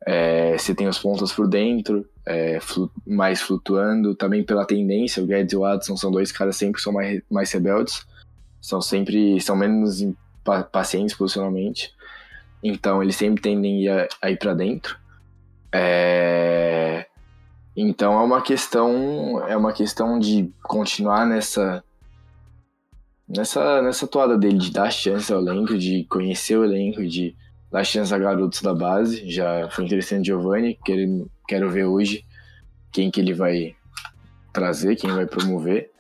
É, 0.05 0.57
você 0.57 0.73
tem 0.73 0.87
os 0.87 0.97
pontos 0.97 1.33
por 1.33 1.47
dentro, 1.47 2.07
é, 2.25 2.59
flu 2.61 2.89
mais 3.05 3.41
flutuando, 3.41 4.15
também 4.15 4.43
pela 4.43 4.65
tendência, 4.65 5.21
o 5.21 5.27
Guedes 5.27 5.51
e 5.51 5.57
o 5.57 5.65
Adson 5.65 5.97
são 5.97 6.09
dois 6.09 6.31
caras 6.31 6.55
sempre 6.55 6.81
são 6.81 6.93
mais, 6.93 7.21
mais 7.29 7.51
rebeldes, 7.51 8.05
são 8.61 8.81
sempre, 8.81 9.41
são 9.41 9.55
menos 9.55 10.05
pacientes 10.71 11.13
posicionalmente, 11.13 11.93
então 12.63 13.03
eles 13.03 13.17
sempre 13.17 13.41
tendem 13.41 13.89
a, 13.89 14.07
a 14.21 14.31
ir 14.31 14.37
para 14.37 14.53
dentro. 14.53 14.97
É, 15.73 17.05
então 17.75 18.13
é 18.13 18.23
uma 18.23 18.41
questão, 18.41 19.45
é 19.45 19.57
uma 19.57 19.73
questão 19.73 20.17
de 20.17 20.49
continuar 20.63 21.25
nessa 21.25 21.83
nessa 23.27 23.81
nessa 23.81 24.07
toada 24.07 24.37
dele 24.37 24.57
de 24.57 24.71
dar 24.71 24.91
chance 24.91 25.31
ao 25.31 25.41
elenco, 25.41 25.77
de 25.77 26.05
conhecer 26.05 26.57
o 26.57 26.63
elenco, 26.63 27.05
de 27.05 27.35
dar 27.71 27.83
chance 27.83 28.13
a 28.13 28.17
garotos 28.17 28.61
da 28.61 28.73
base. 28.73 29.29
Já 29.29 29.69
foi 29.69 29.85
interessante 29.85 30.27
Giovanni, 30.27 30.79
quero, 30.83 31.29
quero 31.47 31.69
ver 31.69 31.85
hoje 31.85 32.23
quem 32.91 33.11
que 33.11 33.19
ele 33.19 33.33
vai 33.33 33.75
trazer, 34.53 34.95
quem 34.95 35.11
vai 35.11 35.25
promover. 35.25 35.91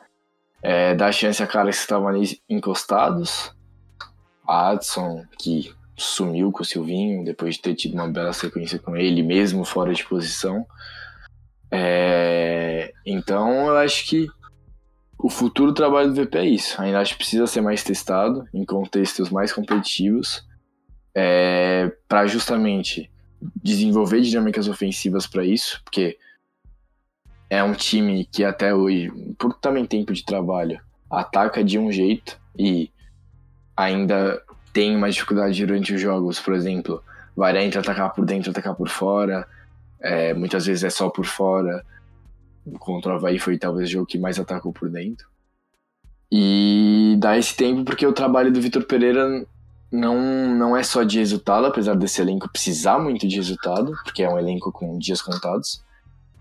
É, 0.61 0.95
dar 0.95 1.11
chance 1.11 1.41
a 1.43 1.47
caras 1.47 1.75
que 1.75 1.81
estavam 1.81 2.07
ali 2.07 2.39
encostados. 2.49 3.55
A 4.47 4.69
Adson, 4.69 5.25
que 5.37 5.71
sumiu 5.97 6.51
com 6.51 6.61
o 6.61 6.65
Silvinho 6.65 7.25
depois 7.25 7.55
de 7.55 7.61
ter 7.61 7.75
tido 7.75 7.95
uma 7.95 8.07
bela 8.07 8.31
sequência 8.31 8.79
com 8.79 8.95
ele, 8.95 9.21
mesmo 9.21 9.65
fora 9.65 9.93
de 9.93 10.05
posição. 10.05 10.65
É, 11.69 12.93
então 13.05 13.67
eu 13.67 13.77
acho 13.77 14.07
que 14.07 14.27
o 15.17 15.29
futuro 15.29 15.73
trabalho 15.73 16.13
do 16.13 16.23
VP 16.23 16.37
é 16.37 16.45
isso. 16.45 16.81
Ainda 16.81 16.99
acho 16.99 17.13
que 17.13 17.19
precisa 17.19 17.47
ser 17.47 17.61
mais 17.61 17.83
testado 17.83 18.47
em 18.53 18.63
contextos 18.63 19.29
mais 19.29 19.51
competitivos 19.51 20.47
é, 21.15 21.91
para 22.07 22.27
justamente 22.27 23.09
desenvolver 23.63 24.21
dinâmicas 24.21 24.67
ofensivas 24.67 25.25
para 25.25 25.43
isso, 25.43 25.81
porque 25.83 26.17
é 27.49 27.63
um 27.63 27.73
time 27.73 28.25
que 28.25 28.43
até 28.43 28.73
hoje, 28.73 29.11
por 29.37 29.53
também 29.53 29.85
tempo 29.85 30.13
de 30.13 30.23
trabalho, 30.23 30.79
ataca 31.09 31.63
de 31.63 31.79
um 31.79 31.91
jeito 31.91 32.39
e 32.57 32.91
ainda 33.75 34.41
tem 34.73 34.95
uma 34.95 35.09
dificuldade 35.09 35.65
durante 35.65 35.93
os 35.93 36.01
jogos, 36.01 36.39
por 36.39 36.53
exemplo, 36.53 37.03
variar 37.35 37.63
entre 37.63 37.79
atacar 37.79 38.13
por 38.13 38.25
dentro 38.25 38.51
atacar 38.51 38.75
por 38.75 38.89
fora, 38.89 39.47
é, 39.99 40.33
muitas 40.33 40.65
vezes 40.65 40.83
é 40.83 40.89
só 40.89 41.09
por 41.09 41.25
fora. 41.25 41.83
Contra 42.79 43.13
o 43.13 43.15
Havaí 43.15 43.39
foi 43.39 43.57
talvez 43.57 43.89
o 43.89 43.91
jogo 43.91 44.05
que 44.05 44.17
mais 44.17 44.39
atacou 44.39 44.73
por 44.73 44.89
dentro. 44.89 45.27
E 46.31 47.15
dar 47.19 47.37
esse 47.37 47.55
tempo 47.55 47.85
porque 47.85 48.05
o 48.05 48.13
trabalho 48.13 48.51
do 48.51 48.59
Vitor 48.59 48.83
Pereira 48.83 49.45
não, 49.91 50.55
não 50.55 50.75
é 50.75 50.83
só 50.83 51.03
de 51.03 51.19
resultado, 51.19 51.65
apesar 51.65 51.95
desse 51.95 52.21
elenco 52.21 52.49
precisar 52.51 52.99
muito 52.99 53.27
de 53.27 53.35
resultado, 53.35 53.93
porque 54.03 54.23
é 54.23 54.29
um 54.29 54.37
elenco 54.37 54.71
com 54.71 54.97
dias 54.99 55.21
contados. 55.21 55.81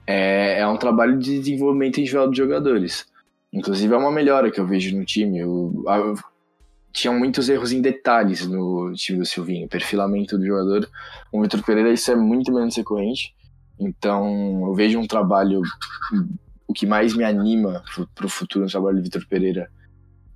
É, 0.07 0.61
é 0.61 0.67
um 0.67 0.77
trabalho 0.77 1.19
de 1.19 1.39
desenvolvimento 1.39 1.99
individual 1.99 2.29
dos 2.29 2.37
jogadores. 2.37 3.07
Inclusive 3.53 3.95
é 3.95 3.97
uma 3.97 4.11
melhora 4.11 4.51
que 4.51 4.61
eu 4.61 4.67
vejo 4.67 4.97
no 4.97 5.05
time. 5.05 5.39
Eu, 5.39 5.85
eu, 5.87 6.15
tinha 6.93 7.13
muitos 7.13 7.49
erros 7.49 7.73
em 7.73 7.81
detalhes 7.81 8.47
no 8.47 8.93
time 8.95 9.19
do 9.19 9.27
Silvinho, 9.27 9.69
perfilamento 9.69 10.39
do 10.39 10.47
jogador. 10.47 10.89
O 11.31 11.43
Vitor 11.43 11.63
Pereira 11.63 11.93
isso 11.93 12.11
é 12.11 12.17
muito 12.17 12.53
menos 12.53 12.77
recorrente. 12.77 13.35
Então 13.79 14.67
eu 14.67 14.75
vejo 14.75 14.99
um 14.99 15.07
trabalho. 15.07 15.63
O 16.67 16.73
que 16.73 16.87
mais 16.87 17.15
me 17.15 17.25
anima 17.25 17.83
para 18.15 18.27
o 18.27 18.29
futuro 18.29 18.65
no 18.65 18.71
trabalho 18.71 18.97
do 18.97 19.03
Vitor 19.03 19.27
Pereira 19.29 19.71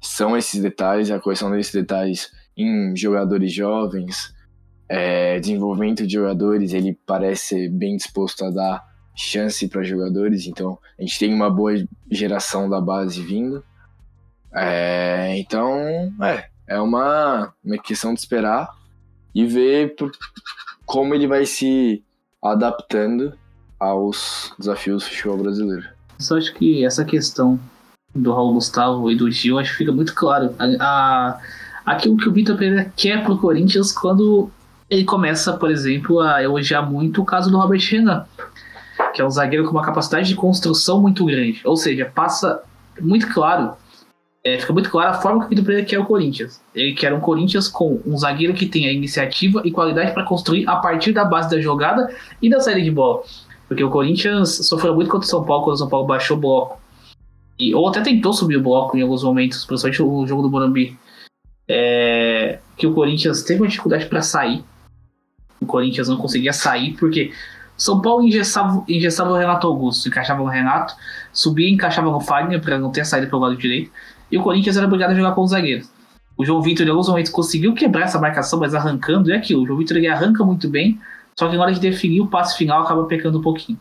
são 0.00 0.36
esses 0.36 0.62
detalhes, 0.62 1.10
a 1.10 1.20
correção 1.20 1.50
desses 1.50 1.72
detalhes 1.72 2.30
em 2.56 2.96
jogadores 2.96 3.52
jovens, 3.52 4.34
é, 4.88 5.38
desenvolvimento 5.40 6.06
de 6.06 6.14
jogadores. 6.14 6.72
Ele 6.72 6.98
parece 7.06 7.68
bem 7.68 7.96
disposto 7.96 8.44
a 8.44 8.50
dar 8.50 8.90
chance 9.14 9.68
para 9.68 9.82
jogadores, 9.82 10.46
então 10.46 10.78
a 10.98 11.02
gente 11.02 11.18
tem 11.18 11.34
uma 11.34 11.50
boa 11.50 11.74
geração 12.10 12.68
da 12.68 12.80
base 12.80 13.20
vindo. 13.22 13.62
É, 14.54 15.38
então, 15.38 15.76
é, 16.22 16.48
é 16.66 16.80
uma, 16.80 17.52
uma 17.62 17.78
questão 17.78 18.14
de 18.14 18.20
esperar 18.20 18.68
e 19.34 19.46
ver 19.46 19.94
como 20.86 21.14
ele 21.14 21.26
vai 21.26 21.44
se 21.44 22.04
adaptando 22.42 23.32
aos 23.78 24.52
desafios 24.58 25.04
do 25.04 25.10
futebol 25.10 25.38
brasileiro. 25.38 25.88
Só 26.18 26.36
acho 26.36 26.52
que 26.54 26.84
essa 26.84 27.04
questão 27.04 27.58
do 28.14 28.32
Raul 28.32 28.54
Gustavo 28.54 29.10
e 29.10 29.16
do 29.16 29.30
Gil, 29.30 29.58
acho 29.58 29.72
que 29.72 29.78
fica 29.78 29.92
muito 29.92 30.14
claro. 30.14 30.54
A, 30.58 30.66
a, 30.80 31.40
aquilo 31.86 32.16
que 32.16 32.28
o 32.28 32.32
Vitor 32.32 32.56
Pereira 32.56 32.92
quer 32.96 33.24
pro 33.24 33.38
Corinthians 33.38 33.92
quando 33.92 34.50
ele 34.88 35.04
começa, 35.04 35.52
por 35.52 35.70
exemplo, 35.70 36.20
a 36.20 36.42
elogiar 36.42 36.82
muito 36.82 37.22
o 37.22 37.24
caso 37.24 37.50
do 37.50 37.56
Robert 37.56 37.80
Renan, 37.88 38.26
que 39.14 39.22
é 39.22 39.24
um 39.24 39.30
zagueiro 39.30 39.64
com 39.64 39.70
uma 39.70 39.84
capacidade 39.84 40.28
de 40.28 40.34
construção 40.34 41.00
muito 41.00 41.24
grande. 41.24 41.60
Ou 41.64 41.76
seja, 41.76 42.10
passa 42.12 42.60
muito 43.00 43.32
claro, 43.32 43.72
é, 44.42 44.58
fica 44.58 44.72
muito 44.72 44.90
claro 44.90 45.10
a 45.10 45.20
forma 45.20 45.40
que 45.40 45.46
o 45.46 45.48
Vitor 45.50 45.64
Pereira 45.64 45.86
quer 45.86 45.98
o 45.98 46.06
Corinthians. 46.06 46.62
Ele 46.74 46.94
quer 46.94 47.12
um 47.12 47.20
Corinthians 47.20 47.68
com 47.68 48.00
um 48.06 48.16
zagueiro 48.16 48.54
que 48.54 48.66
tenha 48.66 48.90
iniciativa 48.90 49.60
e 49.64 49.70
qualidade 49.70 50.12
para 50.12 50.24
construir 50.24 50.66
a 50.66 50.76
partir 50.76 51.12
da 51.12 51.24
base 51.24 51.50
da 51.50 51.60
jogada 51.60 52.14
e 52.40 52.48
da 52.48 52.58
saída 52.58 52.80
de 52.80 52.90
bola. 52.90 53.22
Porque 53.68 53.84
o 53.84 53.90
Corinthians 53.90 54.66
sofreu 54.66 54.94
muito 54.94 55.10
contra 55.10 55.26
o 55.26 55.28
São 55.28 55.44
Paulo 55.44 55.64
quando 55.64 55.74
o 55.74 55.78
São 55.78 55.88
Paulo 55.88 56.06
baixou 56.06 56.38
o 56.38 56.40
bloco. 56.40 56.80
E, 57.58 57.74
ou 57.74 57.86
até 57.86 58.00
tentou 58.00 58.32
subir 58.32 58.56
o 58.56 58.62
bloco 58.62 58.96
em 58.96 59.02
alguns 59.02 59.22
momentos, 59.22 59.66
principalmente 59.66 60.02
o 60.02 60.26
jogo 60.26 60.42
do 60.42 60.50
Morumbi. 60.50 60.98
É, 61.68 62.58
que 62.76 62.86
o 62.86 62.94
Corinthians 62.94 63.42
teve 63.42 63.60
uma 63.60 63.68
dificuldade 63.68 64.06
para 64.06 64.22
sair. 64.22 64.64
O 65.60 65.66
Corinthians 65.66 66.08
não 66.08 66.16
conseguia 66.16 66.54
sair 66.54 66.96
porque 66.98 67.30
São 67.76 68.00
Paulo 68.00 68.26
engessava, 68.26 68.82
engessava 68.88 69.30
o 69.30 69.36
Renato 69.36 69.66
Augusto, 69.66 70.08
encaixava 70.08 70.42
no 70.42 70.48
Renato, 70.48 70.94
subia 71.30 71.68
e 71.68 71.72
encaixava 71.72 72.10
no 72.10 72.20
Fagner 72.20 72.60
para 72.62 72.78
não 72.78 72.90
ter 72.90 73.04
saída 73.04 73.26
pelo 73.26 73.42
lado 73.42 73.56
direito. 73.56 73.92
E 74.30 74.38
o 74.38 74.42
Corinthians 74.42 74.76
era 74.76 74.86
obrigado 74.86 75.10
a 75.10 75.14
jogar 75.14 75.32
com 75.32 75.42
os 75.42 75.50
zagueiros. 75.50 75.90
O 76.36 76.44
João 76.44 76.62
Vitor, 76.62 76.86
em 76.86 76.90
alguns 76.90 77.08
momentos, 77.08 77.30
conseguiu 77.30 77.74
quebrar 77.74 78.04
essa 78.04 78.18
marcação, 78.18 78.58
mas 78.58 78.74
arrancando 78.74 79.30
é 79.30 79.36
aquilo. 79.36 79.62
O 79.62 79.66
João 79.66 79.78
Vitor 79.78 79.96
ele 79.96 80.08
arranca 80.08 80.44
muito 80.44 80.68
bem, 80.68 80.98
só 81.38 81.48
que 81.48 81.56
na 81.56 81.62
hora 81.62 81.72
de 81.72 81.80
definir 81.80 82.20
o 82.20 82.26
passe 82.26 82.56
final 82.56 82.82
acaba 82.82 83.04
pecando 83.04 83.38
um 83.38 83.42
pouquinho. 83.42 83.78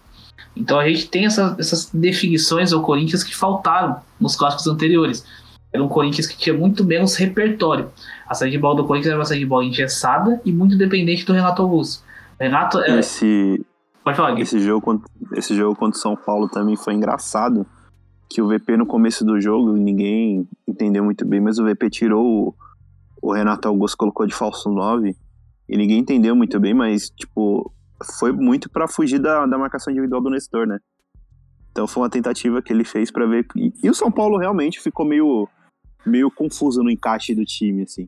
Então 0.56 0.80
a 0.80 0.88
gente 0.88 1.08
tem 1.08 1.26
essa, 1.26 1.56
essas 1.58 1.89
definições 1.93 2.74
ao 2.74 2.82
Corinthians 2.82 3.24
que 3.24 3.36
faltaram 3.36 3.97
nos 4.20 4.36
clássicos 4.36 4.68
anteriores. 4.68 5.26
Era 5.72 5.84
um 5.84 5.88
Corinthians 5.88 6.28
que 6.28 6.38
tinha 6.38 6.58
muito 6.58 6.84
menos 6.84 7.16
repertório. 7.16 7.89
A 8.28 8.34
saída 8.34 8.52
de 8.52 8.58
bola 8.58 8.76
do 8.76 8.86
Corinthians 8.86 9.12
era 9.12 9.20
uma 9.20 9.26
saída 9.26 9.43
de 9.43 9.50
bola 9.50 9.64
engessada 9.64 10.41
e 10.43 10.52
muito 10.52 10.78
dependente 10.78 11.26
do 11.26 11.34
Renato 11.34 11.62
Augusto. 11.62 12.04
Renato 12.39 12.80
é... 12.80 13.00
Esse, 13.00 13.64
Pode 14.04 14.18
falar, 14.18 14.32
Gui. 14.32 14.41
esse 14.41 14.60
jogo, 14.60 15.02
esse 15.36 15.56
jogo 15.56 15.76
contra 15.76 15.97
o 15.97 16.02
São 16.02 16.16
Paulo 16.16 16.50
também 16.50 16.76
foi 16.76 16.93
engraçado. 16.93 17.66
Que 18.30 18.42
o 18.42 18.48
VP 18.48 18.78
no 18.78 18.86
começo 18.86 19.26
do 19.26 19.42
jogo, 19.42 19.74
ninguém 19.74 20.48
entendeu 20.68 21.04
muito 21.04 21.26
bem, 21.26 21.40
mas 21.40 21.58
o 21.58 21.66
VP 21.66 21.90
tirou 21.90 22.26
o, 22.26 22.56
o 23.22 23.34
Renato 23.34 23.68
Augusto, 23.68 23.98
colocou 23.98 24.28
de 24.28 24.36
falso 24.36 24.70
9. 24.70 25.16
E 25.68 25.78
ninguém 25.78 26.00
entendeu 26.00 26.36
muito 26.36 26.60
bem, 26.60 26.74
mas, 26.74 27.10
tipo, 27.10 27.72
foi 28.20 28.32
muito 28.32 28.70
pra 28.70 28.88
fugir 28.88 29.20
da, 29.20 29.46
da 29.46 29.58
marcação 29.58 29.92
individual 29.92 30.22
do 30.22 30.30
Nestor, 30.30 30.68
né? 30.68 30.80
Então 31.72 31.88
foi 31.88 32.04
uma 32.04 32.10
tentativa 32.10 32.62
que 32.62 32.74
ele 32.74 32.84
fez 32.84 33.12
pra 33.12 33.26
ver. 33.26 33.46
E, 33.56 33.74
e 33.84 33.90
o 33.90 33.94
São 33.94 34.12
Paulo 34.12 34.38
realmente 34.38 34.80
ficou 34.80 35.06
meio, 35.06 35.48
meio 36.06 36.32
confuso 36.32 36.84
no 36.84 36.90
encaixe 36.90 37.36
do 37.36 37.46
time, 37.46 37.84
assim. 37.84 38.08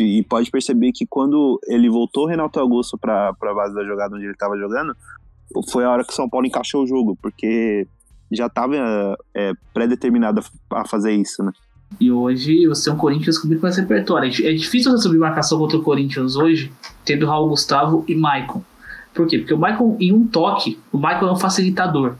E 0.00 0.22
pode 0.24 0.50
perceber 0.50 0.92
que 0.92 1.06
quando 1.06 1.60
ele 1.66 1.90
voltou 1.90 2.24
o 2.24 2.26
Renato 2.26 2.58
Augusto 2.58 2.96
pra, 2.96 3.34
pra 3.34 3.54
base 3.54 3.74
da 3.74 3.84
jogada 3.84 4.16
onde 4.16 4.24
ele 4.24 4.36
tava 4.36 4.56
jogando, 4.56 4.96
foi 5.70 5.84
a 5.84 5.90
hora 5.90 6.04
que 6.04 6.12
o 6.12 6.16
São 6.16 6.28
Paulo 6.28 6.46
encaixou 6.46 6.82
o 6.82 6.86
jogo, 6.86 7.16
porque 7.20 7.86
já 8.32 8.48
tava 8.48 9.16
é, 9.34 9.52
pré-determinado 9.72 10.42
a 10.70 10.86
fazer 10.86 11.12
isso, 11.12 11.42
né? 11.42 11.52
E 12.00 12.10
hoje 12.10 12.66
você 12.66 12.90
é 12.90 12.92
um 12.92 12.96
Corinthians 12.96 13.38
com 13.38 13.46
muito 13.46 13.60
mais 13.60 13.76
repertório. 13.76 14.28
É 14.28 14.52
difícil 14.52 14.90
você 14.90 15.02
subir 15.02 15.18
marcação 15.18 15.58
contra 15.58 15.78
o 15.78 15.82
Corinthians 15.82 16.36
hoje, 16.36 16.72
tendo 17.04 17.26
Raul 17.26 17.48
Gustavo 17.48 18.04
e 18.08 18.14
Maicon. 18.14 18.62
Por 19.14 19.28
quê? 19.28 19.38
Porque 19.38 19.54
o 19.54 19.58
Maicon, 19.58 19.96
em 20.00 20.12
um 20.12 20.26
toque, 20.26 20.80
o 20.90 20.98
Maicon 20.98 21.28
é 21.28 21.32
um 21.32 21.36
facilitador. 21.36 22.16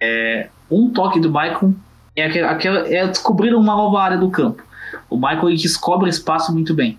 É, 0.00 0.50
um 0.70 0.90
toque 0.90 1.18
do 1.18 1.30
Maicon 1.30 1.74
é, 2.14 2.24
aquela, 2.42 2.86
é 2.86 3.06
descobrir 3.06 3.54
uma 3.54 3.74
nova 3.74 4.00
área 4.00 4.18
do 4.18 4.30
campo. 4.30 4.62
O 5.08 5.16
Maicon 5.16 5.48
descobre 5.54 6.10
espaço 6.10 6.52
muito 6.52 6.74
bem. 6.74 6.98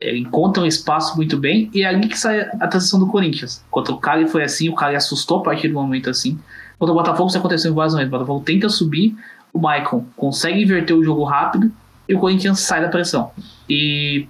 Ele 0.00 0.18
encontra 0.18 0.62
um 0.62 0.66
espaço 0.66 1.16
muito 1.16 1.36
bem 1.36 1.70
e 1.72 1.82
é 1.82 1.86
ali 1.86 2.08
que 2.08 2.18
sai 2.18 2.40
a 2.40 2.66
transição 2.66 2.98
do 2.98 3.06
Corinthians. 3.06 3.64
Contra 3.70 3.94
o 3.94 3.98
Cali 3.98 4.26
foi 4.26 4.42
assim, 4.42 4.68
o 4.68 4.74
Cali 4.74 4.96
assustou 4.96 5.38
a 5.38 5.42
partir 5.42 5.68
do 5.68 5.74
momento 5.74 6.10
assim. 6.10 6.38
Contra 6.82 6.94
o 6.94 6.98
Botafogo 6.98 7.28
isso 7.28 7.38
aconteceu 7.38 7.70
em 7.70 7.74
vários 7.76 7.94
momentos. 7.94 8.12
O 8.12 8.18
Botafogo 8.18 8.44
tenta 8.44 8.68
subir, 8.68 9.14
o 9.52 9.60
Maicon 9.60 10.04
consegue 10.16 10.60
inverter 10.64 10.96
o 10.96 11.04
jogo 11.04 11.22
rápido 11.22 11.70
e 12.08 12.14
o 12.16 12.18
Corinthians 12.18 12.58
sai 12.58 12.82
da 12.82 12.88
pressão. 12.88 13.30
E 13.70 14.26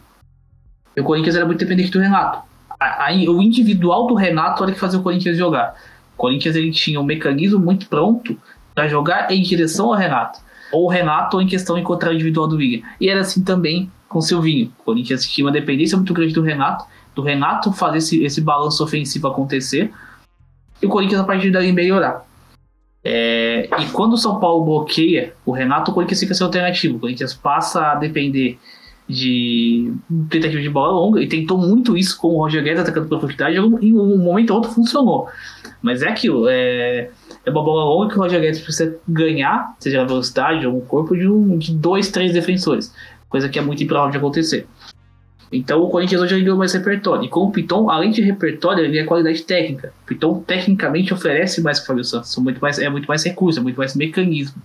o 0.94 1.02
Corinthians 1.02 1.34
era 1.34 1.46
muito 1.46 1.60
dependente 1.60 1.90
do 1.90 1.98
Renato. 1.98 2.40
A- 2.78 3.06
a- 3.08 3.12
o 3.30 3.40
individual 3.40 4.06
do 4.06 4.12
Renato 4.14 4.62
era 4.62 4.70
que 4.70 4.78
fazia 4.78 4.98
o 5.00 5.02
Corinthians 5.02 5.38
jogar. 5.38 5.74
O 6.14 6.18
Corinthians 6.18 6.54
ele 6.54 6.70
tinha 6.70 7.00
um 7.00 7.04
mecanismo 7.04 7.58
muito 7.58 7.88
pronto 7.88 8.36
para 8.74 8.86
jogar 8.86 9.32
em 9.32 9.40
direção 9.42 9.86
ao 9.86 9.94
Renato. 9.98 10.38
Ou 10.70 10.84
o 10.84 10.88
Renato 10.90 11.38
ou 11.38 11.42
em 11.42 11.46
questão 11.46 11.78
encontrar 11.78 12.10
o 12.10 12.12
individual 12.12 12.46
do 12.46 12.56
William. 12.56 12.82
E 13.00 13.08
era 13.08 13.22
assim 13.22 13.42
também 13.42 13.90
com 14.10 14.18
o 14.18 14.22
Silvinho. 14.22 14.70
O 14.80 14.84
Corinthians 14.84 15.24
tinha 15.24 15.46
uma 15.46 15.52
dependência 15.52 15.96
muito 15.96 16.12
grande 16.12 16.34
do 16.34 16.42
Renato, 16.42 16.84
do 17.14 17.22
Renato 17.22 17.72
fazer 17.72 17.96
esse, 17.96 18.22
esse 18.22 18.42
balanço 18.42 18.84
ofensivo 18.84 19.26
acontecer 19.26 19.90
e 20.82 20.84
o 20.84 20.90
Corinthians 20.90 21.22
a 21.22 21.24
partir 21.24 21.50
daí 21.50 21.72
melhorar. 21.72 22.30
É, 23.04 23.68
e 23.80 23.86
quando 23.86 24.12
o 24.12 24.16
São 24.18 24.38
Paulo 24.38 24.64
bloqueia 24.64 25.34
o 25.44 25.50
Renato, 25.50 25.90
o 25.90 25.94
Corinthians 25.94 26.20
fica 26.20 26.34
sem 26.34 26.44
alternativa. 26.44 26.96
O 26.96 27.00
Corinthians 27.00 27.34
passa 27.34 27.92
a 27.92 27.94
depender 27.96 28.58
de 29.08 29.92
tentativa 30.30 30.62
de 30.62 30.70
bola 30.70 30.92
longa 30.92 31.20
e 31.20 31.28
tentou 31.28 31.58
muito 31.58 31.96
isso 31.96 32.16
com 32.16 32.28
o 32.28 32.38
Roger 32.38 32.62
Guedes 32.62 32.80
atacando 32.80 33.08
pela 33.08 33.20
profundidade. 33.20 33.56
Em 33.56 33.92
um 33.92 34.18
momento 34.18 34.50
ou 34.50 34.56
outro 34.56 34.70
funcionou. 34.70 35.28
Mas 35.82 36.02
é 36.02 36.08
aquilo, 36.08 36.48
é, 36.48 37.10
é 37.44 37.50
uma 37.50 37.62
bola 37.62 37.84
longa 37.84 38.08
que 38.12 38.18
o 38.18 38.22
Roger 38.22 38.40
Guedes 38.40 38.60
precisa 38.60 38.96
ganhar, 39.06 39.74
seja 39.80 39.98
na 39.98 40.04
velocidade 40.04 40.66
ou 40.66 40.74
no 40.74 40.80
corpo, 40.82 41.16
de, 41.16 41.28
um, 41.28 41.58
de 41.58 41.74
dois, 41.74 42.10
três 42.10 42.32
defensores. 42.32 42.94
Coisa 43.28 43.48
que 43.48 43.58
é 43.58 43.62
muito 43.62 43.82
improvável 43.82 44.12
de 44.12 44.18
acontecer. 44.18 44.66
Então 45.52 45.82
o 45.82 45.90
Corinthians 45.90 46.22
hoje 46.22 46.40
ganhou 46.40 46.56
mais 46.56 46.72
repertório. 46.72 47.24
E 47.24 47.28
com 47.28 47.40
o 47.40 47.52
Piton, 47.52 47.90
além 47.90 48.10
de 48.10 48.22
repertório, 48.22 48.82
ele 48.82 48.98
é 48.98 49.04
qualidade 49.04 49.42
técnica. 49.42 49.92
O 50.02 50.06
Piton 50.06 50.40
tecnicamente 50.40 51.12
oferece 51.12 51.60
mais 51.60 51.78
que 51.78 51.84
o 51.84 51.86
Fábio 51.88 52.04
Santos. 52.04 52.32
São 52.32 52.42
muito 52.42 52.58
mais, 52.58 52.78
é 52.78 52.88
muito 52.88 53.06
mais 53.06 53.22
recurso, 53.22 53.60
é 53.60 53.62
muito 53.62 53.76
mais 53.76 53.94
mecanismo. 53.94 54.62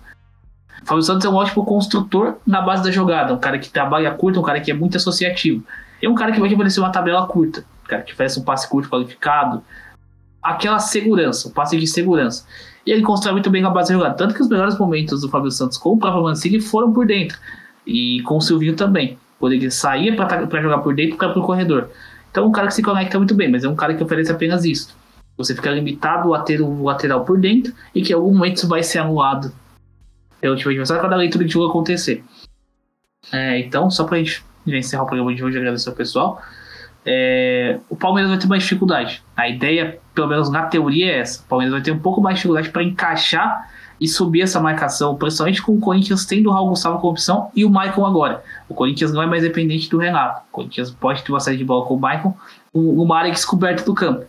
O 0.82 0.86
Fábio 0.86 1.02
Santos 1.02 1.26
é 1.26 1.28
um 1.28 1.34
ótimo 1.34 1.66
construtor 1.66 2.36
na 2.46 2.62
base 2.62 2.82
da 2.82 2.90
jogada. 2.90 3.34
Um 3.34 3.38
cara 3.38 3.58
que 3.58 3.68
trabalha 3.68 4.10
curto, 4.12 4.40
um 4.40 4.42
cara 4.42 4.60
que 4.60 4.70
é 4.70 4.74
muito 4.74 4.96
associativo. 4.96 5.62
É 6.00 6.08
um 6.08 6.14
cara 6.14 6.32
que 6.32 6.40
vai 6.40 6.50
oferecer 6.50 6.80
uma 6.80 6.90
tabela 6.90 7.26
curta. 7.26 7.60
Um 7.84 7.88
cara 7.88 8.02
que 8.02 8.14
oferece 8.14 8.40
um 8.40 8.44
passe 8.44 8.66
curto 8.66 8.88
qualificado. 8.88 9.62
Aquela 10.42 10.78
segurança, 10.78 11.48
um 11.48 11.50
passe 11.50 11.76
de 11.76 11.86
segurança. 11.86 12.46
E 12.86 12.90
ele 12.90 13.02
constrói 13.02 13.34
muito 13.34 13.50
bem 13.50 13.60
na 13.60 13.68
base 13.68 13.92
da 13.92 13.98
jogada. 13.98 14.16
Tanto 14.16 14.32
que 14.32 14.40
os 14.40 14.48
melhores 14.48 14.78
momentos 14.78 15.20
do 15.20 15.28
Fábio 15.28 15.50
Santos 15.50 15.76
com 15.76 15.90
o 15.90 15.98
próprio 15.98 16.22
Mancini 16.22 16.58
foram 16.58 16.94
por 16.94 17.06
dentro. 17.06 17.36
E 17.86 18.22
com 18.22 18.38
o 18.38 18.40
Silvinho 18.40 18.74
também. 18.74 19.18
Quando 19.38 19.52
ele 19.52 19.70
saía 19.70 20.14
para 20.16 20.62
jogar 20.62 20.78
por 20.78 20.94
dentro 20.94 21.16
para 21.16 21.32
pro 21.32 21.42
corredor. 21.42 21.88
Então 22.30 22.46
um 22.46 22.52
cara 22.52 22.66
que 22.66 22.74
se 22.74 22.82
conecta 22.82 23.18
muito 23.18 23.34
bem, 23.34 23.50
mas 23.50 23.64
é 23.64 23.68
um 23.68 23.76
cara 23.76 23.94
que 23.94 24.02
oferece 24.02 24.30
apenas 24.30 24.64
isso. 24.64 24.96
Você 25.36 25.54
fica 25.54 25.70
limitado 25.70 26.34
a 26.34 26.40
ter 26.40 26.60
um 26.60 26.82
lateral 26.82 27.24
por 27.24 27.38
dentro 27.38 27.72
e 27.94 28.02
que 28.02 28.12
em 28.12 28.16
algum 28.16 28.32
momento 28.32 28.56
isso 28.56 28.68
vai 28.68 28.82
ser 28.82 28.98
anulado 28.98 29.52
pelo 30.40 30.56
time 30.56 30.70
adversário 30.70 31.02
cada 31.02 31.16
leitura 31.16 31.44
de 31.44 31.52
jogo 31.52 31.68
acontecer. 31.68 32.24
É, 33.32 33.58
então, 33.60 33.90
só 33.90 34.04
pra 34.04 34.18
gente 34.18 34.44
já 34.66 34.76
encerrar 34.76 35.04
o 35.04 35.06
programa 35.06 35.34
de 35.34 35.44
hoje, 35.44 35.58
agradecer 35.58 35.88
ao 35.88 35.94
pessoal. 35.94 36.42
É, 37.04 37.78
o 37.88 37.96
Palmeiras 37.96 38.30
vai 38.30 38.38
ter 38.38 38.46
mais 38.46 38.62
dificuldade. 38.62 39.22
A 39.36 39.48
ideia, 39.48 39.98
pelo 40.14 40.26
menos 40.28 40.50
na 40.50 40.66
teoria, 40.66 41.12
é 41.12 41.18
essa. 41.20 41.42
O 41.42 41.48
Palmeiras 41.48 41.72
vai 41.72 41.82
ter 41.82 41.92
um 41.92 41.98
pouco 41.98 42.20
mais 42.20 42.36
de 42.36 42.38
dificuldade 42.40 42.70
para 42.70 42.82
encaixar 42.82 43.70
e 44.00 44.06
subir 44.06 44.42
essa 44.42 44.60
marcação, 44.60 45.16
principalmente 45.16 45.62
com 45.62 45.74
o 45.74 45.80
Corinthians 45.80 46.24
tendo 46.24 46.50
o 46.50 46.52
Raul 46.52 46.70
Gustavo 46.70 46.98
como 46.98 47.12
opção 47.12 47.50
e 47.54 47.64
o 47.64 47.70
Michael 47.70 48.06
agora. 48.06 48.44
O 48.68 48.74
Corinthians 48.74 49.12
não 49.12 49.22
é 49.22 49.26
mais 49.26 49.42
dependente 49.42 49.88
do 49.90 49.98
Renato. 49.98 50.42
O 50.48 50.52
Corinthians 50.52 50.90
pode 50.90 51.22
ter 51.22 51.32
uma 51.32 51.40
série 51.40 51.56
de 51.56 51.64
bola 51.64 51.84
com 51.86 51.94
o 51.94 52.00
Michael, 52.00 52.36
uma 52.72 53.18
área 53.18 53.32
descoberta 53.32 53.84
do 53.84 53.94
campo. 53.94 54.24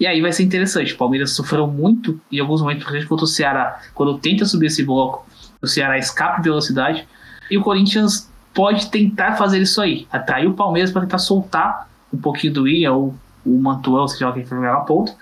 E 0.00 0.06
aí 0.06 0.20
vai 0.20 0.32
ser 0.32 0.42
interessante. 0.42 0.94
O 0.94 0.96
Palmeiras 0.96 1.30
sofreu 1.32 1.66
muito 1.66 2.20
em 2.30 2.40
alguns 2.40 2.60
momentos, 2.60 2.82
principalmente 2.82 3.08
contra 3.08 3.24
o 3.24 3.28
Ceará, 3.28 3.80
quando 3.94 4.18
tenta 4.18 4.44
subir 4.44 4.66
esse 4.66 4.84
bloco, 4.84 5.24
o 5.60 5.66
Ceará 5.66 5.96
escapa 5.96 6.38
de 6.38 6.48
velocidade. 6.48 7.06
E 7.50 7.56
o 7.56 7.62
Corinthians 7.62 8.28
pode 8.52 8.90
tentar 8.90 9.36
fazer 9.36 9.60
isso 9.60 9.80
aí, 9.80 10.06
atrair 10.10 10.48
o 10.48 10.54
Palmeiras 10.54 10.90
para 10.90 11.02
tentar 11.02 11.18
soltar 11.18 11.88
um 12.12 12.18
pouquinho 12.18 12.52
do 12.52 12.68
Ian 12.68 12.92
ou 12.92 13.14
o 13.44 13.58
Mantuel, 13.58 14.08
seja 14.08 14.26
lá 14.26 14.32
quem 14.32 14.44
jogar 14.44 14.72
na 14.72 14.80
ponta, 14.80 15.14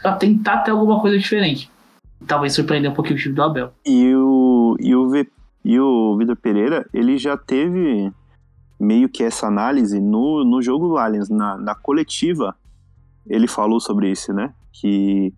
para 0.00 0.12
tentar 0.12 0.58
ter 0.58 0.70
alguma 0.70 1.00
coisa 1.00 1.18
diferente. 1.18 1.70
Talvez 2.26 2.54
surpreender 2.54 2.90
um 2.90 2.94
pouquinho 2.94 3.16
o 3.16 3.20
time 3.20 3.34
do 3.34 3.42
Abel. 3.42 3.72
E 3.84 4.14
o, 4.14 4.76
e 4.80 4.94
o, 4.94 5.08
v, 5.08 5.28
e 5.64 5.78
o 5.78 6.16
Vitor 6.16 6.36
Pereira, 6.36 6.88
ele 6.92 7.18
já 7.18 7.36
teve 7.36 8.12
meio 8.78 9.08
que 9.08 9.22
essa 9.22 9.46
análise 9.46 10.00
no, 10.00 10.44
no 10.44 10.62
jogo 10.62 10.88
do 10.88 10.96
Allianz, 10.96 11.28
na, 11.28 11.56
na 11.56 11.74
coletiva, 11.74 12.54
ele 13.26 13.48
falou 13.48 13.80
sobre 13.80 14.10
isso, 14.10 14.32
né? 14.32 14.54
Que, 14.72 15.32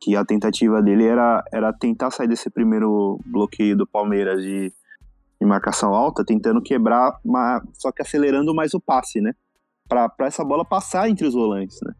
que 0.00 0.16
a 0.16 0.24
tentativa 0.24 0.82
dele 0.82 1.04
era, 1.04 1.44
era 1.52 1.72
tentar 1.72 2.10
sair 2.10 2.28
desse 2.28 2.48
primeiro 2.48 3.18
bloqueio 3.26 3.76
do 3.76 3.86
Palmeiras 3.86 4.42
de, 4.42 4.72
de 5.40 5.46
marcação 5.46 5.92
alta, 5.94 6.24
tentando 6.24 6.62
quebrar, 6.62 7.18
uma, 7.24 7.62
só 7.74 7.92
que 7.92 8.02
acelerando 8.02 8.54
mais 8.54 8.74
o 8.74 8.80
passe, 8.80 9.20
né? 9.20 9.34
Para 9.88 10.10
essa 10.20 10.44
bola 10.44 10.64
passar 10.64 11.08
entre 11.10 11.26
os 11.26 11.34
volantes, 11.34 11.78
né? 11.82 11.92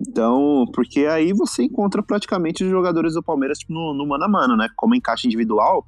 Então, 0.00 0.64
porque 0.72 1.06
aí 1.06 1.32
você 1.32 1.64
encontra 1.64 2.02
praticamente 2.02 2.64
os 2.64 2.70
jogadores 2.70 3.14
do 3.14 3.22
Palmeiras 3.22 3.58
tipo, 3.58 3.72
no, 3.72 3.92
no 3.92 4.06
mano 4.06 4.24
a 4.24 4.28
mano, 4.28 4.56
né? 4.56 4.68
Como 4.76 4.94
encaixe 4.94 5.26
individual. 5.26 5.86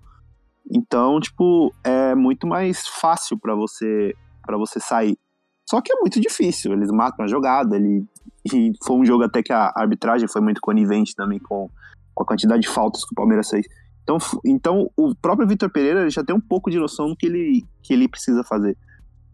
Então, 0.70 1.18
tipo, 1.18 1.74
é 1.82 2.14
muito 2.14 2.46
mais 2.46 2.86
fácil 2.86 3.38
para 3.38 3.54
você 3.54 4.14
para 4.44 4.56
você 4.58 4.78
sair. 4.80 5.16
Só 5.68 5.80
que 5.80 5.92
é 5.92 5.96
muito 6.00 6.20
difícil. 6.20 6.72
Eles 6.72 6.90
matam 6.90 7.24
a 7.24 7.28
jogada. 7.28 7.76
Ele, 7.76 8.04
e 8.52 8.72
foi 8.84 8.96
um 8.96 9.04
jogo 9.06 9.24
até 9.24 9.42
que 9.42 9.52
a 9.52 9.72
arbitragem 9.74 10.28
foi 10.28 10.42
muito 10.42 10.60
conivente 10.60 11.14
também 11.14 11.38
com, 11.38 11.70
com 12.14 12.22
a 12.22 12.26
quantidade 12.26 12.62
de 12.62 12.68
faltas 12.68 13.04
que 13.04 13.12
o 13.12 13.16
Palmeiras 13.16 13.48
fez. 13.48 13.66
Então, 14.02 14.18
então 14.44 14.90
o 14.96 15.14
próprio 15.14 15.46
Vitor 15.46 15.70
Pereira 15.70 16.10
já 16.10 16.24
tem 16.24 16.34
um 16.34 16.40
pouco 16.40 16.70
de 16.70 16.78
noção 16.78 17.08
do 17.08 17.16
que 17.16 17.26
ele, 17.26 17.64
que 17.82 17.94
ele 17.94 18.08
precisa 18.08 18.42
fazer. 18.42 18.76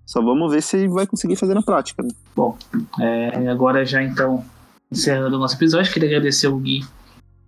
Só 0.04 0.22
vamos 0.22 0.52
ver 0.52 0.62
se 0.62 0.76
ele 0.76 0.88
vai 0.88 1.06
conseguir 1.06 1.36
fazer 1.36 1.54
na 1.54 1.62
prática. 1.62 2.02
Né? 2.02 2.10
Bom, 2.36 2.56
é, 3.00 3.48
agora 3.48 3.84
já 3.84 4.02
então 4.02 4.44
encerrando 4.90 5.36
o 5.36 5.38
nosso 5.38 5.56
episódio, 5.56 5.92
queria 5.92 6.08
agradecer 6.08 6.48
o 6.48 6.56
Gui 6.58 6.84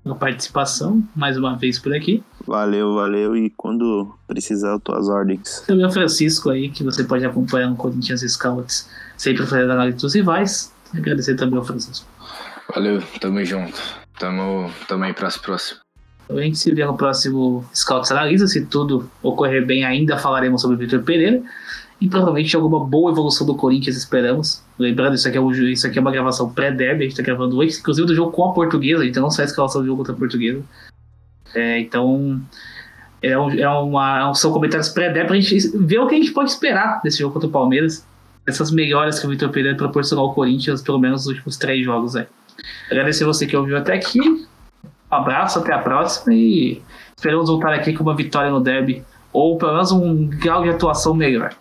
pela 0.02 0.14
participação, 0.14 1.02
mais 1.14 1.36
uma 1.36 1.56
vez 1.56 1.78
por 1.78 1.94
aqui. 1.94 2.22
Valeu, 2.46 2.94
valeu, 2.94 3.36
e 3.36 3.50
quando 3.50 4.14
precisar, 4.26 4.78
às 4.92 5.08
ordens. 5.08 5.62
Também 5.66 5.84
o 5.84 5.90
Francisco 5.90 6.50
aí, 6.50 6.70
que 6.70 6.82
você 6.82 7.04
pode 7.04 7.24
acompanhar 7.24 7.68
no 7.68 7.76
Corinthians 7.76 8.20
Scouts, 8.20 8.88
sempre 9.16 9.46
fazendo 9.46 9.72
análise 9.72 9.98
dos 9.98 10.14
rivais. 10.14 10.72
Agradecer 10.94 11.34
também 11.36 11.58
ao 11.58 11.64
Francisco. 11.64 12.06
Valeu, 12.74 13.02
tamo 13.20 13.44
junto. 13.44 13.78
Tamo, 14.18 14.70
tamo 14.88 15.04
aí 15.04 15.12
pra 15.12 15.28
próximo. 15.28 15.80
Então, 16.24 16.38
a 16.38 16.42
gente 16.42 16.58
se 16.58 16.72
vê 16.72 16.84
no 16.84 16.96
próximo 16.96 17.64
Scouts 17.74 18.10
Analisa. 18.10 18.46
Se 18.46 18.64
tudo 18.66 19.10
ocorrer 19.22 19.66
bem, 19.66 19.84
ainda 19.84 20.16
falaremos 20.16 20.62
sobre 20.62 20.76
o 20.76 20.78
Vitor 20.78 21.02
Pereira 21.02 21.42
e 22.00 22.08
provavelmente 22.08 22.56
alguma 22.56 22.84
boa 22.84 23.12
evolução 23.12 23.46
do 23.46 23.54
Corinthians, 23.54 23.96
esperamos. 23.96 24.62
Lembrando, 24.78 25.14
isso 25.14 25.28
aqui 25.28 25.36
é, 25.36 25.40
um, 25.40 25.50
isso 25.52 25.86
aqui 25.86 25.98
é 25.98 26.00
uma 26.00 26.10
gravação 26.10 26.50
pré-deb, 26.50 27.00
a 27.00 27.02
gente 27.02 27.16
tá 27.16 27.22
gravando 27.22 27.58
hoje, 27.58 27.78
inclusive 27.78 28.06
do 28.06 28.14
jogo 28.14 28.32
com 28.32 28.44
a 28.44 28.52
portuguesa, 28.52 29.04
gente 29.04 29.18
não 29.20 29.30
sai 29.30 29.44
a 29.44 29.48
escalação 29.48 29.82
do 29.82 29.86
jogo 29.86 29.98
contra 29.98 30.14
a 30.14 30.16
portuguesa. 30.16 30.62
É, 31.54 31.78
então, 31.78 32.40
é, 33.22 33.38
um, 33.38 33.50
é 33.50 33.68
uma, 33.68 34.32
são 34.34 34.52
comentários 34.52 34.88
pré-deb 34.88 35.26
pra 35.26 35.38
gente 35.38 35.76
ver 35.76 35.98
o 35.98 36.06
que 36.06 36.14
a 36.14 36.18
gente 36.18 36.32
pode 36.32 36.50
esperar 36.50 37.00
desse 37.02 37.18
jogo 37.18 37.34
contra 37.34 37.48
o 37.48 37.52
Palmeiras. 37.52 38.06
Essas 38.46 38.70
melhoras 38.70 39.20
que 39.20 39.26
o 39.26 39.30
Vitor 39.30 39.50
Pereira 39.50 39.76
proporcionou 39.76 40.28
ao 40.28 40.34
Corinthians, 40.34 40.80
pelo 40.80 40.98
menos 40.98 41.26
nos 41.26 41.34
últimos 41.34 41.56
três 41.58 41.84
jogos. 41.84 42.16
É. 42.16 42.26
Agradecer 42.90 43.24
você 43.24 43.46
que 43.46 43.56
ouviu 43.56 43.76
até 43.76 43.94
aqui. 43.94 44.20
Um 44.20 44.46
abraço, 45.10 45.58
até 45.58 45.74
a 45.74 45.78
próxima 45.78 46.32
e 46.32 46.80
esperamos 47.16 47.50
voltar 47.50 47.74
aqui 47.74 47.92
com 47.92 48.02
uma 48.02 48.16
vitória 48.16 48.50
no 48.50 48.60
derby 48.60 49.04
ou 49.32 49.56
pelo 49.58 49.72
menos 49.72 49.92
um 49.92 50.26
grau 50.26 50.62
de 50.62 50.70
atuação 50.70 51.14
melhor. 51.14 51.54